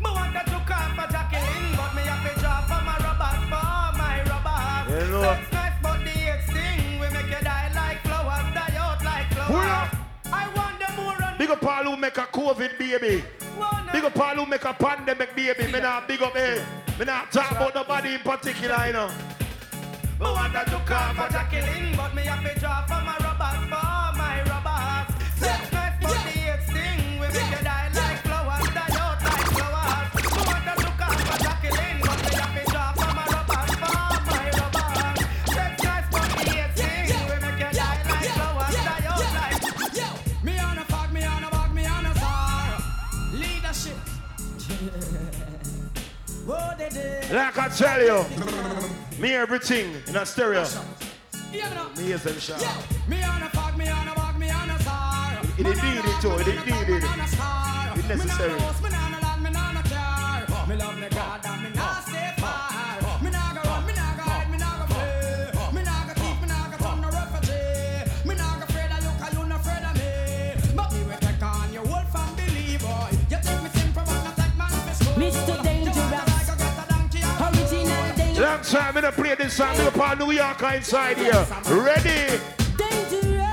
Me 0.00 0.10
want 0.10 0.34
to 0.34 0.42
took 0.50 0.70
off 0.70 0.90
for 0.96 1.12
Jacqueline, 1.12 1.76
but 1.76 1.94
me 1.94 2.02
have 2.02 2.34
to 2.34 2.40
drop 2.40 2.64
for 2.64 2.82
my 2.82 2.96
Robert, 2.98 3.38
for 3.46 3.98
my 3.98 4.22
Robert. 4.26 4.90
You 4.90 5.10
know. 5.12 5.22
Sex 5.22 5.52
nice, 5.52 5.72
but 5.80 5.98
the 6.04 6.34
extinct 6.34 7.00
we 7.00 7.08
make 7.14 7.38
you 7.38 7.44
die 7.44 7.70
like 7.76 8.02
flowers, 8.02 8.54
die 8.54 8.76
out 8.78 9.04
like 9.04 9.30
Pull 9.46 9.56
up. 9.56 9.96
I 10.26 10.48
want 10.56 10.78
them 10.80 10.96
more 10.96 11.16
run. 11.16 11.38
Big 11.38 11.50
up 11.50 11.64
all 11.64 11.84
who 11.84 11.96
make 11.96 12.18
a 12.18 12.22
COVID 12.22 12.78
baby. 12.78 13.22
Big 13.92 14.04
up 14.04 14.18
all 14.18 14.34
who 14.34 14.46
make 14.46 14.64
a 14.64 14.74
pandemic 14.74 15.36
baby. 15.36 15.70
Me 15.72 15.78
not 15.78 16.08
big 16.08 16.20
up, 16.20 16.34
eh. 16.34 16.60
Me 16.98 17.04
not 17.04 17.30
talk 17.30 17.52
about 17.52 17.76
nobody 17.76 18.14
in 18.14 18.20
particular, 18.20 18.86
you 18.88 18.92
know. 18.92 19.10
Me 20.20 20.26
want 20.26 20.52
to 20.52 20.64
took 20.68 20.90
off 20.90 21.14
for 21.14 21.28
Jacqueline, 21.32 21.96
but 21.96 22.12
me 22.12 22.22
have 22.22 22.42
to 22.42 22.58
drop 22.58 22.88
for 22.88 23.00
my 23.06 23.16
Robert, 23.22 23.54
for 23.70 24.10
my 24.18 24.42
Robert. 24.50 25.06
Sex 25.38 25.72
nice, 25.72 25.94
but 26.02 26.18
the 26.26 26.54
extinct 26.54 27.04
we 27.20 27.26
make 27.30 27.50
you 27.54 27.62
die 27.62 27.90
like 27.94 28.18
flowers, 28.26 28.66
die 28.74 28.98
out 28.98 29.22
like 29.22 29.46
flowers. 29.54 30.10
Me 30.18 30.42
want 30.42 30.64
to 30.66 30.74
took 30.82 31.00
off 31.06 31.22
for 31.22 31.38
Jacqueline, 31.38 31.98
but 32.02 32.18
me 32.26 32.34
have 32.34 32.50
to 32.50 32.62
drop 32.66 32.92
for 32.98 33.12
my 33.14 33.26
Robert, 33.30 33.70
for 33.78 33.94
my 34.26 34.50
Robert. 34.58 35.22
Sex 35.54 35.70
nice, 35.86 36.08
but 36.10 36.30
the 36.34 36.66
extinct 36.66 37.14
we 37.30 37.36
make 37.46 37.62
you 37.62 37.70
die 37.78 38.02
like 38.10 38.34
flowers, 38.34 38.74
die 38.74 39.06
out 39.06 39.22
like. 39.38 39.62
Me 40.42 40.54
on 40.58 40.78
a 40.78 40.84
fuck, 40.90 41.08
me 41.12 41.22
on 41.22 41.44
a 41.44 41.48
bug, 41.48 41.70
me 41.72 41.86
on 41.86 42.06
a 42.06 42.12
star. 42.16 42.82
Leadership. 43.34 43.98
Whoa, 46.44 46.58
oh, 46.58 46.74
they 46.76 46.88
did. 46.88 47.30
Like 47.30 47.56
I 47.56 47.68
tell 47.68 48.02
you, 48.02 48.24
me 49.18 49.34
everything 49.34 49.92
in 50.06 50.14
a 50.14 50.24
stereo. 50.24 50.64
Me 51.50 51.58
hear 52.04 52.18
them 52.18 52.38
shout. 52.38 52.62
Me 53.08 53.20
on 53.24 53.42
a 53.42 53.50
fog, 53.50 53.76
me 53.76 53.88
on 53.88 54.06
a 54.06 54.14
bog, 54.14 54.38
me 54.38 54.48
on 54.48 54.70
a 54.70 54.78
star. 54.80 55.40
It 55.58 55.64
needed, 55.64 56.04
it 56.04 56.20
too, 56.22 56.30
it 56.30 56.46
needed. 56.46 57.02
it. 57.02 57.98
It 57.98 58.08
necessary. 58.08 58.97
The 78.62 79.98
part 79.98 80.20
of 80.20 80.26
New 80.26 80.34
York 80.34 80.62
inside 80.74 81.16
here. 81.16 81.46
Ready? 81.70 82.38
Dangerous 82.76 83.46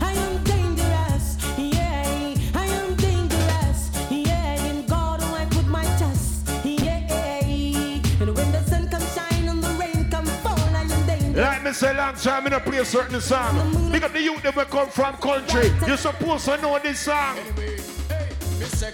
I 0.00 0.12
am 0.12 0.44
dangerous, 0.44 1.36
yay, 1.58 2.36
I 2.54 2.66
am 2.66 2.94
dangerous, 2.96 3.90
yeah, 4.10 4.64
and 4.64 4.88
God 4.88 5.22
always 5.22 5.48
put 5.48 5.66
my 5.66 5.84
chest. 5.98 6.48
Yay 6.64 8.00
And 8.20 8.34
when 8.36 8.52
the 8.52 8.62
sun 8.64 8.88
comes 8.88 9.14
shine 9.14 9.48
and 9.48 9.62
the 9.62 9.70
rain 9.80 10.10
come 10.10 10.26
fall, 10.26 10.58
I 10.58 10.82
am 10.82 11.06
dangerous. 11.06 11.36
Like 11.36 11.64
me 11.64 11.72
say 11.72 11.96
long 11.96 12.14
time 12.14 12.44
I'm 12.44 12.50
gonna 12.50 12.60
play 12.60 12.78
a 12.78 12.84
certain 12.84 13.20
song. 13.20 13.90
Because 13.92 14.12
the 14.12 14.22
youth 14.22 14.42
that 14.42 14.70
come 14.70 14.88
from 14.88 15.16
country. 15.16 15.72
You're 15.86 15.96
supposed 15.96 16.44
to 16.46 16.56
know 16.58 16.78
this 16.78 17.00
song. 17.00 17.36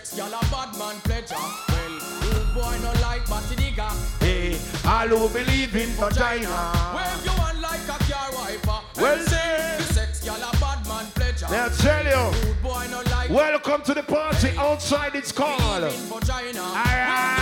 Sex, 0.02 0.18
y'all 0.18 0.26
a 0.26 0.40
bad 0.50 0.76
man 0.78 1.00
pleasure. 1.02 1.34
Well, 1.68 1.92
rude 2.22 2.54
boy 2.54 2.76
no 2.82 2.92
like 3.02 3.24
batty 3.28 3.54
digger. 3.54 3.88
Hey, 4.18 4.58
all 4.84 5.06
who 5.06 5.28
believe 5.28 5.76
in 5.76 5.90
vagina. 5.90 6.72
Wave 6.96 7.24
you 7.24 7.30
on 7.40 7.60
like 7.62 7.82
a 7.84 7.98
car 8.10 8.30
wiper. 8.32 8.80
Well, 9.00 9.18
say, 9.26 9.78
sex, 9.92 10.24
y'all 10.26 10.36
a 10.36 10.50
bad 10.58 10.84
man 10.88 11.06
pleasure. 11.14 11.46
Now 11.50 11.68
tell 11.68 12.04
you. 12.04 12.48
Rude 12.48 12.62
boy 12.62 12.86
no 12.90 13.02
like 13.12 13.30
Welcome 13.30 13.82
to 13.82 13.94
the 13.94 14.02
party. 14.02 14.50
Outside 14.58 15.14
it's 15.14 15.30
called. 15.30 15.84
vagina. 15.92 16.60
Alright. 16.60 17.41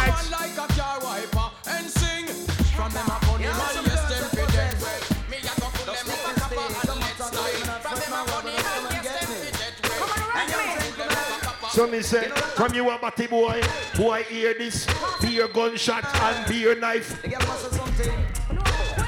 So 11.81 11.87
me 11.87 12.03
say, 12.03 12.29
from 12.57 12.75
you 12.75 12.91
a 12.91 12.99
batty 12.99 13.27
boy, 13.27 13.63
who 13.95 14.11
I 14.11 14.23
hear 14.25 14.53
this, 14.53 14.87
beer 15.23 15.49
gunshot 15.49 16.05
and 16.15 16.47
beer 16.47 16.75
knife. 16.79 17.25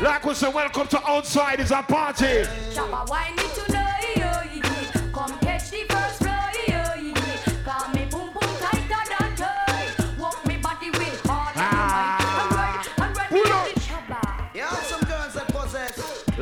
Like 0.00 0.24
we 0.24 0.32
say, 0.32 0.48
welcome 0.48 0.88
to 0.88 1.06
outside 1.06 1.60
is 1.60 1.70
a 1.70 1.82
party. 1.82 2.44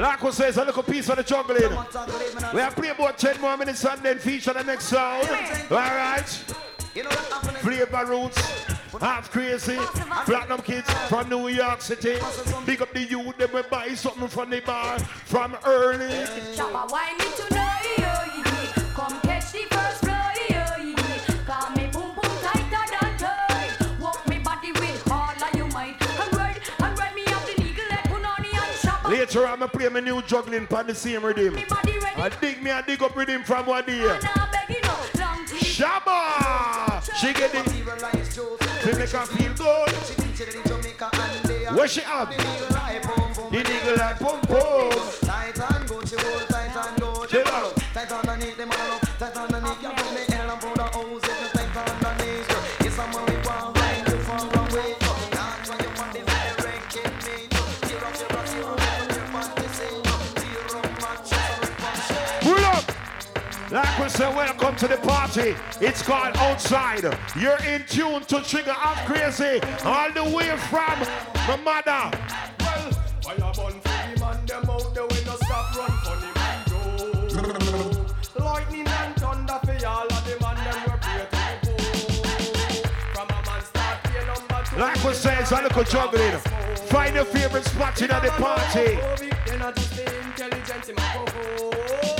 Possess. 0.01 0.09
Like 0.09 0.23
we 0.23 0.31
say, 0.33 0.49
it's 0.49 0.57
a 0.57 0.65
little 0.65 0.83
piece 0.83 1.09
of 1.09 1.17
the 1.17 1.23
juggling. 1.23 1.71
We 2.55 2.61
have 2.61 2.75
play 2.75 2.89
about 2.89 3.19
10 3.19 3.41
more 3.41 3.57
minutes 3.57 3.85
and 3.85 4.03
then 4.03 4.19
feature 4.19 4.53
the 4.53 4.65
next 4.65 4.87
sound. 4.87 5.29
Alright? 5.71 6.29
Flava 7.61 8.07
Roots, 8.07 8.39
Half 9.01 9.31
Crazy, 9.31 9.77
Platinum 9.77 10.63
Kids 10.63 10.91
from 11.09 11.29
New 11.29 11.49
York 11.49 11.81
City. 11.83 12.17
Big 12.67 12.83
up 12.83 12.93
the 12.93 13.03
youth, 13.03 13.37
they 13.39 13.47
will 13.47 13.65
buy 13.71 13.95
something 13.95 14.29
from 14.29 14.51
the 14.51 14.61
bar 14.61 14.99
from 14.99 15.57
early. 15.65 16.09
Shabba 16.57 16.91
wine 16.91 17.19
me 17.19 17.25
to 17.37 17.55
know 17.55 17.80
shabba. 29.31 29.41
Later 29.41 29.47
on, 29.47 29.63
I 29.63 29.67
play 29.67 29.89
my 29.89 30.01
new 30.01 30.23
juggling 30.23 30.67
pan 30.67 30.87
the 30.87 30.95
same 30.95 31.25
rhythm. 31.25 31.57
I 32.17 32.31
dig 32.41 32.63
me, 32.63 32.71
I 32.71 32.83
dig 32.83 33.03
up 33.03 33.17
rhythm 33.17 33.43
from 33.45 33.67
one 33.67 33.87
day. 33.87 34.19
Shabba! 35.61 37.03
She 37.17 37.33
get 37.33 37.55
it. 37.55 37.71
She 37.71 38.93
make 38.99 39.11
her 39.11 39.27
feel 39.27 39.55
good. 39.55 39.93
Where 41.77 41.89
she 41.89 42.03
up? 42.03 42.31
The 42.31 43.63
nigga 43.63 43.97
like 43.99 44.19
pum 44.19 44.41
pum. 44.43 44.91
Tight 45.23 45.59
and 45.59 45.89
good, 45.89 46.09
she 46.09 46.17
say, 64.21 64.37
welcome 64.37 64.77
to 64.77 64.87
the 64.87 64.99
party. 64.99 65.55
It's 65.81 66.03
called 66.03 66.37
Outside. 66.37 67.05
You're 67.39 67.57
in 67.65 67.85
tune 67.87 68.23
to 68.25 68.43
Trigger 68.43 68.75
I'm 68.77 69.07
Crazy. 69.07 69.61
All 69.83 70.13
the 70.13 70.25
way 70.25 70.55
from 70.69 70.99
the 71.47 71.57
mother. 71.65 72.11
Fire 73.23 73.39
burn 73.39 73.53
for 73.57 73.71
the 73.71 74.21
man, 74.21 74.47
stop 75.37 75.75
run 75.77 75.95
man 76.37 76.59
Joe. 76.69 78.45
Lightning 78.45 78.87
and 78.87 79.17
thunder 79.17 79.59
for 79.61 79.73
the 79.73 79.79
the 80.27 80.35
a 80.37 80.43
man. 80.43 80.59
Like 84.79 85.03
we 85.03 85.13
say, 85.15 85.39
it's 85.39 85.51
a 85.51 85.63
little 85.63 85.85
juggling. 85.85 86.39
Find 86.91 87.15
your 87.15 87.25
favorite 87.25 87.65
spot 87.65 88.03
in 88.03 88.09
the 88.09 88.33
party. 88.37 88.99
I 88.99 89.17
the 90.87 92.20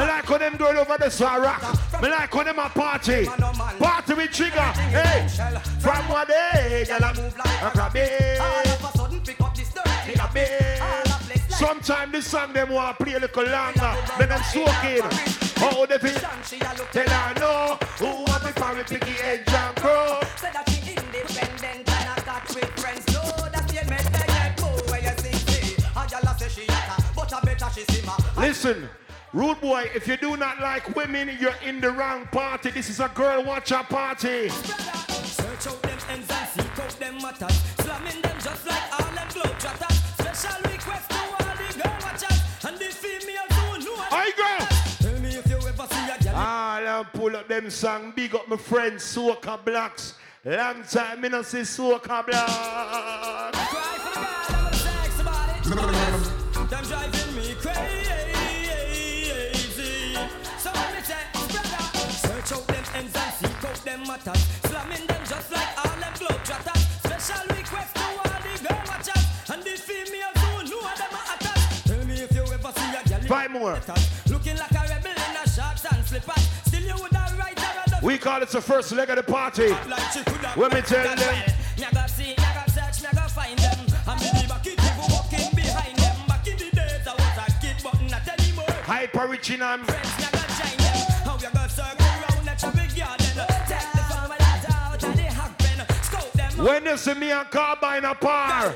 Me 0.00 0.06
like 0.06 0.24
how 0.24 0.38
them 0.38 0.56
going 0.56 0.78
over 0.78 0.96
the 0.96 1.10
star 1.10 1.42
rock. 1.42 1.62
Me 2.00 2.08
like 2.08 2.32
how 2.32 2.42
them 2.42 2.58
a 2.58 2.70
party. 2.70 3.26
Party 3.26 4.14
with 4.14 4.30
trigger. 4.30 4.72
Hey, 4.88 5.28
from 5.78 6.08
one 6.08 6.26
day, 6.26 6.86
girl, 6.88 7.04
I 7.04 7.12
move 7.12 7.36
like 7.36 7.62
a 7.62 7.70
crabby. 7.70 8.08
Take 10.06 10.18
a 10.18 10.30
bit. 10.32 10.80
Sometime 11.50 12.12
this 12.12 12.26
song 12.26 12.54
them 12.54 12.70
want 12.70 12.98
to 12.98 13.04
play 13.04 13.14
a 13.14 13.20
little 13.20 13.44
longer. 13.44 13.94
Then 14.18 14.30
them 14.30 14.42
soak 14.44 14.84
in. 14.84 15.02
Oh, 15.58 15.84
they 15.86 15.98
feel. 15.98 16.18
Tell 16.92 17.08
her 17.10 17.34
no. 17.38 17.78
Who 17.98 18.06
want 18.06 18.42
to 18.42 18.52
find 18.54 18.78
me 18.78 18.84
picky 18.84 19.20
and 19.22 19.44
crow. 19.76 20.18
Say 20.36 20.50
that 20.50 20.66
she 20.70 20.92
independent 20.92 21.90
and 21.90 22.08
I 22.08 22.22
got 22.24 22.48
with 22.54 22.70
friends. 22.80 23.06
No, 23.12 23.20
that 23.52 23.70
get 23.70 24.56
go 24.56 24.66
where 24.90 25.02
you 25.02 25.12
sing 25.18 25.34
say. 25.34 25.76
A 25.94 26.08
gal 26.08 26.22
a 26.22 26.38
say 26.38 26.48
she 26.48 26.66
but 27.14 27.32
a 27.32 27.44
better 27.44 27.68
she 27.74 27.84
simmer. 27.92 28.16
Listen, 28.38 28.88
rude 29.32 29.60
boy, 29.60 29.90
if 29.94 30.06
you 30.08 30.16
do 30.16 30.36
not 30.36 30.60
like 30.60 30.94
women, 30.96 31.36
you're 31.40 31.54
in 31.64 31.80
the 31.80 31.90
wrong 31.90 32.26
party. 32.26 32.70
This 32.70 32.90
is 32.90 33.00
a 33.00 33.08
girl 33.08 33.44
watcher 33.44 33.82
party. 33.88 34.48
Search 34.48 35.66
out 35.66 35.82
them 35.82 35.98
ends 36.10 36.30
and 36.30 36.48
seek 36.48 36.78
out 36.78 36.90
them 36.98 37.14
matters. 37.16 37.56
Slamming 37.80 38.20
them 38.22 38.36
just 38.40 38.66
like 38.66 38.92
all 38.92 39.12
them 39.14 39.28
globetrotters. 39.28 39.94
Special 40.20 40.62
request 40.70 41.10
to 41.10 41.16
all 41.16 41.38
the 41.38 41.82
girl 41.82 41.96
watchers 42.02 42.40
and 42.66 42.78
the 42.78 42.84
females 42.86 43.52
who 43.52 43.78
know. 43.84 43.96
Tell 44.98 45.20
me 45.20 45.28
if 45.28 45.46
you 45.48 45.56
ever 45.56 45.86
see 45.94 46.10
a 46.10 46.18
gal. 46.22 46.36
I'll 46.36 47.04
pull 47.04 47.36
up 47.36 47.48
them 47.48 47.70
song. 47.70 48.12
Big 48.14 48.34
up 48.34 48.48
my 48.48 48.56
friends, 48.56 49.02
Soca 49.04 49.64
Blacks. 49.64 50.14
Long 50.44 50.82
time 50.84 51.20
me 51.20 51.28
not 51.28 51.46
see 51.46 51.58
Soca 51.58 52.24
Blacks. 52.26 53.79
Five 73.30 73.52
more. 73.52 73.78
looking 74.28 74.56
like 74.56 74.72
a 74.72 74.88
rebel 74.88 75.12
in 75.12 75.36
a 75.36 75.48
shorts 75.48 75.86
and 75.88 76.04
slippers. 76.04 76.48
Still 76.66 76.82
you 76.82 77.00
would 77.00 77.12
have 77.12 77.38
right 77.38 78.02
We 78.02 78.18
call 78.18 78.42
it 78.42 78.48
the 78.48 78.60
first 78.60 78.90
leg 78.90 79.08
of 79.08 79.14
the 79.14 79.22
party. 79.22 79.70
When 80.58 80.74
me 80.74 80.80
tell 80.80 81.04
them, 81.04 81.16
Me 81.78 81.84
I 81.84 82.06
see, 82.08 82.34
me 82.34 82.34
search, 82.74 83.02
me 83.04 83.20
find 83.28 83.56
them. 83.56 83.78
I 84.08 84.18
me 84.18 84.26
be 84.34 84.48
back 84.48 84.66
it 84.66 84.80
walking 85.08 85.54
behind 85.54 85.96
them. 85.98 86.16
Back 86.26 86.48
in 86.48 86.56
the 86.56 86.70
days 86.74 87.06
I 87.06 87.12
was 87.14 87.38
a 87.38 87.60
kid, 87.60 87.76
but 87.84 88.02
not 88.10 88.26
anymore. 88.26 88.66
Hyper 88.82 89.26
original. 89.26 89.78
Friends, 89.78 90.18
me 90.18 90.24
I 90.24 90.30
go 90.34 90.42
join 90.58 90.76
them. 90.82 90.98
How 91.22 91.38
you 91.38 91.50
go 91.54 91.68
circle 91.70 92.10
round 92.26 92.48
the 92.48 92.54
traffic 92.58 92.90
garden? 92.98 93.30
Take 93.70 93.92
the 93.94 94.02
farmer 94.10 94.38
out 94.42 95.04
of 95.04 95.14
the 95.14 95.22
hack 95.22 95.56
pen. 95.56 95.86
Scout 96.02 96.32
them. 96.32 96.64
When 96.64 96.84
you 96.84 96.96
see 96.96 97.14
me 97.14 97.30
and 97.30 97.48
Carbine 97.48 98.06
a 98.06 98.12
par. 98.12 98.74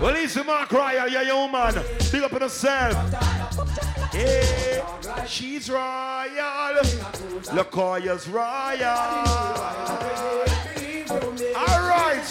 Well, 0.00 0.16
easy, 0.16 0.42
Mark 0.42 0.72
Ryan, 0.72 1.12
yeah, 1.12 1.22
yo, 1.22 1.46
man. 1.46 1.74
Big 2.10 2.22
up 2.22 2.32
on 2.32 2.40
yourself. 2.40 2.94
Yeah, 4.14 5.24
she's 5.26 5.68
royal. 5.68 6.80
Lakoya's 7.52 8.26
royal. 8.26 8.48
All 11.54 11.80
right. 11.86 12.24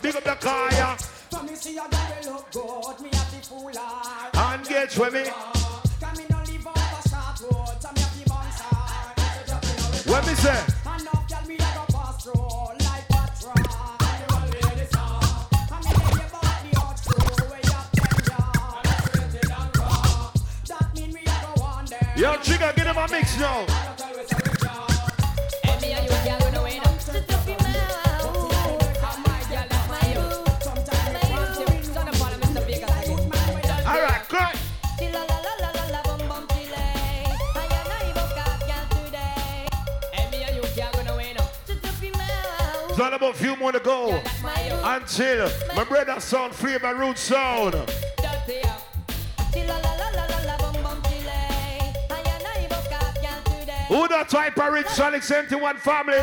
Big 0.00 0.14
up 0.14 0.22
the 0.22 0.36
Kaya. 0.40 0.96
And 4.34 4.64
get 4.68 4.96
with 4.96 5.14
me. 5.14 5.24
What 10.06 10.26
me 10.26 10.34
say? 10.34 10.81
Yo, 22.14 22.36
Trigger, 22.36 22.72
get 22.76 22.86
him 22.86 22.96
a 22.96 23.08
mix 23.08 23.38
now. 23.38 23.60
All 33.86 34.00
right, 34.00 34.22
good. 34.28 34.40
It's 42.90 43.00
all 43.00 43.14
about 43.14 43.22
a 43.22 43.32
few 43.34 43.56
more 43.56 43.72
to 43.72 43.80
go 43.80 44.22
until 44.84 45.50
my 45.74 45.84
brother 45.84 46.20
sound 46.20 46.54
Flava 46.54 46.94
Root 46.94 47.16
sound. 47.16 48.01
Who 54.02 54.08
that 54.08 54.28
type 54.28 54.58
of 54.58 54.72
rich 54.72 54.88
Sonic 54.88 55.22
71 55.22 55.76
family? 55.76 56.18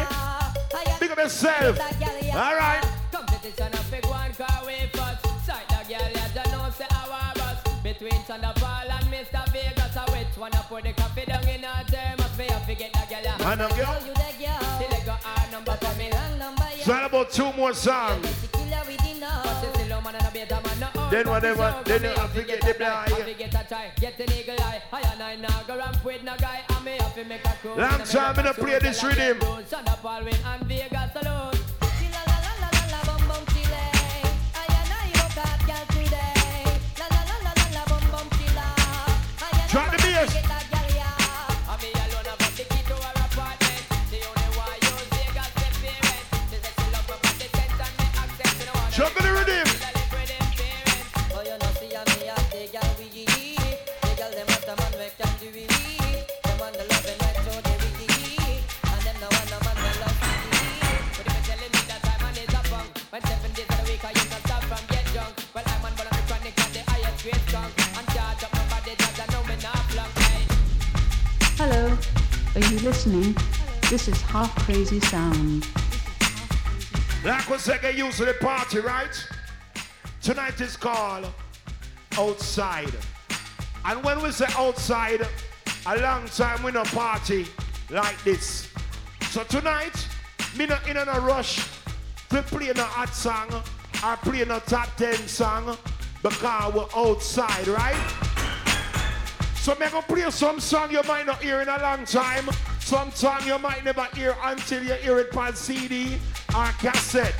Big 1.00 1.12
up 1.12 1.18
yourself. 1.18 1.80
All 1.80 2.56
right. 2.60 2.84
Competition 3.10 3.72
a 3.72 3.82
big 3.90 4.06
one, 4.06 4.34
car 4.34 4.66
we 4.68 4.76
first. 4.92 5.24
Sight 5.48 5.64
the 5.70 5.88
girl, 5.88 6.10
you 6.12 6.52
know, 6.52 6.70
say 6.76 6.84
our 6.92 7.34
bus. 7.36 7.64
Between 7.82 8.20
Thunderfall 8.28 8.92
and 8.92 9.06
Mr. 9.08 9.48
Vegas, 9.54 9.96
I 9.96 10.04
which 10.12 10.38
one 10.38 10.54
I 10.54 10.62
put 10.68 10.84
the 10.84 10.92
coffee 10.92 11.24
down 11.24 11.48
in 11.48 11.64
a 11.64 11.86
thermos. 11.88 12.36
Have 12.52 12.68
to 12.68 12.76
the 12.76 12.76
girl, 12.76 13.22
yeah. 13.24 13.50
And 13.50 13.62
a 13.62 13.70
girl? 13.70 13.96
You 14.06 14.14
the 14.14 14.32
girl. 14.44 14.60
Till 14.76 14.94
I 14.94 15.04
got 15.06 15.26
our 15.26 15.52
number 15.54 15.72
for 15.72 15.98
me. 15.98 16.12
Wrong 16.12 16.38
number, 16.38 16.68
yeah. 16.72 16.80
It's 16.80 16.88
about 16.90 17.32
two 17.32 17.54
more 17.54 17.74
songs. 17.74 18.28
Killer 18.52 18.84
with 18.88 18.98
the 18.98 19.20
know. 19.22 19.42
But 19.46 19.64
you 19.64 19.86
still 19.86 19.98
a 19.98 20.02
man 20.02 20.16
and 20.16 20.28
a 20.28 20.32
better 20.32 20.60
man, 20.68 20.99
Then 21.10 21.28
whatever, 21.28 21.76
then 21.86 22.04
you 22.04 22.10
have 22.10 22.34
to 22.36 22.44
get 22.44 22.62
the 22.62 22.74
blind. 22.76 23.12
Have 23.12 23.26
to 23.26 23.34
get 23.34 23.54
a 23.54 23.68
try, 23.68 23.92
get 24.00 24.20
an 24.20 24.32
eagle 24.32 24.56
eye. 24.62 24.82
I 24.94 25.02
and 25.02 25.24
I 25.24 25.36
now 25.38 25.64
go 25.68 25.78
ramp 25.78 26.06
with 26.06 26.24
no 26.24 26.36
guy. 26.38 26.62
I 26.70 26.84
may 26.84 26.98
have 26.98 27.16
to 27.16 27.26
make 27.26 27.46
a 27.46 27.54
crew. 27.62 27.76
Long 27.76 28.04
time 28.04 28.38
me 28.38 28.44
no 28.44 28.54
play 28.54 28.78
this 28.78 29.04
rhythm. 29.04 29.40
Thunderfall 29.40 30.24
win 30.24 30.36
and 30.46 30.64
Vegas 30.68 31.16
alone. 31.16 31.56
Drop 39.72 39.92
the 39.92 39.98
bass. 39.98 40.69
Are 72.60 72.74
you 72.74 72.80
listening? 72.80 73.36
This 73.90 74.08
is 74.10 74.22
Half 74.22 74.54
Crazy 74.66 75.00
Sound. 75.00 75.66
Like 77.24 77.50
we 77.50 77.58
say, 77.58 77.78
get 77.82 77.96
used 77.96 78.18
to 78.18 78.26
the 78.26 78.34
party, 78.34 78.80
right? 78.80 79.16
Tonight 80.22 80.60
is 80.60 80.76
called 80.76 81.32
Outside. 82.18 82.92
And 83.86 84.04
when 84.04 84.22
we 84.22 84.32
say 84.32 84.48
outside, 84.58 85.26
a 85.86 85.98
long 86.00 86.26
time 86.26 86.62
we 86.64 86.72
no 86.72 86.84
party 86.84 87.46
like 87.90 88.22
this. 88.24 88.68
So 89.30 89.44
tonight, 89.46 90.08
me 90.58 90.66
not 90.66 90.86
in 90.88 90.98
a 90.98 91.06
rush 91.22 91.66
to 92.30 92.42
play 92.42 92.72
no 92.76 92.84
hot 92.84 93.16
song 93.16 93.48
or 94.04 94.18
play 94.18 94.44
no 94.44 94.60
top 94.60 94.94
10 94.98 95.14
song 95.28 95.78
because 96.22 96.74
we're 96.74 97.02
outside, 97.02 97.68
right? 97.68 98.29
So 99.62 99.76
me 99.76 99.88
gonna 99.90 100.02
play 100.04 100.32
some 100.32 100.60
song 100.62 100.90
you 100.90 101.02
might 101.04 101.26
not 101.26 101.44
hear 101.44 101.60
in 101.62 101.68
a 101.68 101.78
long 101.80 102.06
time. 102.06 102.50
Some 102.80 103.12
song 103.12 103.42
you 103.46 103.60
might 103.60 103.84
never 103.84 104.08
hear 104.16 104.36
until 104.42 104.82
you 104.82 104.94
hear 104.94 105.20
it 105.20 105.36
on 105.36 105.54
CD 105.54 106.18
or 106.56 106.68
cassette. 106.80 107.36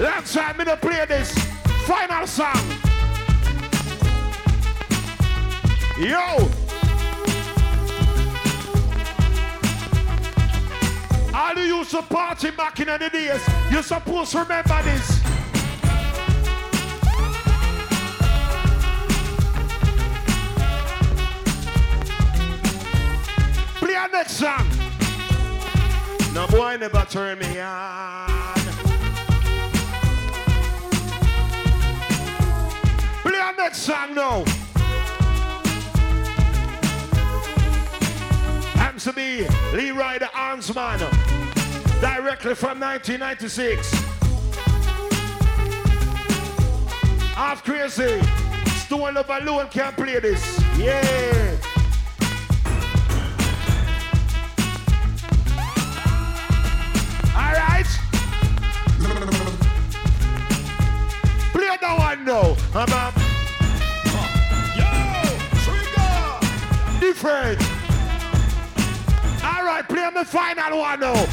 Last 0.00 0.34
time 0.34 0.56
me 0.58 0.64
to 0.64 0.76
play 0.76 1.06
this 1.06 1.32
final 1.86 2.26
song. 2.26 2.60
Yo! 5.98 6.55
All 11.46 11.54
you 11.54 11.76
used 11.76 11.92
to 11.92 12.02
party 12.02 12.50
back 12.50 12.80
in 12.80 12.88
the 12.88 12.98
days, 12.98 13.40
you're 13.70 13.80
supposed 13.80 14.32
to 14.32 14.38
remember 14.40 14.82
this. 14.82 15.20
Play 23.78 23.94
a 23.94 24.08
next 24.08 24.32
song. 24.32 24.66
No 26.34 26.48
boy 26.48 26.78
never 26.80 27.06
turn 27.08 27.38
me 27.38 27.60
on. 27.60 28.58
Play 33.22 33.38
a 33.38 33.52
next 33.56 33.82
song 33.82 34.14
now. 34.16 34.44
To 39.00 39.12
be 39.12 39.46
Leroy 39.72 40.18
the 40.18 40.24
Armsman, 40.34 40.98
directly 42.00 42.54
from 42.54 42.80
1996. 42.80 43.90
HalfKrazy. 47.34 48.22
Stone 48.86 49.14
Love 49.14 49.30
alone 49.30 49.68
can 49.68 49.92
play 49.94 50.18
this. 50.20 50.60
Yeah. 50.76 51.56
All 57.34 57.52
right. 57.52 57.86
Play 61.52 61.76
that 61.80 61.96
one 61.98 62.24
now. 62.24 62.56
I'm 62.74 62.92
up. 62.92 63.14
Yo, 64.76 64.90
trigger. 65.64 67.00
Different. 67.00 67.60
All 69.44 69.64
right, 69.64 69.84
play 69.88 70.10
the 70.14 70.24
final 70.24 70.78
one 70.78 71.00
now. 71.00 71.26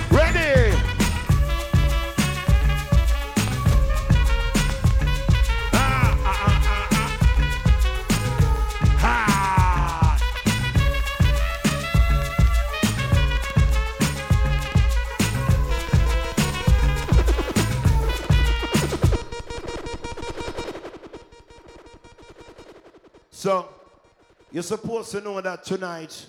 So, 23.44 23.68
you're 24.54 24.64
supposed 24.64 25.12
to 25.12 25.20
know 25.20 25.41
that 25.41 25.66
tonight 25.66 26.26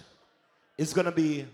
is 0.77 0.93
going 0.93 1.05
to 1.05 1.12
be 1.12 1.47